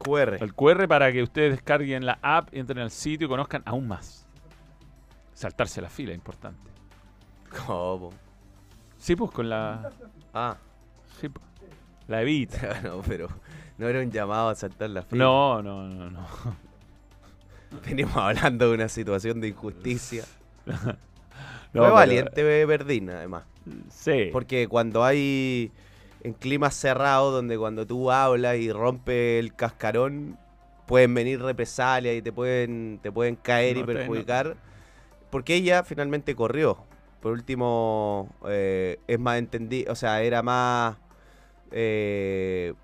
QR. 0.00 0.36
El 0.42 0.54
QR 0.54 0.88
para 0.88 1.12
que 1.12 1.22
ustedes 1.22 1.52
descarguen 1.52 2.04
la 2.06 2.18
app, 2.22 2.48
entren 2.52 2.78
al 2.80 2.90
sitio 2.90 3.26
y 3.26 3.28
conozcan 3.28 3.62
aún 3.64 3.86
más. 3.86 4.26
Saltarse 5.34 5.80
la 5.80 5.88
fila, 5.88 6.12
importante. 6.12 6.70
¿Cómo? 7.66 8.10
Sí, 8.98 9.16
pues 9.16 9.30
con 9.30 9.48
la. 9.48 9.90
Ah. 10.34 10.56
Sí, 11.20 11.28
pues. 11.28 11.44
La 12.08 12.22
evita. 12.22 12.80
no, 12.84 13.00
pero 13.06 13.28
no 13.78 13.88
era 13.88 14.00
un 14.00 14.10
llamado 14.10 14.48
a 14.50 14.54
saltar 14.54 14.90
la 14.90 15.02
fila. 15.02 15.24
No, 15.24 15.62
no, 15.62 15.88
no, 15.88 16.10
no. 16.10 16.26
Venimos 17.86 18.16
hablando 18.16 18.68
de 18.68 18.74
una 18.74 18.88
situación 18.88 19.40
de 19.40 19.48
injusticia. 19.48 20.24
No, 21.72 21.82
Fue 21.82 21.86
pero- 21.86 21.94
valiente 21.94 22.64
Verdín, 22.66 23.10
además. 23.10 23.44
Sí. 23.90 24.30
Porque 24.32 24.66
cuando 24.66 25.04
hay 25.04 25.70
en 26.22 26.32
climas 26.34 26.74
cerrados, 26.74 27.32
donde 27.32 27.56
cuando 27.58 27.86
tú 27.86 28.10
hablas 28.10 28.56
y 28.56 28.72
rompe 28.72 29.38
el 29.38 29.54
cascarón, 29.54 30.38
pueden 30.86 31.14
venir 31.14 31.40
represalias 31.40 32.16
y 32.16 32.22
te 32.22 32.32
pueden, 32.32 32.98
te 33.02 33.12
pueden 33.12 33.36
caer 33.36 33.76
No 33.76 33.82
y 33.82 33.84
perjudicar. 33.86 34.56
Porque 35.30 35.54
ella 35.54 35.84
finalmente 35.84 36.34
corrió. 36.34 36.84
Por 37.20 37.32
último, 37.32 38.34
eh, 38.48 38.98
es 39.06 39.18
más 39.18 39.38
entendible, 39.38 39.90
o 39.90 39.94
sea, 39.94 40.22
era 40.22 40.42
más... 40.42 40.96
eh, 41.70 42.74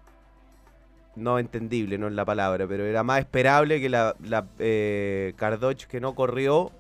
no 1.16 1.39
entendible, 1.39 1.97
no 1.99 2.09
es 2.09 2.12
la 2.12 2.26
palabra, 2.26 2.66
pero 2.68 2.84
era 2.84 3.03
más 3.03 3.20
esperable 3.20 3.80
que 3.80 3.89
la, 3.89 4.14
la 4.22 4.47
eh, 4.59 5.32
Cardoch 5.37 5.84
que 5.87 5.99
no 5.99 6.14
corrió 6.14 6.70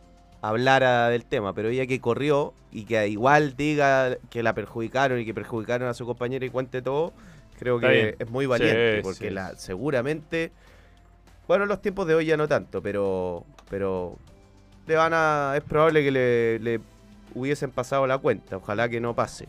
hablara 0.48 1.08
del 1.08 1.24
tema, 1.24 1.52
pero 1.54 1.68
ella 1.68 1.86
que 1.86 2.00
corrió 2.00 2.52
y 2.72 2.84
que 2.84 3.08
igual 3.08 3.56
diga 3.56 4.16
que 4.30 4.42
la 4.42 4.54
perjudicaron 4.54 5.18
y 5.20 5.24
que 5.24 5.34
perjudicaron 5.34 5.88
a 5.88 5.94
su 5.94 6.04
compañera 6.06 6.44
y 6.44 6.50
cuente 6.50 6.82
todo, 6.82 7.12
creo 7.58 7.76
Está 7.76 7.88
que 7.88 7.94
bien. 7.94 8.16
es 8.18 8.30
muy 8.30 8.46
valiente, 8.46 8.96
Sí, 8.96 9.02
porque 9.02 9.28
sí. 9.28 9.34
la, 9.34 9.56
seguramente, 9.56 10.52
bueno, 11.48 11.66
los 11.66 11.80
tiempos 11.80 12.06
de 12.06 12.14
hoy 12.14 12.26
ya 12.26 12.36
no 12.36 12.48
tanto, 12.48 12.82
pero, 12.82 13.44
pero 13.70 14.16
le 14.86 14.94
van 14.96 15.12
a, 15.14 15.54
es 15.56 15.62
probable 15.62 16.02
que 16.04 16.10
le, 16.10 16.58
le 16.58 16.80
hubiesen 17.34 17.70
pasado 17.70 18.06
la 18.06 18.18
cuenta, 18.18 18.56
ojalá 18.58 18.88
que 18.88 19.00
no 19.00 19.14
pase. 19.14 19.46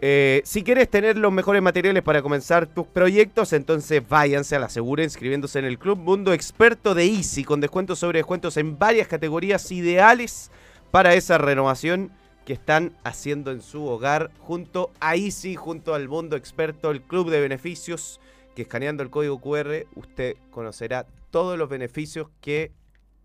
Eh, 0.00 0.42
si 0.44 0.62
quieres 0.62 0.90
tener 0.90 1.16
los 1.16 1.32
mejores 1.32 1.62
materiales 1.62 2.02
para 2.02 2.20
comenzar 2.20 2.66
tus 2.66 2.86
proyectos, 2.86 3.52
entonces 3.52 4.06
váyanse 4.06 4.56
a 4.56 4.58
la 4.58 4.68
segura 4.68 5.02
inscribiéndose 5.02 5.58
en 5.58 5.64
el 5.64 5.78
Club 5.78 5.98
Mundo 5.98 6.32
Experto 6.32 6.94
de 6.94 7.06
Easy 7.06 7.44
con 7.44 7.60
descuentos 7.60 8.00
sobre 8.00 8.18
descuentos 8.18 8.56
en 8.56 8.78
varias 8.78 9.08
categorías 9.08 9.70
ideales 9.70 10.50
para 10.90 11.14
esa 11.14 11.38
renovación 11.38 12.10
que 12.44 12.52
están 12.52 12.92
haciendo 13.04 13.50
en 13.50 13.62
su 13.62 13.86
hogar 13.86 14.30
junto 14.40 14.90
a 15.00 15.16
Easy, 15.16 15.54
junto 15.54 15.94
al 15.94 16.08
Mundo 16.08 16.36
Experto, 16.36 16.90
el 16.90 17.00
club 17.00 17.30
de 17.30 17.40
beneficios 17.40 18.20
que 18.54 18.62
escaneando 18.62 19.02
el 19.02 19.10
código 19.10 19.40
QR 19.40 19.86
usted 19.94 20.36
conocerá 20.50 21.06
todos 21.30 21.58
los 21.58 21.68
beneficios 21.68 22.28
que 22.40 22.72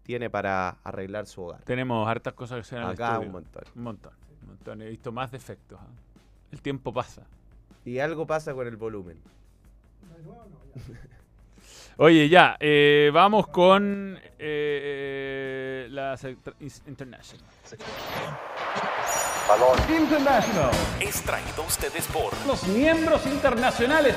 tiene 0.04 0.30
para 0.30 0.78
arreglar 0.84 1.28
su 1.28 1.44
hogar. 1.44 1.62
Tenemos 1.66 2.08
hartas 2.08 2.34
cosas 2.34 2.60
que 2.60 2.64
se 2.64 2.78
el 2.78 2.84
Acá 2.84 3.10
estudio. 3.14 3.28
un 3.28 3.34
montón. 3.34 3.64
Un 3.76 3.84
montón. 3.84 4.14
Un 4.42 4.48
montón. 4.48 4.82
He 4.82 4.90
visto 4.90 5.12
más 5.12 5.32
defectos. 5.32 5.80
¿ah? 5.80 5.88
El 6.52 6.62
tiempo 6.62 6.94
pasa. 6.94 7.24
Y 7.86 8.00
algo 8.00 8.26
pasa 8.28 8.54
con 8.54 8.68
el 8.68 8.76
volumen. 8.78 9.20
Oye, 11.98 12.30
ya, 12.30 12.56
eh, 12.60 13.12
vamos 13.14 13.48
con 13.48 14.18
eh, 14.40 15.88
la 15.92 16.16
secta- 16.18 16.54
is- 16.62 16.82
International. 16.88 17.46
Balón 19.48 19.78
International. 20.02 20.72
Es 21.00 21.22
traído 21.24 21.64
a 21.64 21.66
ustedes 21.68 22.08
por 22.08 22.32
Los 22.48 22.66
miembros 22.68 23.26
internacionales. 23.26 24.16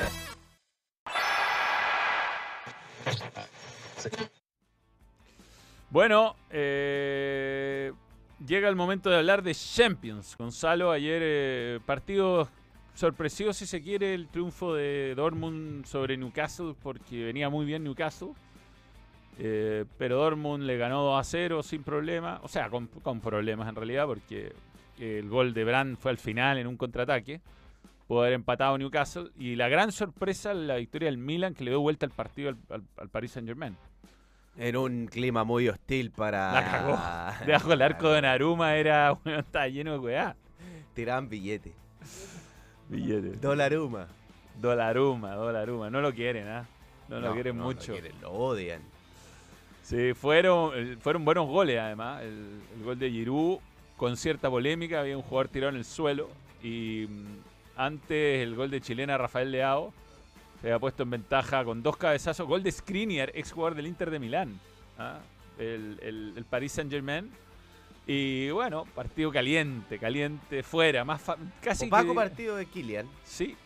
Bueno, 5.90 6.36
eh, 6.50 7.92
llega 8.46 8.68
el 8.68 8.76
momento 8.76 9.10
de 9.10 9.16
hablar 9.16 9.42
de 9.42 9.54
Champions. 9.54 10.36
Gonzalo, 10.36 10.90
ayer 10.90 11.20
eh, 11.24 11.80
partido 11.86 12.48
sorpresivo, 12.94 13.52
si 13.52 13.66
se 13.66 13.80
quiere, 13.82 14.14
el 14.14 14.28
triunfo 14.28 14.74
de 14.74 15.14
Dortmund 15.16 15.84
sobre 15.86 16.16
Newcastle, 16.16 16.74
porque 16.82 17.24
venía 17.24 17.48
muy 17.48 17.64
bien 17.66 17.84
Newcastle. 17.84 18.30
Eh, 19.38 19.84
pero 19.98 20.16
Dortmund 20.18 20.64
le 20.64 20.76
ganó 20.76 21.02
2 21.02 21.20
a 21.20 21.24
0 21.24 21.62
sin 21.62 21.82
problema. 21.82 22.40
O 22.42 22.48
sea, 22.48 22.68
con, 22.68 22.88
problemas 23.20 23.68
en 23.68 23.74
realidad, 23.76 24.06
porque 24.06 24.52
el 24.98 25.28
gol 25.28 25.54
de 25.54 25.64
Brand 25.64 25.96
fue 25.96 26.10
al 26.10 26.18
final 26.18 26.58
en 26.58 26.66
un 26.66 26.76
contraataque. 26.76 27.40
Pudo 28.06 28.20
haber 28.22 28.34
empatado 28.34 28.76
Newcastle. 28.76 29.30
Y 29.38 29.56
la 29.56 29.68
gran 29.68 29.90
sorpresa, 29.90 30.52
la 30.52 30.76
victoria 30.76 31.06
del 31.06 31.16
Milan, 31.18 31.54
que 31.54 31.64
le 31.64 31.70
dio 31.70 31.80
vuelta 31.80 32.04
el 32.04 32.12
partido 32.12 32.50
al, 32.50 32.58
al- 32.68 32.82
al 32.98 33.08
Paris 33.08 33.32
Saint 33.32 33.48
Germain. 33.48 33.74
En 34.56 34.76
un 34.76 35.06
clima 35.06 35.44
muy 35.44 35.68
hostil 35.68 36.10
para. 36.10 36.52
La 36.52 36.64
cagó. 36.70 37.44
Debajo 37.46 37.68
del 37.70 37.82
arco 37.82 38.10
de 38.10 38.22
Naruma 38.22 38.76
era, 38.76 39.12
bueno, 39.12 39.40
estaba 39.40 39.68
lleno 39.68 39.92
de 39.92 39.98
weá. 39.98 40.36
Tiraban 40.94 41.28
billetes. 41.28 41.72
Billetes. 42.88 43.40
Dolaruma. 43.40 44.08
Dolaruma, 44.60 45.34
Dolaruma. 45.34 45.88
No 45.90 46.00
lo 46.02 46.12
quieren, 46.12 46.46
¿ah? 46.48 46.66
No, 47.08 47.18
lo 47.20 47.32
quieren 47.32 47.56
no 47.56 47.64
mucho. 47.64 47.92
quieren, 47.92 48.12
lo 48.20 48.30
odian. 48.30 48.82
Sí, 49.82 50.12
fueron, 50.14 50.72
eh, 50.74 50.96
fueron 51.00 51.24
buenos 51.24 51.46
goles 51.48 51.78
además. 51.80 52.22
El, 52.22 52.60
el 52.76 52.84
gol 52.84 52.98
de 52.98 53.10
Giroud 53.10 53.58
con 53.96 54.16
cierta 54.16 54.50
polémica. 54.50 55.00
Había 55.00 55.16
un 55.16 55.22
jugador 55.22 55.48
tirado 55.48 55.70
en 55.70 55.76
el 55.76 55.84
suelo. 55.86 56.28
Y 56.62 57.06
mm, 57.08 57.38
antes 57.76 58.42
el 58.42 58.54
gol 58.54 58.70
de 58.70 58.80
chilena 58.82 59.16
Rafael 59.16 59.50
Leao 59.50 59.92
se 60.62 60.68
había 60.68 60.78
puesto 60.78 61.02
en 61.02 61.10
ventaja 61.10 61.62
con 61.64 61.82
dos 61.82 61.96
cabezazos. 61.98 62.46
Gol 62.46 62.62
de 62.62 62.72
Skriniar, 62.72 63.30
ex 63.34 63.52
jugador 63.52 63.74
del 63.76 63.86
Inter 63.88 64.10
de 64.10 64.18
Milán. 64.18 64.58
¿ah? 64.98 65.18
El, 65.58 65.98
el, 66.02 66.32
el 66.36 66.44
Paris 66.46 66.72
Saint 66.72 66.90
Germain. 66.90 67.30
Y 68.06 68.50
bueno, 68.50 68.84
partido 68.94 69.30
caliente, 69.30 69.98
caliente, 69.98 70.62
fuera. 70.62 71.04
más 71.04 71.20
fa- 71.20 71.36
casi 71.60 71.86
Opaco 71.86 72.08
que- 72.10 72.14
partido 72.14 72.56
de 72.56 72.66
Kylian. 72.66 73.06
Sí. 73.24 73.56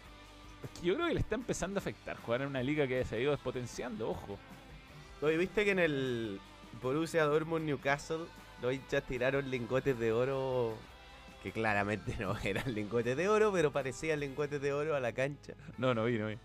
Es 0.65 0.81
que 0.81 0.87
yo 0.87 0.95
creo 0.95 1.07
que 1.07 1.15
le 1.15 1.21
está 1.21 1.37
empezando 1.37 1.79
a 1.79 1.81
afectar 1.81 2.17
jugar 2.19 2.43
en 2.43 2.49
una 2.49 2.63
liga 2.63 2.87
que 2.87 3.05
se 3.05 3.17
ha 3.17 3.19
ido 3.21 3.31
despotenciando, 3.31 4.11
ojo. 4.11 4.39
Oye, 5.23 5.37
¿viste 5.39 5.65
que 5.65 5.71
en 5.71 5.79
el 5.79 6.41
Borussia 6.83 7.25
Dortmund 7.25 7.65
Newcastle 7.67 8.25
los 8.61 8.75
hinchas 8.75 9.03
tiraron 9.05 9.51
lingotes 9.51 9.99
de 9.99 10.13
oro 10.13 10.75
que 11.43 11.53
claramente 11.53 12.17
no 12.21 12.37
eran 12.43 12.75
lingotes 12.75 13.17
de 13.17 13.29
oro, 13.29 13.53
pero 13.53 13.71
parecían 13.73 14.21
lingotes 14.21 14.61
de 14.61 14.73
oro 14.73 14.97
a 14.97 15.01
la 15.01 15.13
cancha? 15.13 15.55
No, 15.79 15.95
no 15.95 16.05
vi, 16.05 16.19
no 16.19 16.27
vi. 16.29 16.37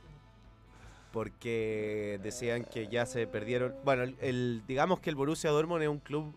Porque 1.12 2.20
decían 2.24 2.64
que 2.64 2.88
ya 2.88 3.06
se 3.06 3.28
perdieron. 3.28 3.74
Bueno, 3.84 4.04
el, 4.04 4.16
el- 4.22 4.64
digamos 4.68 5.00
que 5.00 5.10
el 5.10 5.16
Borussia 5.16 5.50
Dortmund 5.50 5.84
es 5.84 5.90
un 5.90 6.00
club 6.00 6.36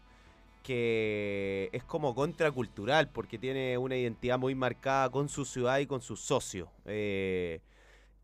que 0.63 1.69
es 1.73 1.85
como 1.85 2.15
contracultural 2.15 3.09
porque 3.11 3.39
tiene 3.39 3.77
una 3.79 3.97
identidad 3.97 4.39
muy 4.39 4.55
marcada 4.55 5.11
con 5.11 5.29
su 5.29 5.45
ciudad 5.45 5.79
y 5.79 5.87
con 5.87 6.01
sus 6.01 6.21
socios. 6.21 6.69
Eh, 6.87 7.61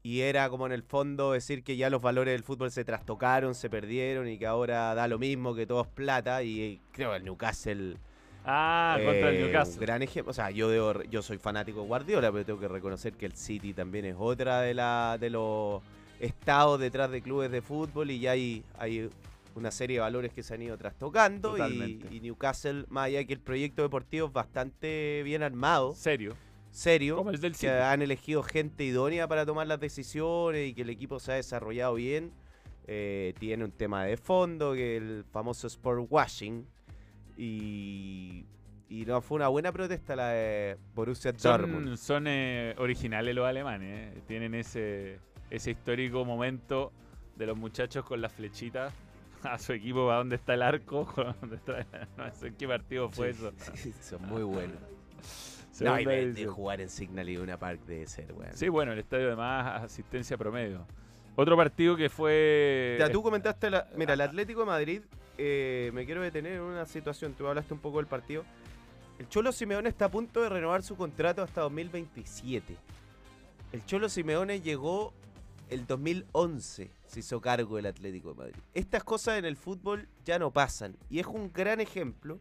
y 0.03 0.21
era 0.23 0.49
como 0.49 0.65
en 0.65 0.73
el 0.73 0.83
fondo 0.83 1.33
decir 1.33 1.63
que 1.63 1.77
ya 1.77 1.91
los 1.91 2.01
valores 2.01 2.33
del 2.33 2.43
fútbol 2.43 2.71
se 2.71 2.85
trastocaron, 2.85 3.55
se 3.55 3.69
perdieron 3.69 4.27
y 4.29 4.39
que 4.39 4.47
ahora 4.47 4.95
da 4.95 5.07
lo 5.07 5.19
mismo, 5.19 5.55
que 5.55 5.67
todo 5.67 5.83
es 5.83 5.89
plata. 5.89 6.43
Y 6.43 6.81
creo 6.93 7.11
que 7.11 7.19
el 7.19 7.25
Newcastle. 7.25 7.97
Ah, 8.47 8.97
contra 9.05 9.29
el 9.29 9.37
eh, 9.37 9.43
Newcastle. 9.43 9.75
Un 9.75 9.81
gran 9.81 10.03
ejemplo. 10.03 10.31
O 10.31 10.35
sea, 10.35 10.51
yo, 10.51 10.71
debo- 10.73 11.05
yo 11.11 11.21
soy 11.21 11.37
fanático 11.37 11.83
de 11.83 11.87
Guardiola, 11.87 12.33
pero 12.33 12.47
tengo 12.47 12.59
que 12.59 12.69
reconocer 12.69 13.13
que 13.13 13.27
el 13.27 13.37
City 13.37 13.75
también 13.75 14.07
es 14.07 14.17
otra 14.19 14.63
de, 14.63 14.73
la, 14.73 15.19
de 15.21 15.29
los 15.29 15.83
estados 16.21 16.79
detrás 16.79 17.11
de 17.11 17.23
clubes 17.23 17.51
de 17.51 17.63
fútbol 17.63 18.11
y 18.11 18.21
ya 18.21 18.33
hay, 18.33 18.63
hay 18.79 19.11
una 19.55 19.71
serie 19.71 19.97
de 19.97 20.01
valores 20.03 20.33
que 20.33 20.43
se 20.43 20.55
han 20.55 20.63
ido 20.63 20.77
trastocando. 20.77 21.57
Y, 21.69 22.21
Newcastle, 22.21 22.85
más 22.89 23.07
allá 23.07 23.25
que 23.25 23.33
el 23.33 23.41
proyecto 23.41 23.83
deportivo 23.83 24.29
es 24.29 24.33
bastante 24.33 25.23
bien 25.25 25.43
armado. 25.43 25.95
Serio. 25.95 26.37
Serio. 26.71 27.17
Como 27.17 27.31
el 27.31 27.41
del 27.41 27.57
que 27.57 27.69
han 27.69 28.03
elegido 28.03 28.43
gente 28.43 28.85
idónea 28.85 29.27
para 29.27 29.45
tomar 29.45 29.67
las 29.67 29.81
decisiones 29.81 30.71
y 30.71 30.75
que 30.75 30.83
el 30.83 30.91
equipo 30.91 31.19
se 31.19 31.33
ha 31.33 31.35
desarrollado 31.35 31.95
bien. 31.95 32.33
Eh, 32.87 33.35
tiene 33.39 33.65
un 33.65 33.73
tema 33.73 34.05
de 34.05 34.17
fondo, 34.17 34.75
que 34.75 34.97
el 34.97 35.25
famoso 35.33 35.67
sport 35.67 36.07
washing. 36.09 36.67
Y, 37.37 38.45
y 38.89 39.05
no 39.07 39.23
fue 39.23 39.37
una 39.37 39.49
buena 39.49 39.73
protesta 39.73 40.17
la 40.17 40.31
de 40.31 40.77
Borussia 40.95 41.33
Dortmund. 41.33 41.87
Son, 41.89 41.97
son 41.97 42.27
eh, 42.27 42.75
originales 42.79 43.35
los 43.35 43.47
alemanes, 43.47 44.17
eh. 44.17 44.23
tienen 44.27 44.55
ese, 44.55 45.21
ese 45.51 45.73
histórico 45.73 46.25
momento 46.25 46.93
de 47.37 47.47
los 47.47 47.57
muchachos 47.57 48.05
con 48.05 48.21
las 48.21 48.33
flechitas 48.33 48.93
a 49.43 49.59
su 49.59 49.73
equipo 49.73 50.11
a 50.11 50.17
dónde 50.17 50.37
está 50.37 50.55
el 50.55 50.63
arco. 50.63 51.07
dónde 51.41 51.57
está- 51.57 51.87
no 52.17 52.35
sé 52.35 52.49
en 52.49 52.55
qué 52.57 52.69
partido 52.69 53.09
fue 53.09 53.33
Sí, 53.35 53.39
eso. 53.47 53.53
sí, 53.75 53.93
son 54.01 54.23
muy 54.29 54.43
buenos. 54.43 54.79
No, 55.81 55.99
y 55.99 56.05
de, 56.05 56.35
de 56.35 56.47
jugar 56.47 56.83
en 56.83 56.91
Signal 56.91 57.27
Iduna 57.27 57.59
Park 57.59 57.81
debe 57.87 58.07
ser, 58.07 58.31
weón. 58.35 58.53
Sí, 58.55 58.69
bueno, 58.69 58.93
el 58.93 58.99
estadio 58.99 59.31
de 59.31 59.37
más 59.37 59.83
asistencia 59.85 60.37
promedio. 60.37 60.87
Otro 61.37 61.57
partido 61.57 61.97
que 61.97 62.11
fue. 62.11 62.97
Ya, 62.99 63.11
tú 63.11 63.23
comentaste, 63.23 63.71
la, 63.71 63.89
mira, 63.97 64.13
el 64.13 64.21
Atlético 64.21 64.61
de 64.61 64.67
Madrid, 64.67 65.03
eh, 65.39 65.91
me 65.95 66.05
quiero 66.05 66.21
detener 66.21 66.57
en 66.57 66.61
una 66.61 66.85
situación, 66.85 67.33
tú 67.33 67.47
hablaste 67.47 67.73
un 67.73 67.81
poco 67.81 67.97
del 67.97 68.07
partido. 68.07 68.45
El 69.19 69.27
Cholo 69.31 69.53
Simeone 69.53 69.89
está 69.89 70.05
a 70.07 70.11
punto 70.11 70.43
de 70.43 70.51
renovar 70.51 70.83
su 70.83 70.97
contrato 70.97 71.43
hasta 71.43 71.63
2027. 71.63 72.77
El 73.73 73.85
Cholo 73.87 74.11
Simeone 74.11 74.61
llegó 74.61 75.15
el 75.71 75.87
2011, 75.87 76.91
se 77.07 77.21
hizo 77.21 77.41
cargo 77.41 77.77
del 77.77 77.87
Atlético 77.87 78.31
de 78.31 78.35
Madrid. 78.35 78.57
Estas 78.75 79.05
cosas 79.05 79.39
en 79.39 79.45
el 79.45 79.57
fútbol 79.57 80.09
ya 80.25 80.39
no 80.39 80.51
pasan 80.51 80.97
y 81.09 81.21
es 81.21 81.27
un 81.27 81.53
gran 81.53 81.81
ejemplo 81.81 82.39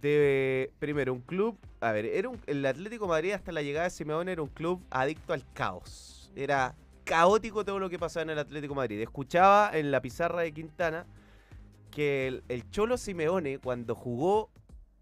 de, 0.00 0.70
primero, 0.78 1.12
un 1.12 1.20
club, 1.20 1.56
a 1.80 1.92
ver, 1.92 2.04
era 2.04 2.30
el 2.46 2.66
Atlético 2.66 3.06
Madrid 3.06 3.32
hasta 3.32 3.52
la 3.52 3.62
llegada 3.62 3.84
de 3.84 3.90
Simeone 3.90 4.32
era 4.32 4.42
un 4.42 4.48
club 4.48 4.82
adicto 4.90 5.32
al 5.32 5.44
caos. 5.52 6.30
Era 6.36 6.74
caótico 7.04 7.64
todo 7.64 7.78
lo 7.78 7.88
que 7.88 7.98
pasaba 7.98 8.22
en 8.22 8.30
el 8.30 8.38
Atlético 8.38 8.74
Madrid. 8.74 9.00
Escuchaba 9.00 9.70
en 9.72 9.90
la 9.90 10.02
pizarra 10.02 10.42
de 10.42 10.52
Quintana 10.52 11.06
que 11.90 12.26
el, 12.26 12.42
el 12.48 12.68
Cholo 12.70 12.98
Simeone 12.98 13.58
cuando 13.58 13.94
jugó 13.94 14.50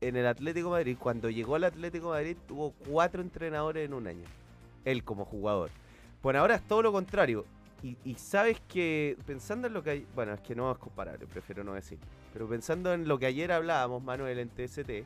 en 0.00 0.16
el 0.16 0.26
Atlético 0.26 0.70
Madrid, 0.70 0.96
cuando 0.98 1.30
llegó 1.30 1.54
al 1.54 1.64
Atlético 1.64 2.10
Madrid, 2.10 2.36
tuvo 2.46 2.72
cuatro 2.72 3.22
entrenadores 3.22 3.86
en 3.86 3.94
un 3.94 4.06
año. 4.06 4.26
Él 4.84 5.04
como 5.04 5.24
jugador. 5.24 5.70
Bueno, 6.22 6.40
ahora 6.40 6.56
es 6.56 6.62
todo 6.62 6.82
lo 6.82 6.92
contrario. 6.92 7.44
Y, 7.82 7.96
y 8.04 8.14
sabes 8.14 8.60
que, 8.68 9.16
pensando 9.26 9.66
en 9.66 9.74
lo 9.74 9.82
que 9.82 9.90
hay, 9.90 10.06
bueno, 10.14 10.32
es 10.34 10.40
que 10.40 10.54
no 10.54 10.70
es 10.70 10.78
comparable, 10.78 11.26
prefiero 11.26 11.64
no 11.64 11.74
decir. 11.74 11.98
Pero 12.32 12.48
pensando 12.48 12.92
en 12.92 13.08
lo 13.08 13.18
que 13.18 13.26
ayer 13.26 13.50
hablábamos, 13.50 14.02
Manuel, 14.04 14.38
en 14.38 14.48
TST, 14.50 15.04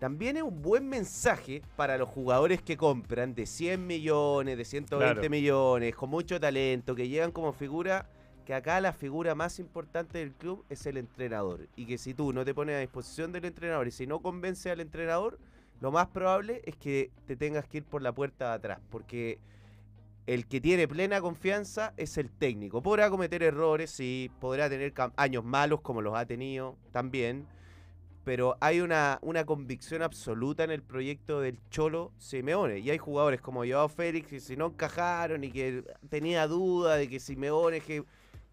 también 0.00 0.36
es 0.36 0.42
un 0.42 0.60
buen 0.60 0.88
mensaje 0.88 1.62
para 1.76 1.96
los 1.96 2.08
jugadores 2.08 2.62
que 2.62 2.76
compran 2.76 3.34
de 3.34 3.46
100 3.46 3.86
millones, 3.86 4.56
de 4.58 4.64
120 4.64 5.14
Claro. 5.14 5.30
millones, 5.30 5.94
con 5.94 6.10
mucho 6.10 6.40
talento, 6.40 6.94
que 6.96 7.08
llegan 7.08 7.30
como 7.30 7.52
figura, 7.52 8.06
que 8.44 8.54
acá 8.54 8.80
la 8.80 8.92
figura 8.92 9.34
más 9.36 9.58
importante 9.60 10.18
del 10.18 10.32
club 10.32 10.64
es 10.68 10.84
el 10.86 10.96
entrenador. 10.96 11.68
Y 11.76 11.86
que 11.86 11.96
si 11.98 12.12
tú 12.12 12.32
no 12.32 12.44
te 12.44 12.54
pones 12.54 12.74
a 12.76 12.80
disposición 12.80 13.30
del 13.30 13.44
entrenador 13.44 13.86
y 13.86 13.92
si 13.92 14.06
no 14.06 14.20
convences 14.20 14.72
al 14.72 14.80
entrenador, 14.80 15.38
lo 15.80 15.92
más 15.92 16.08
probable 16.08 16.60
es 16.64 16.74
que 16.76 17.10
te 17.26 17.36
tengas 17.36 17.66
que 17.68 17.78
ir 17.78 17.84
por 17.84 18.02
la 18.02 18.12
puerta 18.12 18.48
de 18.48 18.54
atrás. 18.54 18.80
Porque 18.90 19.38
el 20.28 20.46
que 20.46 20.60
tiene 20.60 20.86
plena 20.86 21.22
confianza 21.22 21.94
es 21.96 22.18
el 22.18 22.30
técnico. 22.30 22.82
Podrá 22.82 23.08
cometer 23.08 23.42
errores, 23.42 23.90
sí, 23.90 24.30
podrá 24.40 24.68
tener 24.68 24.92
años 25.16 25.42
malos 25.42 25.80
como 25.80 26.02
los 26.02 26.14
ha 26.14 26.26
tenido 26.26 26.76
también, 26.92 27.46
pero 28.24 28.58
hay 28.60 28.82
una, 28.82 29.18
una 29.22 29.46
convicción 29.46 30.02
absoluta 30.02 30.64
en 30.64 30.70
el 30.70 30.82
proyecto 30.82 31.40
del 31.40 31.58
Cholo 31.70 32.12
Simeone. 32.18 32.80
Y 32.80 32.90
hay 32.90 32.98
jugadores 32.98 33.40
como 33.40 33.64
Joao 33.64 33.88
Félix 33.88 34.28
que 34.28 34.40
si 34.40 34.54
no 34.54 34.66
encajaron 34.66 35.44
y 35.44 35.50
que 35.50 35.82
tenía 36.10 36.46
duda 36.46 36.96
de 36.96 37.08
que 37.08 37.20
Simeone, 37.20 37.80
que... 37.80 38.04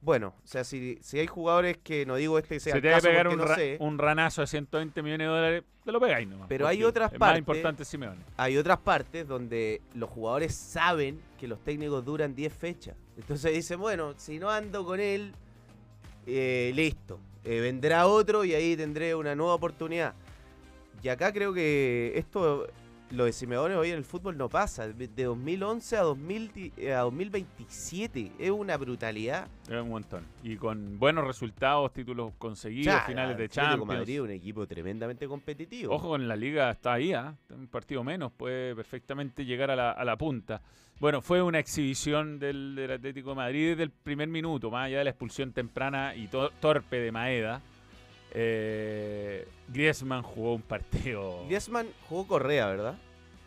Bueno, 0.05 0.35
o 0.43 0.47
sea, 0.47 0.63
si, 0.63 0.99
si 1.01 1.17
hay 1.17 1.25
jugadores 1.25 1.77
que 1.79 2.05
no 2.05 2.15
digo 2.15 2.37
este 2.37 2.55
que 2.55 2.59
sea 2.59 2.73
Se 2.73 2.77
el 2.77 2.83
te 2.83 2.91
caso 2.91 3.07
pegar 3.07 3.27
un, 3.27 3.37
no 3.37 3.45
ra- 3.45 3.55
sé, 3.55 3.77
un 3.79 3.97
ranazo 3.97 4.41
de 4.41 4.47
120 4.47 5.01
millones 5.01 5.25
de 5.27 5.33
dólares, 5.33 5.63
te 5.83 5.91
lo 5.91 5.99
pegáis 5.99 6.27
nomás. 6.27 6.47
pero 6.47 6.67
hay 6.67 6.83
otras 6.83 7.11
es 7.11 7.17
partes. 7.17 7.31
más 7.33 7.39
importante 7.39 7.83
Simeone. 7.83 8.21
Hay 8.37 8.55
otras 8.55 8.77
partes 8.77 9.27
donde 9.27 9.81
los 9.95 10.07
jugadores 10.11 10.53
saben 10.53 11.19
que 11.39 11.47
los 11.47 11.59
técnicos 11.63 12.05
duran 12.05 12.35
10 12.35 12.53
fechas. 12.53 12.95
Entonces 13.17 13.51
dicen, 13.51 13.79
bueno, 13.79 14.13
si 14.17 14.37
no 14.37 14.51
ando 14.51 14.85
con 14.85 14.99
él, 14.99 15.33
eh, 16.27 16.71
listo. 16.75 17.19
Eh, 17.43 17.59
vendrá 17.61 18.05
otro 18.07 18.45
y 18.45 18.53
ahí 18.53 18.75
tendré 18.77 19.15
una 19.15 19.33
nueva 19.35 19.55
oportunidad. 19.55 20.13
Y 21.01 21.09
acá 21.09 21.33
creo 21.33 21.51
que 21.53 22.13
esto, 22.15 22.67
lo 23.11 23.25
de 23.25 23.31
Simeone 23.33 23.75
hoy 23.75 23.89
en 23.91 23.97
el 23.97 24.03
fútbol 24.05 24.37
no 24.37 24.49
pasa. 24.49 24.87
De 24.87 25.07
de 25.07 25.23
2011 25.25 25.97
a, 25.97 26.01
2000 26.01 26.51
di- 26.53 26.73
eh, 26.77 26.93
a 26.93 27.01
2027 27.01 28.31
es 28.39 28.51
una 28.51 28.77
brutalidad. 28.77 29.47
Es 29.69 29.81
un 29.81 29.89
montón. 29.89 30.25
Y 30.43 30.55
con 30.57 30.97
buenos 30.99 31.25
resultados, 31.25 31.93
títulos 31.93 32.33
conseguidos, 32.37 32.85
Ya, 32.93 33.01
finales 33.01 33.37
de 33.37 33.49
Champions. 33.49 33.85
Madrid 33.87 34.15
es 34.15 34.21
un 34.21 34.31
equipo 34.31 34.65
tremendamente 34.67 35.27
competitivo. 35.27 35.93
Ojo 35.93 36.09
con 36.09 36.27
la 36.27 36.35
liga, 36.35 36.71
está 36.71 36.93
ahí, 36.93 37.13
¿ah? 37.13 37.35
un 37.49 37.67
partido 37.67 38.03
menos, 38.03 38.31
puede 38.31 38.75
perfectamente 38.75 39.45
llegar 39.45 39.71
a 39.71 39.75
la, 39.75 39.91
a 39.91 40.03
la 40.05 40.17
punta. 40.17 40.61
Bueno, 40.99 41.21
fue 41.21 41.41
una 41.41 41.59
exhibición 41.59 42.39
del, 42.39 42.73
del 42.75 42.91
Atlético 42.91 43.31
de 43.31 43.35
Madrid 43.35 43.69
desde 43.71 43.83
el 43.83 43.91
primer 43.91 44.29
minuto, 44.29 44.71
más 44.71 44.87
allá 44.87 44.99
de 44.99 45.03
la 45.03 45.09
expulsión 45.09 45.51
temprana 45.51 46.15
y 46.15 46.27
to- 46.27 46.51
torpe 46.61 46.97
de 46.99 47.11
Maeda. 47.11 47.61
Eh, 48.37 49.47
Griezmann 49.69 50.21
jugó 50.21 50.55
un 50.55 50.61
partido. 50.61 51.45
Griezmann 51.47 51.87
jugó 52.09 52.27
Correa, 52.27 52.67
¿verdad? 52.67 52.97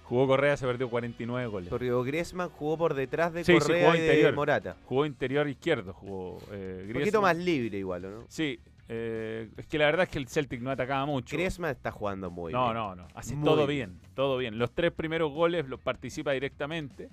Jugó 0.04 0.26
Correa, 0.26 0.56
se 0.56 0.66
perdió 0.66 0.88
49 0.88 1.46
goles. 1.48 1.68
Porque 1.68 1.90
Griezmann 2.06 2.48
jugó 2.48 2.78
por 2.78 2.94
detrás 2.94 3.34
de 3.34 3.44
Sí, 3.44 3.52
Correa 3.58 3.90
jugó 3.92 3.96
y 3.96 4.00
de. 4.00 4.32
Morata. 4.32 4.76
Jugó 4.86 5.04
interior 5.04 5.46
izquierdo, 5.46 5.92
jugó 5.92 6.38
eh, 6.50 6.84
Un 6.86 6.92
poquito 6.94 7.20
más 7.20 7.36
libre 7.36 7.76
igual, 7.76 8.06
¿o 8.06 8.10
¿no? 8.10 8.24
Sí, 8.28 8.58
eh, 8.88 9.50
es 9.58 9.66
que 9.66 9.76
la 9.76 9.84
verdad 9.84 10.04
es 10.04 10.08
que 10.08 10.18
el 10.18 10.26
Celtic 10.28 10.62
no 10.62 10.70
atacaba 10.70 11.04
mucho. 11.04 11.36
Griezmann 11.36 11.72
está 11.72 11.90
jugando 11.90 12.30
muy 12.30 12.54
no, 12.54 12.64
bien. 12.64 12.74
no, 12.74 12.96
no. 12.96 13.06
Hace 13.14 13.36
Muy 13.36 13.44
todo 13.44 13.66
bien. 13.66 14.00
todo 14.14 14.38
bien. 14.38 14.58
Los 14.58 14.72
tres 14.72 14.92
primeros 14.92 15.30
goles 15.30 15.68
los 15.68 15.78
participa 15.78 16.32
directamente. 16.32 17.10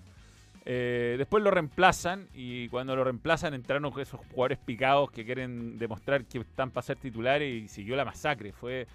Eh, 0.67 1.15
después 1.19 1.43
lo 1.43 1.51
reemplazan 1.51 2.27
y 2.33 2.67
cuando 2.69 2.95
lo 2.95 3.03
reemplazan 3.03 3.53
entraron 3.53 3.85
esos 3.99 4.19
jugadores 4.31 4.57
picados 4.57 5.11
que 5.11 5.23
quieren 5.23 5.77
demostrar 5.77 6.25
que 6.25 6.39
están 6.39 6.71
para 6.71 6.81
ser 6.81 6.97
titulares 6.97 7.63
y 7.63 7.67
siguió 7.67 7.95
la 7.95 8.03
masacre. 8.03 8.51
Fue, 8.51 8.87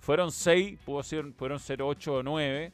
fueron 0.00 0.32
seis, 0.32 0.78
pudo 0.84 1.02
ser, 1.02 1.32
fueron 1.32 1.60
ser 1.60 1.82
ocho 1.82 2.16
o 2.16 2.22
nueve. 2.22 2.72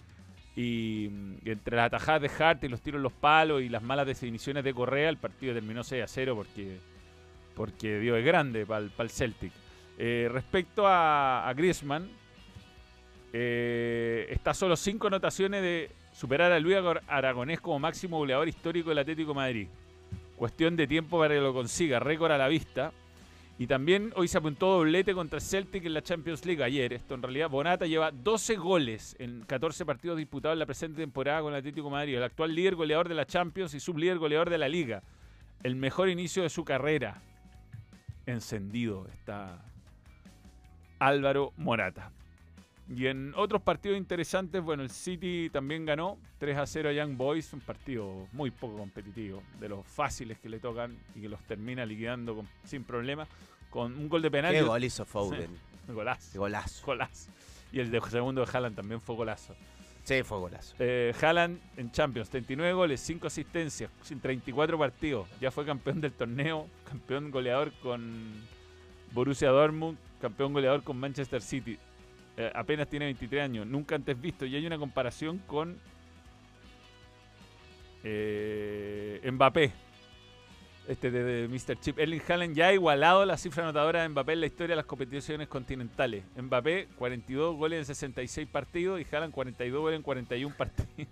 Y, 0.56 1.06
entre 1.44 1.76
las 1.76 1.86
atajadas 1.86 2.22
de 2.22 2.30
Hart 2.42 2.64
y 2.64 2.68
los 2.68 2.80
tiros 2.80 2.98
en 2.98 3.04
los 3.04 3.12
palos 3.12 3.62
y 3.62 3.68
las 3.68 3.82
malas 3.82 4.06
definiciones 4.06 4.64
de 4.64 4.74
Correa, 4.74 5.08
el 5.08 5.16
partido 5.16 5.54
terminó 5.54 5.84
6 5.84 6.02
a 6.02 6.08
0 6.08 6.34
porque, 6.34 6.78
porque 7.54 8.00
Dios 8.00 8.18
es 8.18 8.24
grande 8.24 8.66
para 8.66 8.80
el 8.80 9.10
Celtic. 9.10 9.52
Eh, 9.98 10.28
respecto 10.32 10.84
a, 10.86 11.52
Griezmann, 11.56 12.08
eh, 13.32 14.26
está 14.30 14.52
solo 14.52 14.74
cinco 14.74 15.06
anotaciones 15.06 15.62
de 15.62 15.90
superar 16.18 16.50
a 16.50 16.58
Luis 16.58 16.76
Aragonés 17.06 17.60
como 17.60 17.78
máximo 17.78 18.18
goleador 18.18 18.48
histórico 18.48 18.88
del 18.88 18.98
Atlético 18.98 19.34
Madrid. 19.34 19.68
Cuestión 20.34 20.74
de 20.74 20.88
tiempo 20.88 21.16
para 21.16 21.34
que 21.34 21.40
lo 21.40 21.54
consiga, 21.54 22.00
récord 22.00 22.32
a 22.32 22.38
la 22.38 22.48
vista. 22.48 22.92
Y 23.56 23.68
también 23.68 24.12
hoy 24.16 24.26
se 24.26 24.38
apuntó 24.38 24.78
doblete 24.78 25.14
contra 25.14 25.36
el 25.36 25.44
Celtic 25.44 25.84
en 25.84 25.94
la 25.94 26.02
Champions 26.02 26.44
League 26.44 26.64
ayer. 26.64 26.92
Esto 26.92 27.14
en 27.14 27.22
realidad, 27.22 27.48
Bonata 27.48 27.86
lleva 27.86 28.10
12 28.10 28.56
goles 28.56 29.14
en 29.20 29.42
14 29.42 29.86
partidos 29.86 30.18
disputados 30.18 30.56
en 30.56 30.58
la 30.58 30.66
presente 30.66 31.00
temporada 31.00 31.40
con 31.40 31.52
el 31.52 31.60
Atlético 31.60 31.88
Madrid. 31.88 32.16
El 32.16 32.24
actual 32.24 32.52
líder 32.52 32.74
goleador 32.74 33.08
de 33.08 33.14
la 33.14 33.24
Champions 33.24 33.72
y 33.74 33.78
sublíder 33.78 34.18
goleador 34.18 34.50
de 34.50 34.58
la 34.58 34.68
Liga. 34.68 35.04
El 35.62 35.76
mejor 35.76 36.08
inicio 36.08 36.42
de 36.42 36.50
su 36.50 36.64
carrera. 36.64 37.22
Encendido 38.26 39.06
está 39.06 39.64
Álvaro 40.98 41.52
Morata. 41.56 42.10
Y 42.94 43.06
en 43.06 43.34
otros 43.36 43.60
partidos 43.60 43.98
interesantes, 43.98 44.62
bueno, 44.62 44.82
el 44.82 44.88
City 44.90 45.50
también 45.52 45.84
ganó 45.84 46.16
3 46.38 46.56
a 46.56 46.66
0 46.66 46.88
a 46.88 46.92
Young 46.92 47.16
Boys, 47.18 47.52
un 47.52 47.60
partido 47.60 48.26
muy 48.32 48.50
poco 48.50 48.78
competitivo, 48.78 49.42
de 49.60 49.68
los 49.68 49.86
fáciles 49.86 50.38
que 50.38 50.48
le 50.48 50.58
tocan 50.58 50.96
y 51.14 51.20
que 51.20 51.28
los 51.28 51.42
termina 51.42 51.84
liquidando 51.84 52.34
con- 52.36 52.48
sin 52.64 52.84
problema, 52.84 53.26
con 53.68 53.92
un 53.96 54.08
gol 54.08 54.22
de 54.22 54.30
penal. 54.30 54.54
Qué 54.54 54.62
gol 54.62 54.82
hizo 54.82 55.04
Foden. 55.04 55.50
Sí, 55.86 55.92
golazo. 55.92 56.38
Golazo. 56.38 56.86
Golazo. 56.86 57.30
Y 57.72 57.80
el 57.80 57.90
de 57.90 58.00
segundo 58.08 58.42
de 58.44 58.50
Haaland 58.50 58.74
también 58.76 59.00
fue 59.02 59.14
golazo. 59.16 59.54
Sí, 60.04 60.22
fue 60.22 60.38
golazo. 60.38 60.74
Eh, 60.78 61.12
Haaland 61.20 61.60
en 61.76 61.92
Champions, 61.92 62.30
39 62.30 62.72
goles, 62.72 62.98
5 63.02 63.26
asistencias, 63.26 63.90
sin 64.02 64.18
34 64.20 64.78
partidos. 64.78 65.28
Ya 65.38 65.50
fue 65.50 65.66
campeón 65.66 66.00
del 66.00 66.12
torneo, 66.12 66.66
campeón 66.88 67.30
goleador 67.30 67.70
con 67.82 68.32
Borussia 69.12 69.50
Dortmund, 69.50 69.98
campeón 70.22 70.54
goleador 70.54 70.82
con 70.82 70.98
Manchester 70.98 71.42
City. 71.42 71.78
Eh, 72.40 72.52
apenas 72.54 72.88
tiene 72.88 73.06
23 73.06 73.42
años, 73.42 73.66
nunca 73.66 73.96
antes 73.96 74.20
visto. 74.20 74.46
Y 74.46 74.54
hay 74.54 74.64
una 74.64 74.78
comparación 74.78 75.38
con 75.38 75.76
eh, 78.04 79.28
Mbappé. 79.28 79.72
Este 80.86 81.10
de, 81.10 81.48
Mr. 81.48 81.80
Chip. 81.80 81.98
Erling 81.98 82.22
Haaland 82.26 82.54
ya 82.54 82.68
ha 82.68 82.72
igualado 82.72 83.26
la 83.26 83.36
cifra 83.36 83.64
anotadora 83.64 84.02
de 84.02 84.08
Mbappé 84.10 84.34
en 84.34 84.40
la 84.40 84.46
historia 84.46 84.74
de 84.74 84.76
las 84.76 84.86
competiciones 84.86 85.48
continentales. 85.48 86.22
Mbappé, 86.40 86.86
42 86.96 87.56
goles 87.56 87.80
en 87.80 87.86
66 87.86 88.46
partidos 88.46 89.00
y 89.00 89.06
Haaland 89.12 89.34
42 89.34 89.80
goles 89.80 89.96
en 89.96 90.04
41 90.04 90.56
partidos. 90.56 90.88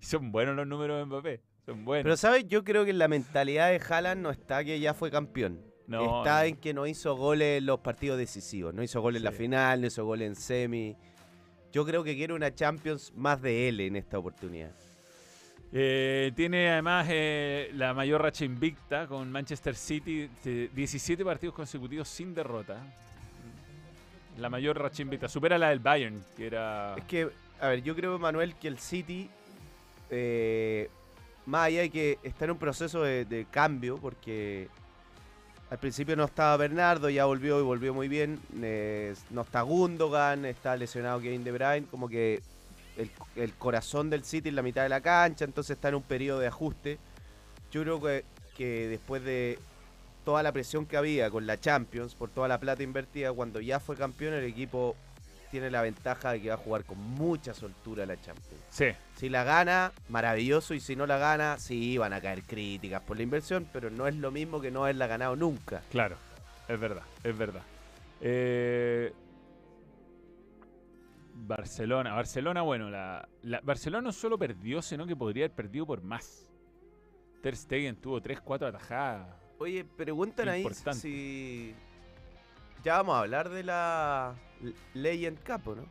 Son 0.00 0.32
buenos 0.32 0.56
los 0.56 0.66
números 0.66 0.98
de 0.98 1.04
Mbappé. 1.04 1.42
Son 1.66 1.84
buenos. 1.84 2.04
Pero, 2.04 2.16
¿sabes? 2.16 2.48
Yo 2.48 2.64
creo 2.64 2.86
que 2.86 2.94
la 2.94 3.08
mentalidad 3.08 3.68
de 3.68 3.78
Haaland 3.78 4.22
no 4.22 4.30
está 4.30 4.64
que 4.64 4.80
ya 4.80 4.94
fue 4.94 5.10
campeón. 5.10 5.69
No, 5.90 6.20
está 6.20 6.40
no. 6.40 6.44
en 6.44 6.56
que 6.56 6.72
no 6.72 6.86
hizo 6.86 7.16
goles 7.16 7.58
en 7.58 7.66
los 7.66 7.80
partidos 7.80 8.16
decisivos. 8.16 8.72
No 8.72 8.82
hizo 8.82 9.00
goles 9.00 9.18
en 9.18 9.24
la 9.24 9.32
final, 9.32 9.80
no 9.80 9.88
hizo 9.88 10.04
goles 10.04 10.28
en 10.28 10.36
semi. 10.36 10.96
Yo 11.72 11.84
creo 11.84 12.04
que 12.04 12.14
quiere 12.14 12.32
una 12.32 12.54
Champions 12.54 13.12
más 13.16 13.42
de 13.42 13.68
él 13.68 13.80
en 13.80 13.96
esta 13.96 14.16
oportunidad. 14.16 14.70
Eh, 15.72 16.30
tiene 16.36 16.70
además 16.70 17.08
eh, 17.10 17.70
la 17.74 17.92
mayor 17.92 18.22
racha 18.22 18.44
invicta 18.44 19.08
con 19.08 19.32
Manchester 19.32 19.74
City, 19.74 20.30
de 20.44 20.70
17 20.72 21.24
partidos 21.24 21.56
consecutivos 21.56 22.08
sin 22.08 22.34
derrota. 22.34 22.78
La 24.38 24.48
mayor 24.48 24.78
racha 24.78 25.02
invicta. 25.02 25.28
Supera 25.28 25.58
la 25.58 25.70
del 25.70 25.80
Bayern, 25.80 26.24
que 26.36 26.46
era... 26.46 26.94
Es 26.96 27.04
que, 27.04 27.30
a 27.60 27.68
ver, 27.68 27.82
yo 27.82 27.96
creo, 27.96 28.16
Manuel, 28.16 28.54
que 28.54 28.68
el 28.68 28.78
City, 28.78 29.28
eh, 30.08 30.88
más 31.46 31.66
allá 31.66 31.80
de 31.80 31.90
que 31.90 32.18
está 32.22 32.44
en 32.44 32.52
un 32.52 32.58
proceso 32.58 33.02
de, 33.02 33.24
de 33.24 33.44
cambio, 33.50 33.96
porque 33.96 34.68
al 35.70 35.78
principio 35.78 36.16
no 36.16 36.24
estaba 36.24 36.56
Bernardo, 36.56 37.08
ya 37.08 37.24
volvió 37.24 37.60
y 37.60 37.62
volvió 37.62 37.94
muy 37.94 38.08
bien. 38.08 38.40
eh, 38.60 39.14
no 39.30 39.42
está 39.42 39.62
Gundogan, 39.62 40.44
está 40.44 40.76
lesionado 40.76 41.20
Kevin 41.20 41.44
De 41.44 41.52
Bruyne, 41.52 41.86
como 41.90 42.08
que 42.08 42.42
el, 43.36 43.52
corazón 43.54 44.10
del 44.10 44.24
City 44.24 44.48
en 44.48 44.56
la 44.56 44.62
mitad 44.62 44.82
de 44.82 44.88
la 44.88 45.00
cancha, 45.00 45.44
entonces 45.44 45.76
está 45.76 45.88
en 45.88 45.94
un 45.94 46.02
periodo 46.02 46.40
de 46.40 46.48
ajuste. 46.48 46.98
Yo 47.70 47.82
creo 47.82 48.00
que 48.00 48.88
después 48.88 49.24
de 49.24 49.58
toda 50.24 50.42
la 50.42 50.52
presión 50.52 50.86
que 50.86 50.96
había 50.96 51.30
con 51.30 51.46
la 51.46 51.58
Champions, 51.58 52.14
por 52.14 52.30
toda 52.30 52.48
la 52.48 52.58
plata 52.58 52.82
invertida, 52.82 53.32
cuando 53.32 53.60
ya 53.60 53.80
fue 53.80 53.96
campeón, 53.96 54.34
el 54.34 54.44
equipo 54.44 54.96
tiene 55.50 55.70
la 55.70 55.82
ventaja 55.82 56.32
de 56.32 56.40
que 56.42 56.48
va 56.48 56.54
a 56.54 56.58
jugar 56.58 56.84
con 56.84 56.98
mucha 56.98 57.52
soltura 57.54 58.06
la 58.06 58.20
Champions. 58.20 58.62
Sí. 58.70 58.86
Si 59.16 59.28
la 59.28 59.44
gana, 59.44 59.92
maravilloso, 60.08 60.74
y 60.74 60.80
si 60.80 60.94
no 60.96 61.06
la 61.06 61.18
gana, 61.18 61.58
sí, 61.58 61.98
van 61.98 62.12
a 62.12 62.20
caer 62.20 62.42
críticas 62.42 63.02
por 63.02 63.16
la 63.16 63.22
inversión, 63.24 63.68
pero 63.72 63.90
no 63.90 64.06
es 64.06 64.14
lo 64.16 64.30
mismo 64.30 64.60
que 64.60 64.70
no 64.70 64.84
haberla 64.84 65.06
ganado 65.06 65.36
nunca. 65.36 65.82
Claro, 65.90 66.16
es 66.68 66.78
verdad, 66.80 67.02
es 67.24 67.36
verdad. 67.36 67.62
Eh, 68.20 69.12
Barcelona, 71.34 72.14
Barcelona, 72.14 72.62
bueno, 72.62 72.90
la, 72.90 73.28
la- 73.42 73.60
Barcelona 73.62 74.02
no 74.02 74.12
solo 74.12 74.38
perdió, 74.38 74.82
sino 74.82 75.06
que 75.06 75.16
podría 75.16 75.44
haber 75.46 75.56
perdido 75.56 75.86
por 75.86 76.02
más. 76.02 76.46
Ter 77.42 77.56
Stegen 77.56 77.96
tuvo 77.96 78.20
3-4 78.20 78.68
atajadas. 78.68 79.28
Oye, 79.58 79.84
preguntan 79.84 80.48
ahí 80.48 80.64
si... 80.92 81.74
Ya 82.84 82.96
vamos 82.96 83.16
a 83.16 83.20
hablar 83.20 83.48
de 83.50 83.62
la 83.62 84.34
Legend 84.94 85.38
Cup, 85.44 85.68
¿o 85.68 85.74
¿no? 85.76 85.84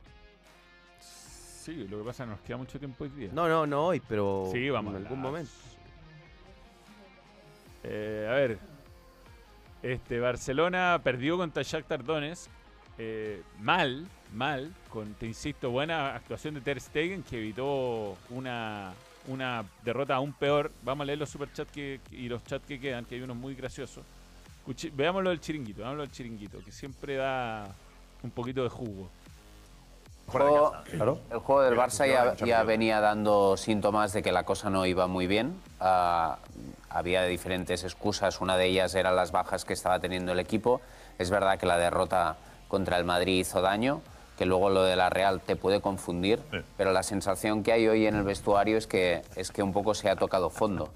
Sí, 1.00 1.88
lo 1.88 2.00
que 2.00 2.04
pasa 2.06 2.24
es 2.24 2.28
que 2.30 2.36
nos 2.36 2.42
queda 2.42 2.58
mucho 2.58 2.80
tiempo 2.80 3.04
hoy 3.04 3.10
día. 3.12 3.30
No, 3.34 3.48
no, 3.48 3.68
no 3.68 3.88
hoy, 3.88 4.02
pero 4.08 4.50
Sí, 4.52 4.70
vamos 4.70 4.96
en 4.96 5.04
algún 5.04 5.20
momento. 5.22 5.52
Eh, 7.84 8.28
a 8.30 8.34
ver. 8.34 8.58
Este, 9.82 10.20
Barcelona 10.20 11.00
perdió 11.04 11.38
contra 11.38 11.64
Shakhtar 11.64 12.04
Donetsk. 12.04 12.50
eh, 12.98 13.42
mal, 13.60 14.06
mal. 14.34 14.74
Con, 14.90 15.14
te 15.14 15.26
insisto, 15.26 15.70
buena 15.70 16.16
actuación 16.16 16.56
de 16.56 16.62
Ter 16.62 16.82
Stegen 16.82 17.24
que 17.24 17.38
evitó 17.38 18.18
una, 18.30 18.92
una 19.28 19.64
derrota 19.86 20.16
aún 20.16 20.34
peor. 20.34 20.72
Vamos 20.84 21.04
a 21.04 21.06
leer 21.06 21.20
los 21.20 21.30
superchats 21.30 21.72
que, 21.72 22.02
y 22.12 22.28
los 22.28 22.44
chats 22.44 22.66
que 22.66 22.80
quedan, 22.80 23.06
que 23.06 23.16
hay 23.16 23.22
unos 23.22 23.38
muy 23.38 23.56
graciosos. 23.56 24.04
Veámoslo 24.94 25.30
del 25.30 25.40
chiringuito, 25.40 25.80
veámoslo 25.80 26.02
del 26.04 26.12
chiringuito, 26.12 26.60
que 26.64 26.72
siempre 26.72 27.16
da 27.16 27.74
un 28.24 28.32
poquito 28.32 28.64
de 28.64 28.70
jugo. 28.70 29.10
juego- 30.46 30.74
El 31.32 31.40
juego 31.40 31.62
del 31.64 31.76
Barça 31.76 32.08
ya, 32.08 32.36
ya 32.46 32.64
venía 32.64 33.00
dando 33.02 33.58
síntomas 33.58 34.14
de 34.14 34.22
que 34.22 34.32
la 34.32 34.44
cosa 34.44 34.70
no 34.70 34.86
iba 34.86 35.08
muy 35.08 35.26
bien. 35.26 35.56
Ah, 35.80 36.38
había 36.90 37.24
diferentes 37.24 37.84
excusas, 37.84 38.40
una 38.42 38.56
de 38.58 38.66
ellas 38.66 38.94
eran 38.96 39.16
las 39.16 39.32
bajas 39.32 39.66
que 39.66 39.74
estaba 39.74 40.00
teniendo 40.00 40.32
el 40.32 40.40
equipo. 40.40 40.82
Es 41.18 41.30
verdad 41.32 41.58
que 41.58 41.66
la 41.66 41.78
derrota 41.78 42.36
contra 42.68 42.98
el 42.98 43.06
Madrid 43.06 43.40
hizo 43.40 43.62
daño, 43.62 44.02
que 44.38 44.46
luego 44.46 44.70
lo 44.70 44.84
de 44.84 44.96
la 44.96 45.10
Real 45.10 45.42
te 45.42 45.56
puede 45.56 45.82
confundir, 45.82 46.40
pero 46.78 46.92
la 46.94 47.02
sensación 47.04 47.64
que 47.64 47.72
hay 47.74 47.88
hoy 47.88 48.06
en 48.06 48.16
el 48.16 48.24
vestuario 48.24 48.78
es 48.78 48.86
que, 48.88 49.24
es 49.36 49.50
que 49.52 49.64
un 49.64 49.74
poco 49.74 49.94
se 49.96 50.10
ha 50.10 50.16
tocado 50.16 50.50
fondo. 50.52 50.90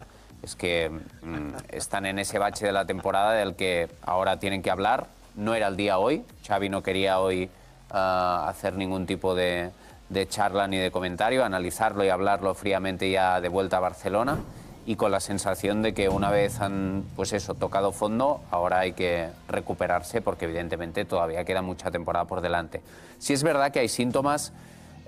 Es 0.44 0.56
que 0.56 0.90
mm, 0.90 1.54
están 1.70 2.06
en 2.06 2.20
ese 2.20 2.38
bache 2.38 2.66
de 2.68 2.72
la 2.72 2.86
temporada 2.86 3.32
del 3.32 3.56
que 3.56 3.90
ahora 4.04 4.38
tienen 4.40 4.62
que 4.62 4.70
hablar. 4.70 5.08
No 5.36 5.56
era 5.56 5.68
el 5.68 5.76
día 5.76 5.98
hoy, 5.98 6.24
Xavi 6.48 6.70
no 6.70 6.84
quería 6.84 7.20
hoy 7.20 7.50
ah, 7.92 8.46
hacer 8.48 8.76
ningún 8.76 9.06
tipo 9.06 9.36
de, 9.36 9.72
de 10.10 10.28
charla 10.28 10.68
ni 10.68 10.78
de 10.78 10.92
comentario, 10.92 11.44
analizarlo 11.44 12.04
y 12.06 12.10
hablarlo 12.10 12.54
fríamente 12.54 13.10
ya 13.10 13.42
de 13.42 13.50
vuelta 13.50 13.78
a 13.78 13.80
Barcelona 13.80 14.38
y 14.86 14.96
con 14.96 15.12
la 15.12 15.20
sensación 15.20 15.82
de 15.82 15.94
que 15.94 16.10
una 16.10 16.30
vez 16.30 16.60
han 16.60 17.06
pues 17.16 17.34
eso 17.34 17.56
tocado 17.56 17.92
fondo, 17.92 18.42
ahora 18.52 18.80
hay 18.80 18.94
que 18.94 19.30
recuperarse 19.48 20.22
porque 20.22 20.46
evidentemente 20.46 21.06
todavía 21.06 21.46
queda 21.46 21.62
mucha 21.62 21.90
temporada 21.90 22.26
por 22.26 22.42
delante. 22.42 22.82
Sí 23.18 23.34
es 23.34 23.44
verdad 23.44 23.72
que 23.72 23.80
hay 23.80 23.90
síntomas 23.90 24.52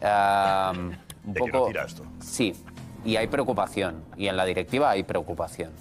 ah, 0.02 0.74
un 0.76 0.98
De 1.24 1.34
que 1.34 1.40
poco 1.40 1.58
no 1.58 1.66
tira 1.68 1.86
esto. 1.86 2.04
sí 2.22 2.56
y 3.04 3.18
hay 3.18 3.28
preocupación 3.28 4.04
y 4.18 4.28
en 4.28 4.38
la 4.38 4.46
directiva 4.46 4.90
hay 4.90 5.04
preocupación. 5.04 5.72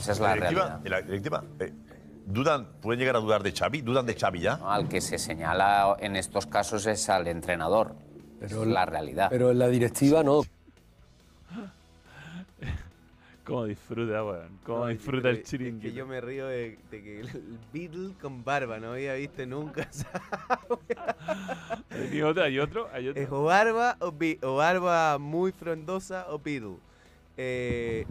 Esa 0.00 0.12
es 0.12 0.20
la, 0.20 0.34
realidad. 0.36 0.80
en 0.84 0.90
la 0.90 1.02
directiva, 1.02 1.42
eh, 1.58 1.72
dudan, 2.26 2.66
pueden 2.82 3.00
llegar 3.00 3.16
a 3.16 3.20
dudar 3.20 3.42
de 3.42 3.52
Xavi, 3.52 3.80
dudan 3.80 4.04
de 4.04 4.14
Xavi 4.14 4.40
ya. 4.40 4.58
Al 4.62 4.88
que 4.88 5.00
se 5.00 5.18
señala 5.18 5.96
en 6.00 6.16
estos 6.16 6.46
casos 6.46 6.86
es 6.86 7.08
al 7.08 7.26
entrenador. 7.28 7.94
Pero 8.40 8.62
es 8.62 8.68
la 8.68 8.84
realidad. 8.84 9.28
Pero 9.30 9.52
en 9.52 9.58
la 9.58 9.68
directiva 9.68 10.22
no. 10.22 10.42
¿Cómo 13.44 13.64
disfruta, 13.64 14.24
weón? 14.24 14.58
¿Cómo 14.64 14.80
No, 14.80 14.86
disfruta 14.88 15.30
el 15.30 15.44
chiringuito? 15.44 15.86
Es 15.86 15.92
que 15.92 15.98
yo 15.98 16.06
me 16.06 16.20
río 16.20 16.48
de, 16.48 16.78
de 16.90 17.02
que 17.02 17.20
el 17.20 17.28
Beatle 17.72 18.14
con 18.20 18.42
barba, 18.42 18.80
no 18.80 18.92
había 18.92 19.14
visto 19.14 19.46
nunca 19.46 19.82
esa 19.82 20.10
¿Y 22.12 22.22
otro? 22.22 22.42
¿Hay 22.42 22.58
otro? 22.58 22.88
¿Hay 22.92 23.08
otro? 23.08 23.22
Es 23.22 23.30
o 23.30 23.44
barba 23.44 23.96
o, 24.00 24.12
o 24.42 24.56
barba 24.56 25.18
muy 25.18 25.52
frondosa 25.52 26.26
o 26.28 26.40
Beatle. 26.40 26.78
Eh, 27.36 28.06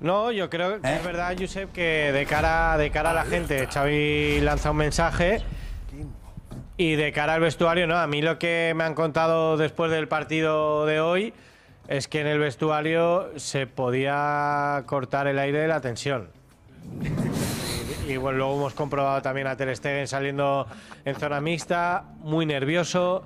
No, 0.00 0.32
yo 0.32 0.50
creo 0.50 0.80
que 0.80 0.96
es 0.96 1.04
verdad, 1.04 1.36
Josep, 1.38 1.72
que 1.72 2.10
de 2.12 2.26
cara, 2.26 2.76
de 2.76 2.90
cara 2.90 3.10
a 3.10 3.14
la 3.14 3.24
gente, 3.24 3.66
Xavi 3.66 4.40
lanza 4.40 4.70
un 4.72 4.78
mensaje 4.78 5.42
y 6.76 6.96
de 6.96 7.12
cara 7.12 7.34
al 7.34 7.40
vestuario, 7.40 7.86
no. 7.86 7.96
A 7.96 8.06
mí 8.06 8.22
lo 8.22 8.38
que 8.38 8.72
me 8.74 8.84
han 8.84 8.94
contado 8.94 9.56
después 9.56 9.90
del 9.90 10.08
partido 10.08 10.86
de 10.86 11.00
hoy 11.00 11.34
es 11.88 12.08
que 12.08 12.20
en 12.20 12.26
el 12.26 12.38
vestuario 12.38 13.30
se 13.36 13.66
podía 13.66 14.82
cortar 14.86 15.26
el 15.26 15.38
aire 15.38 15.58
de 15.58 15.68
la 15.68 15.80
tensión. 15.80 16.28
Y 18.08 18.16
bueno, 18.16 18.38
luego 18.38 18.56
hemos 18.56 18.74
comprobado 18.74 19.22
también 19.22 19.46
a 19.46 19.56
Ter 19.56 19.74
Stegen 19.76 20.08
saliendo 20.08 20.66
en 21.04 21.14
zona 21.14 21.40
mixta, 21.40 22.02
muy 22.18 22.44
nervioso. 22.44 23.22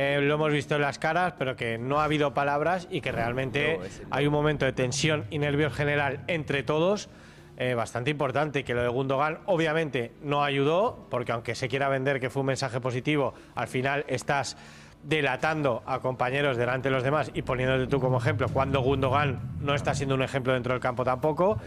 Eh, 0.00 0.20
lo 0.20 0.34
hemos 0.34 0.52
visto 0.52 0.76
en 0.76 0.82
las 0.82 1.00
caras, 1.00 1.34
pero 1.36 1.56
que 1.56 1.76
no 1.76 1.98
ha 1.98 2.04
habido 2.04 2.32
palabras 2.32 2.86
y 2.88 3.00
que 3.00 3.10
realmente 3.10 3.80
hay 4.10 4.28
un 4.28 4.32
momento 4.32 4.64
de 4.64 4.72
tensión 4.72 5.24
y 5.28 5.40
nervios 5.40 5.72
general 5.72 6.20
entre 6.28 6.62
todos 6.62 7.08
eh, 7.56 7.74
bastante 7.74 8.08
importante. 8.12 8.62
Que 8.62 8.74
lo 8.74 8.82
de 8.82 8.86
Gundogan 8.86 9.40
obviamente 9.46 10.12
no 10.22 10.44
ayudó, 10.44 11.08
porque 11.10 11.32
aunque 11.32 11.56
se 11.56 11.68
quiera 11.68 11.88
vender 11.88 12.20
que 12.20 12.30
fue 12.30 12.42
un 12.42 12.46
mensaje 12.46 12.80
positivo, 12.80 13.34
al 13.56 13.66
final 13.66 14.04
estás 14.06 14.56
delatando 15.02 15.82
a 15.84 15.98
compañeros 15.98 16.56
delante 16.56 16.90
de 16.90 16.94
los 16.94 17.02
demás 17.02 17.32
y 17.34 17.42
poniéndote 17.42 17.88
tú 17.88 17.98
como 17.98 18.18
ejemplo 18.18 18.48
cuando 18.50 18.80
Gundogan 18.82 19.58
no 19.60 19.74
está 19.74 19.94
siendo 19.94 20.14
un 20.14 20.22
ejemplo 20.22 20.52
dentro 20.52 20.74
del 20.74 20.80
campo 20.80 21.02
tampoco. 21.02 21.58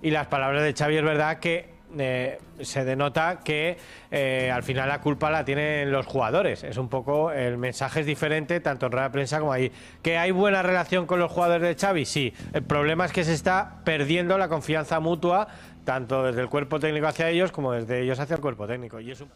Y 0.00 0.12
las 0.12 0.28
palabras 0.28 0.62
de 0.62 0.74
Xavi 0.74 0.96
es 0.96 1.02
verdad 1.02 1.40
que 1.40 1.79
eh, 1.98 2.38
se 2.60 2.84
denota 2.84 3.40
que 3.40 3.78
eh, 4.10 4.50
al 4.52 4.62
final 4.62 4.88
la 4.88 5.00
culpa 5.00 5.30
la 5.30 5.44
tienen 5.44 5.90
los 5.90 6.06
jugadores. 6.06 6.62
Es 6.64 6.76
un 6.76 6.88
poco, 6.88 7.32
el 7.32 7.58
mensaje 7.58 8.00
es 8.00 8.06
diferente 8.06 8.60
tanto 8.60 8.86
en 8.86 8.92
rueda 8.92 9.08
de 9.08 9.12
prensa 9.12 9.40
como 9.40 9.52
ahí. 9.52 9.72
¿Que 10.02 10.18
hay 10.18 10.30
buena 10.30 10.62
relación 10.62 11.06
con 11.06 11.18
los 11.18 11.30
jugadores 11.30 11.68
de 11.68 11.80
Xavi? 11.80 12.04
Sí. 12.04 12.32
El 12.52 12.62
problema 12.62 13.04
es 13.04 13.12
que 13.12 13.24
se 13.24 13.32
está 13.32 13.80
perdiendo 13.84 14.38
la 14.38 14.48
confianza 14.48 15.00
mutua 15.00 15.48
tanto 15.84 16.24
desde 16.24 16.42
el 16.42 16.48
cuerpo 16.48 16.78
técnico 16.78 17.06
hacia 17.06 17.30
ellos 17.30 17.50
como 17.52 17.72
desde 17.72 18.00
ellos 18.02 18.20
hacia 18.20 18.36
el 18.36 18.42
cuerpo 18.42 18.66
técnico. 18.66 19.00
Y 19.00 19.10
es 19.10 19.20
un 19.20 19.30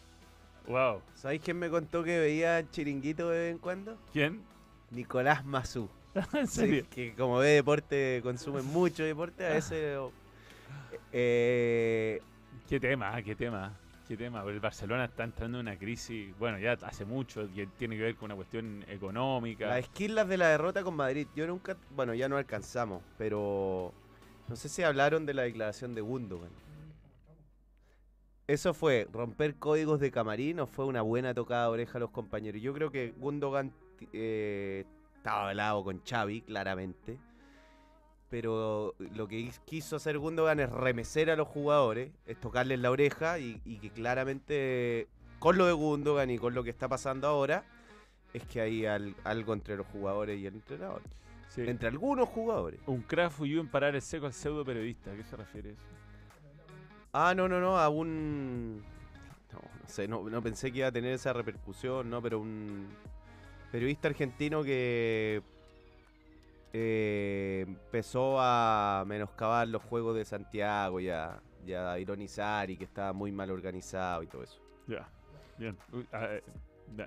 Wow. 0.67 1.03
¿Sabéis 1.15 1.43
quién 1.45 1.59
me 1.59 1.69
contó 1.69 2.03
que 2.03 2.19
veía 2.19 2.69
chiringuito 2.71 3.29
de 3.29 3.39
vez 3.39 3.53
en 3.53 3.59
cuando? 3.59 3.99
¿Quién? 4.13 4.43
Nicolás 4.91 5.45
Mazú. 5.45 5.91
¿En 6.33 6.47
serio? 6.47 6.85
Sí, 6.85 6.89
que 6.91 7.15
como 7.15 7.39
ve 7.39 7.49
deporte, 7.49 8.21
consume 8.23 8.63
mucho 8.63 9.05
deporte, 9.05 9.47
a 9.47 9.51
veces... 9.51 9.99
Eh, 11.13 12.21
¿Qué 12.69 12.81
tema? 12.81 13.23
¿Qué 13.23 13.37
tema? 13.37 13.79
¿Qué 14.09 14.17
tema? 14.17 14.43
El 14.43 14.59
Barcelona 14.59 15.05
está 15.05 15.25
entrando 15.25 15.59
en 15.59 15.67
una 15.67 15.79
crisis, 15.79 16.37
bueno, 16.39 16.59
ya 16.59 16.73
hace 16.73 17.05
mucho, 17.05 17.47
que 17.55 17.67
tiene 17.67 17.97
que 17.97 18.03
ver 18.03 18.17
con 18.17 18.27
una 18.27 18.37
cuestión 18.37 18.85
económica. 18.89 19.67
Las 19.69 19.81
esquilas 19.81 20.27
de 20.29 20.39
la 20.39 20.49
derrota 20.49 20.83
con 20.83 20.97
Madrid. 20.97 21.27
Yo 21.37 21.47
nunca, 21.47 21.77
bueno, 21.91 22.15
ya 22.15 22.27
no 22.29 22.39
alcanzamos, 22.39 23.03
pero 23.19 23.93
no 24.49 24.57
sé 24.57 24.71
si 24.71 24.83
hablaron 24.83 25.27
de 25.27 25.35
la 25.35 25.43
declaración 25.43 25.95
de 25.95 26.01
Gundogan. 26.01 26.51
¿Eso 28.47 28.73
fue 28.73 29.09
romper 29.13 29.57
códigos 29.57 30.01
de 30.01 30.11
camarín 30.11 30.61
o 30.61 30.67
fue 30.67 30.87
una 30.87 31.03
buena 31.03 31.35
tocada 31.35 31.65
de 31.65 31.73
oreja 31.73 31.99
a 31.99 32.01
los 32.01 32.11
compañeros? 32.11 32.63
Yo 32.63 32.73
creo 32.73 32.91
que 32.91 33.13
Gundogan 33.19 33.73
eh, 34.13 34.85
estaba 35.17 35.51
hablado 35.51 35.85
con 35.85 36.03
Xavi, 36.03 36.43
claramente. 36.43 37.19
Pero 38.35 38.97
lo 39.15 39.29
que 39.29 39.49
quiso 39.65 39.95
hacer 39.95 40.19
Gundogan 40.19 40.59
es 40.59 40.69
remecer 40.69 41.31
a 41.31 41.37
los 41.37 41.47
jugadores, 41.47 42.11
es 42.27 42.37
tocarles 42.41 42.81
la 42.81 42.91
oreja 42.91 43.39
y, 43.39 43.61
y 43.65 43.77
que 43.77 43.91
claramente 43.91 45.07
con 45.39 45.57
lo 45.57 45.67
de 45.67 45.73
Gundogan 45.73 46.29
y 46.31 46.39
con 46.39 46.53
lo 46.53 46.65
que 46.65 46.71
está 46.71 46.89
pasando 46.89 47.29
ahora, 47.29 47.63
es 48.33 48.43
que 48.43 48.61
hay 48.61 48.87
al- 48.87 49.15
algo 49.23 49.53
entre 49.53 49.77
los 49.77 49.87
jugadores 49.87 50.41
y 50.41 50.47
el 50.47 50.55
entrenador. 50.55 51.01
Entre 51.57 51.87
algunos 51.87 52.29
jugadores. 52.29 52.81
Un 52.87 53.03
crack 53.03 53.31
fuyó 53.31 53.61
en 53.61 53.69
parar 53.69 53.95
el 53.95 54.03
seco 54.03 54.27
al 54.27 54.33
pseudo 54.33 54.65
periodista. 54.65 55.13
¿A 55.13 55.15
qué 55.15 55.23
se 55.23 55.37
refiere 55.37 55.71
eso? 55.71 55.87
Ah, 57.13 57.35
no, 57.37 57.49
no, 57.49 57.61
no, 57.61 57.79
a 57.79 57.89
un... 57.89 58.79
No, 59.53 59.61
no 59.81 59.89
sé, 59.89 60.09
no, 60.09 60.29
no 60.29 60.43
pensé 60.43 60.73
que 60.73 60.79
iba 60.79 60.89
a 60.89 60.93
tener 60.93 61.13
esa 61.13 61.33
repercusión, 61.33 62.11
¿no? 62.11 62.21
Pero 62.21 62.41
un 62.41 62.89
periodista 63.71 64.09
argentino 64.09 64.65
que 64.65 65.41
eh, 66.77 67.65
empezó 67.69 68.41
a 68.41 69.05
menoscabar 69.07 69.69
los 69.69 69.81
juegos 69.85 70.17
de 70.17 70.25
Santiago 70.25 70.99
y 70.99 71.09
a, 71.09 71.41
y 71.65 71.73
a 71.73 71.97
ironizar 72.01 72.69
y 72.69 72.77
que 72.77 72.83
estaba 72.83 73.13
muy 73.13 73.31
mal 73.31 73.53
organizado 73.53 74.25
y 74.25 74.27
todo 74.27 74.43
eso. 74.43 74.61
Ya, 74.89 75.09
bien. 75.57 75.79
Ah, 76.13 76.27
eh, 76.31 76.43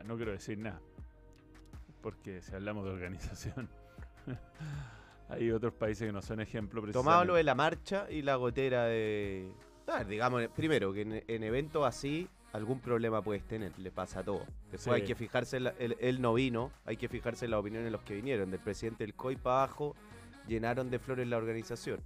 no 0.05 0.15
quiero 0.15 0.32
decir 0.32 0.57
nada. 0.57 0.80
Porque 2.01 2.41
si 2.41 2.55
hablamos 2.55 2.86
de 2.86 2.91
organización, 2.91 3.68
hay 5.30 5.51
otros 5.51 5.74
países 5.74 6.07
que 6.07 6.13
no 6.13 6.22
son 6.22 6.39
ejemplo. 6.39 6.82
Tomaba 6.93 7.26
lo 7.26 7.36
de 7.36 7.43
la 7.43 7.53
marcha 7.53 8.07
y 8.09 8.22
la 8.22 8.38
gotera 8.38 8.86
de... 8.86 9.51
Ah, 9.86 10.05
digamos, 10.05 10.47
primero, 10.55 10.93
que 10.93 11.01
en, 11.01 11.24
en 11.28 11.43
eventos 11.43 11.86
así 11.86 12.30
algún 12.53 12.79
problema 12.79 13.21
puedes 13.21 13.43
tener, 13.43 13.77
le 13.77 13.91
pasa 13.91 14.21
a 14.21 14.23
todo. 14.23 14.45
Después 14.71 14.83
Sí. 14.83 15.01
hay 15.01 15.03
que 15.03 15.15
fijarse, 15.15 15.59
la- 15.59 15.73
él, 15.79 15.95
él 15.99 16.21
no 16.21 16.33
vino, 16.33 16.71
hay 16.85 16.97
que 16.97 17.07
fijarse 17.07 17.45
en 17.45 17.51
la 17.51 17.59
opinión 17.59 17.83
de 17.83 17.91
los 17.91 18.01
que 18.01 18.15
vinieron. 18.15 18.49
Del 18.51 18.59
presidente 18.59 19.03
del 19.03 19.13
COI 19.13 19.35
para 19.35 19.63
abajo, 19.63 19.95
llenaron 20.47 20.89
de 20.89 20.99
flores 20.99 21.27
la 21.27 21.37
organización. 21.37 21.99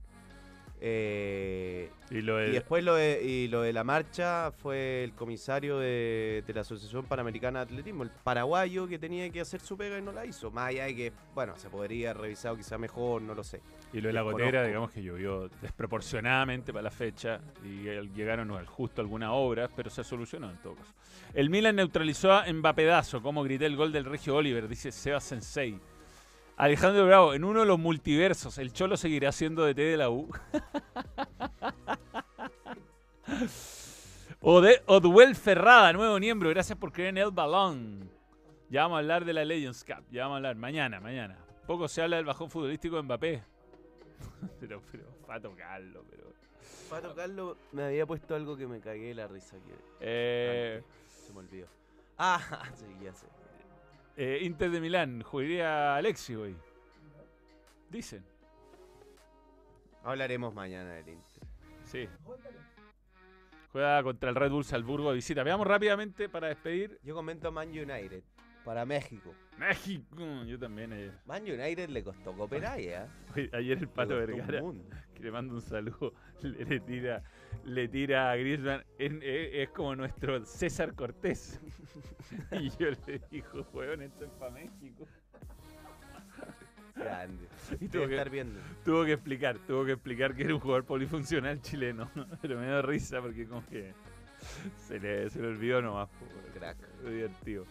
Eh, 0.83 1.89
Y 2.09 2.21
lo 2.21 2.37
de- 2.37 2.49
después 2.49 2.83
lo 2.83 2.95
de, 2.95 3.21
y 3.23 3.47
lo 3.47 3.61
de 3.61 3.71
la 3.71 3.83
marcha 3.83 4.51
fue 4.51 5.03
el 5.03 5.13
comisario 5.13 5.77
de, 5.77 6.43
de 6.45 6.53
la 6.55 6.61
Asociación 6.61 7.05
Panamericana 7.05 7.59
de 7.59 7.65
Atletismo, 7.65 8.01
el 8.03 8.09
paraguayo 8.09 8.87
que 8.87 8.97
tenía 8.97 9.29
que 9.29 9.41
hacer 9.41 9.59
su 9.61 9.77
pega 9.77 9.99
y 9.99 10.01
no 10.01 10.11
la 10.11 10.25
hizo. 10.25 10.49
Más 10.49 10.69
allá 10.69 10.85
de 10.85 10.95
que, 10.95 11.11
bueno, 11.35 11.53
se 11.55 11.69
podría 11.69 12.09
haber 12.11 12.23
revisado 12.23 12.57
quizá 12.57 12.79
mejor, 12.79 13.21
no 13.21 13.35
lo 13.35 13.43
sé. 13.43 13.61
Y 13.93 14.01
lo 14.01 14.07
de 14.07 14.13
la 14.13 14.21
gotera, 14.23 14.65
digamos 14.65 14.89
que 14.91 15.03
llovió 15.03 15.49
desproporcionadamente 15.61 16.73
para 16.73 16.83
la 16.83 16.91
fecha 16.91 17.39
y 17.63 17.83
llegaron 18.15 18.49
al 18.51 18.65
justo 18.65 19.01
algunas 19.01 19.29
obras, 19.31 19.69
pero 19.75 19.89
se 19.89 20.03
solucionó 20.03 20.49
en 20.49 20.57
todo 20.57 20.75
caso. 20.75 20.91
El 21.33 21.49
Milan 21.49 21.75
neutralizó 21.75 22.33
a 22.33 22.51
Mbapedazo, 22.51 23.21
como 23.21 23.43
grité 23.43 23.67
el 23.67 23.75
gol 23.75 23.91
del 23.91 24.05
Regio 24.05 24.35
Oliver, 24.35 24.67
dice 24.67 24.91
Seba 24.91 25.19
Sensei. 25.19 25.79
Alejandro 26.65 27.07
Bravo, 27.07 27.33
en 27.33 27.43
uno 27.43 27.61
de 27.61 27.65
los 27.65 27.79
multiversos, 27.79 28.59
¿el 28.59 28.71
Cholo 28.71 28.95
seguirá 28.95 29.31
siendo 29.31 29.65
DT 29.65 29.77
de 29.81 29.97
la 29.97 30.11
U? 30.11 30.29
Ode- 34.41 34.83
Odwell 34.85 35.35
Ferrada, 35.35 35.91
nuevo 35.91 36.19
miembro, 36.19 36.49
gracias 36.49 36.77
por 36.77 36.91
creer 36.91 37.09
en 37.09 37.17
el 37.17 37.31
balón. 37.31 38.07
Ya 38.69 38.83
vamos 38.83 38.97
a 38.97 38.99
hablar 38.99 39.25
de 39.25 39.33
la 39.33 39.43
Legends 39.43 39.83
Cup, 39.83 40.03
ya 40.11 40.21
vamos 40.23 40.35
a 40.35 40.37
hablar 40.37 40.55
mañana, 40.55 40.99
mañana. 40.99 41.35
Poco 41.65 41.87
se 41.87 42.03
habla 42.03 42.17
del 42.17 42.25
bajón 42.25 42.51
futbolístico 42.51 42.95
de 42.97 43.01
Mbappé. 43.01 43.43
pero, 44.59 44.83
pero, 44.91 45.05
para 45.25 45.41
tocarlo, 45.41 46.05
pero. 46.11 46.31
Para 46.91 47.01
tocarlo, 47.09 47.57
me 47.71 47.85
había 47.85 48.05
puesto 48.05 48.35
algo 48.35 48.55
que 48.55 48.67
me 48.67 48.79
cagué 48.81 49.15
la 49.15 49.27
risa. 49.27 49.57
Que 49.57 49.73
Eh, 49.99 50.83
antes, 50.83 51.11
se 51.25 51.33
me 51.33 51.39
olvidó. 51.39 51.65
Ah, 52.19 52.39
sí, 52.75 52.85
ya 53.03 53.15
sé. 53.15 53.25
Eh, 54.17 54.39
Inter 54.41 54.71
de 54.71 54.81
Milán, 54.81 55.21
jugaría 55.23 55.95
Alexi 55.95 56.35
hoy. 56.35 56.55
Dicen. 57.89 58.23
Hablaremos 60.03 60.53
mañana 60.53 60.93
del 60.93 61.09
Inter. 61.09 61.43
Sí. 61.83 62.07
Juega 63.71 64.03
contra 64.03 64.29
el 64.29 64.35
Red 64.35 64.51
Bull 64.51 64.65
Salzburgo 64.65 65.09
de 65.09 65.15
visita. 65.15 65.43
Veamos 65.43 65.65
rápidamente 65.65 66.27
para 66.27 66.47
despedir. 66.47 66.99
Yo 67.03 67.15
comento 67.15 67.51
Man 67.51 67.69
United 67.69 68.23
para 68.63 68.85
México. 68.85 69.33
México, 69.57 70.43
yo 70.45 70.57
también 70.59 70.93
ayer. 70.93 71.13
Man 71.25 71.43
United 71.43 71.89
le 71.89 72.03
costó 72.03 72.33
Copenhague, 72.33 72.95
¿eh? 72.95 73.05
Oye, 73.35 73.49
Ayer 73.53 73.77
el 73.77 73.87
Pato 73.87 74.15
Vergara, 74.15 74.61
que 75.13 75.23
le 75.23 75.31
mando 75.31 75.55
un 75.55 75.61
saludo, 75.61 76.13
le, 76.41 76.65
le 76.65 76.79
tira, 76.79 77.23
le 77.65 77.87
tira 77.87 78.31
a 78.31 78.35
Griezmann, 78.35 78.83
eh, 78.97 79.49
es 79.53 79.69
como 79.69 79.95
nuestro 79.95 80.45
César 80.45 80.93
Cortés. 80.93 81.59
y 82.51 82.69
yo 82.71 82.89
le 82.89 83.21
digo, 83.29 83.67
weón, 83.73 84.01
esto 84.01 84.25
es 84.25 84.31
para 84.31 84.51
México. 84.51 85.07
Grande. 86.95 87.47
Y 87.79 87.87
tuvo 87.87 88.07
que, 88.07 88.15
estar 88.15 88.29
viendo. 88.29 88.59
tuvo 88.83 89.05
que 89.05 89.13
explicar, 89.13 89.57
tuvo 89.65 89.85
que 89.85 89.93
explicar 89.93 90.35
que 90.35 90.43
era 90.43 90.53
un 90.53 90.59
jugador 90.59 90.85
polifuncional 90.85 91.61
chileno. 91.61 92.09
Pero 92.41 92.59
me 92.59 92.65
dio 92.65 92.81
risa 92.81 93.21
porque 93.21 93.47
como 93.47 93.65
que 93.67 93.93
se 94.77 94.99
le, 94.99 95.29
se 95.29 95.41
le 95.41 95.47
olvidó 95.47 95.81
nomás. 95.81 96.09
Crack. 96.53 96.77
Divertido. 97.03 97.65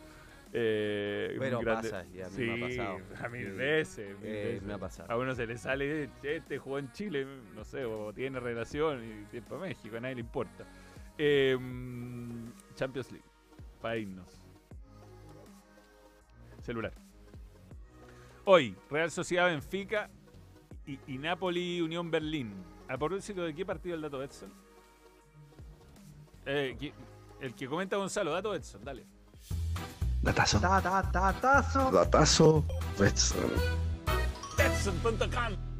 Eh, 0.52 1.36
grande- 1.38 1.64
pasa, 1.64 2.04
y 2.12 2.20
a 2.22 2.28
mí 2.28 2.44
me 2.44 2.64
ha 2.64 2.68
pasado. 2.68 2.98
A 3.24 3.28
mil 3.28 3.46
Sí. 3.46 3.52
veces, 3.52 4.18
mil 4.18 4.28
Eh, 4.28 4.44
veces. 4.46 4.62
me 4.62 4.72
ha 4.74 4.78
pasado. 4.78 5.12
A 5.12 5.16
uno 5.16 5.34
se 5.34 5.46
le 5.46 5.56
sale, 5.56 6.10
"Che, 6.20 6.36
este 6.36 6.58
jugó 6.58 6.78
en 6.78 6.90
Chile, 6.92 7.24
no 7.54 7.62
sé, 7.64 7.84
o 7.84 8.12
tiene 8.12 8.40
relación 8.40 9.04
y 9.04 9.24
tiene 9.26 9.46
para 9.46 9.60
México, 9.62 9.96
a 9.96 10.00
nadie 10.00 10.16
le 10.16 10.20
importa. 10.22 10.64
Eh, 11.16 11.56
mm, 11.58 12.48
Champions 12.74 13.12
League, 13.12 13.26
para 13.80 13.96
irnos. 13.96 14.42
Celular. 16.62 16.92
Hoy, 18.44 18.76
Real 18.90 19.10
Sociedad 19.10 19.46
Benfica 19.46 20.10
y, 20.86 20.98
y 21.06 21.18
Napoli 21.18 21.80
Unión 21.80 22.10
Berlín. 22.10 22.52
A 22.88 22.98
propósito 22.98 23.44
de 23.44 23.54
qué 23.54 23.64
partido 23.64 23.94
el 23.94 24.02
dato 24.02 24.20
Edson. 24.22 24.52
Eh, 26.46 26.92
el 27.40 27.54
que 27.54 27.66
comenta 27.68 27.96
Gonzalo, 27.96 28.32
dato 28.32 28.54
Edson, 28.54 28.82
dale. 28.84 29.04
Datazo. 30.22 30.58
datazo. 30.60 31.90
Datazo. 31.90 32.64
Betson. 32.98 33.50
Betson.com. 34.56 35.70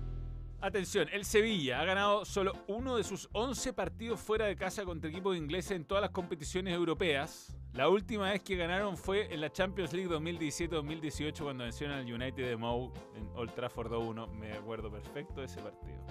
Atención, 0.63 1.09
el 1.13 1.25
Sevilla 1.25 1.81
ha 1.81 1.85
ganado 1.85 2.25
solo 2.25 2.53
uno 2.67 2.97
de 2.97 3.05
sus 3.05 3.29
11 3.33 3.73
partidos 3.73 4.21
fuera 4.21 4.47
de 4.47 4.57
casa 4.57 4.85
contra 4.85 5.09
equipos 5.09 5.37
ingleses 5.37 5.73
en 5.73 5.85
todas 5.85 6.03
las 6.03 6.11
competiciones 6.11 6.75
europeas. 6.75 7.57
La 7.73 7.89
última 7.89 8.31
vez 8.31 8.43
que 8.43 8.57
ganaron 8.57 8.97
fue 8.97 9.33
en 9.33 9.41
la 9.41 9.51
Champions 9.51 9.93
League 9.93 10.11
2017-2018 10.11 11.43
cuando 11.43 11.65
vencieron 11.65 11.97
al 11.97 12.05
United 12.05 12.47
de 12.47 12.57
Mou 12.57 12.93
en 13.15 13.29
Old 13.35 13.55
Trafford 13.55 13.93
2-1. 13.93 14.31
Me 14.33 14.53
acuerdo 14.53 14.91
perfecto 14.91 15.41
de 15.41 15.47
ese 15.47 15.61
partido. 15.61 16.05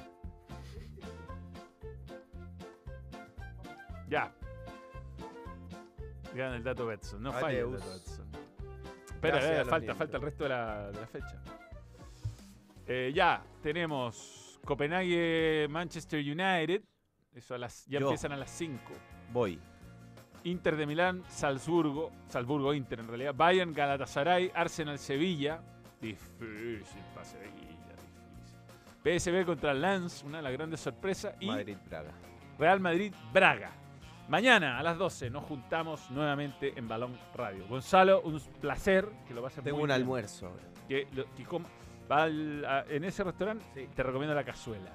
Ya. 4.08 4.34
Gana 6.34 6.56
el 6.56 6.64
dato 6.64 6.86
Betson. 6.86 7.22
No 7.22 7.32
falla 7.34 7.60
el 7.60 7.66
Adeus. 7.66 7.80
dato 7.80 7.92
Betson. 7.94 8.28
Espera, 9.14 9.62
eh, 9.62 9.66
falta, 9.66 9.96
falta 9.96 10.18
el 10.18 10.24
resto 10.24 10.44
de 10.44 10.50
la, 10.50 10.92
de 10.92 11.02
la 11.02 11.08
fecha. 11.08 11.42
Eh, 12.88 13.12
ya, 13.14 13.44
tenemos 13.62 14.60
Copenhague, 14.64 15.68
Manchester 15.70 16.20
United. 16.20 16.82
Eso 17.34 17.56
a 17.56 17.58
las, 17.58 17.86
ya 17.86 18.00
Yo. 18.00 18.08
empiezan 18.08 18.32
a 18.32 18.38
las 18.38 18.50
5. 18.50 18.80
Voy. 19.32 19.60
Inter 20.44 20.78
de 20.78 20.86
Milán, 20.86 21.24
Salzburgo, 21.28 22.12
Salzburgo 22.28 22.74
Inter 22.74 23.02
en 23.02 23.08
realidad, 23.08 23.36
Bayern, 23.36 23.74
Galatasaray, 23.74 24.52
Arsenal, 24.56 24.98
Sevilla. 24.98 25.62
Difícil 26.00 27.04
para 27.14 27.26
Sevilla, 27.26 27.96
difícil. 29.04 29.42
PSV 29.44 29.46
contra 29.46 29.74
Lens, 29.74 30.24
una 30.24 30.38
de 30.38 30.44
las 30.44 30.54
grandes 30.54 30.80
sorpresas. 30.80 31.36
Y 31.42 31.48
Madrid, 31.48 31.78
Braga. 31.90 32.12
Real 32.58 32.80
Madrid, 32.80 33.14
Braga. 33.34 33.72
Mañana 34.30 34.78
a 34.78 34.84
las 34.84 34.98
12 34.98 35.30
nos 35.32 35.44
juntamos 35.46 36.10
nuevamente 36.12 36.74
en 36.78 36.88
Balón 36.88 37.18
Radio. 37.34 37.66
Gonzalo, 37.68 38.22
un 38.22 38.40
placer 38.62 39.08
que 39.28 39.34
lo 39.34 39.42
pases 39.42 39.64
Tengo 39.64 39.78
muy 39.78 39.84
un 39.84 39.88
bien. 39.88 40.02
almuerzo 40.02 40.48
ahora. 40.48 40.64
Que, 40.88 41.08
lo- 41.14 41.34
que 41.34 41.44
coma- 41.46 41.68
va 42.12 42.24
al- 42.24 42.64
a- 42.66 42.86
en 42.88 43.04
ese 43.06 43.24
restaurante 43.24 43.90
te 43.96 44.04
recomiendo 44.04 44.36
la 44.36 44.44
cazuela. 44.44 44.92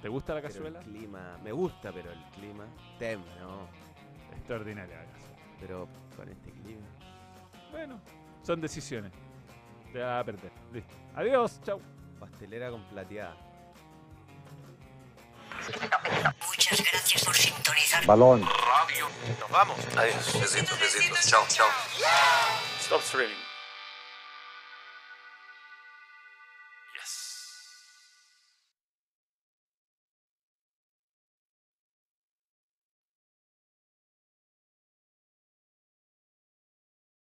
¿Te 0.00 0.08
gusta 0.08 0.34
la 0.34 0.40
Pero 0.40 0.52
cazuela? 0.52 0.78
el 0.80 0.84
clima, 0.84 1.38
me 1.44 1.52
gusta, 1.52 1.92
pero 1.92 2.10
el 2.10 2.18
clima, 2.32 2.64
tema, 2.98 3.22
¿no? 3.40 3.68
Extraordinaria 4.36 4.96
la 4.98 5.04
cazuela. 5.12 5.36
Pero 5.60 5.88
con 6.16 6.28
este 6.28 6.50
clima. 6.50 6.86
Bueno, 7.70 8.00
son 8.42 8.60
decisiones. 8.60 9.12
Te 9.92 10.00
va 10.00 10.18
a 10.18 10.24
perder. 10.24 10.50
Listo. 10.72 10.94
Adiós, 11.14 11.60
chau. 11.62 11.80
Pastelera 12.18 12.70
con 12.70 12.82
plateada. 12.88 13.36
Muchas 16.46 16.80
gracias 16.80 17.24
por 17.24 17.36
sintonizar. 17.36 18.04
Balón. 18.06 18.42
Radio. 18.44 19.08
Nos 19.40 19.50
vamos. 19.50 19.76
Adiós. 19.96 20.40
Besitos, 20.40 20.78
besitos. 20.78 21.26
Chao, 21.26 21.44
chao. 21.48 21.68
Stop 22.80 23.02
streaming. 23.02 23.51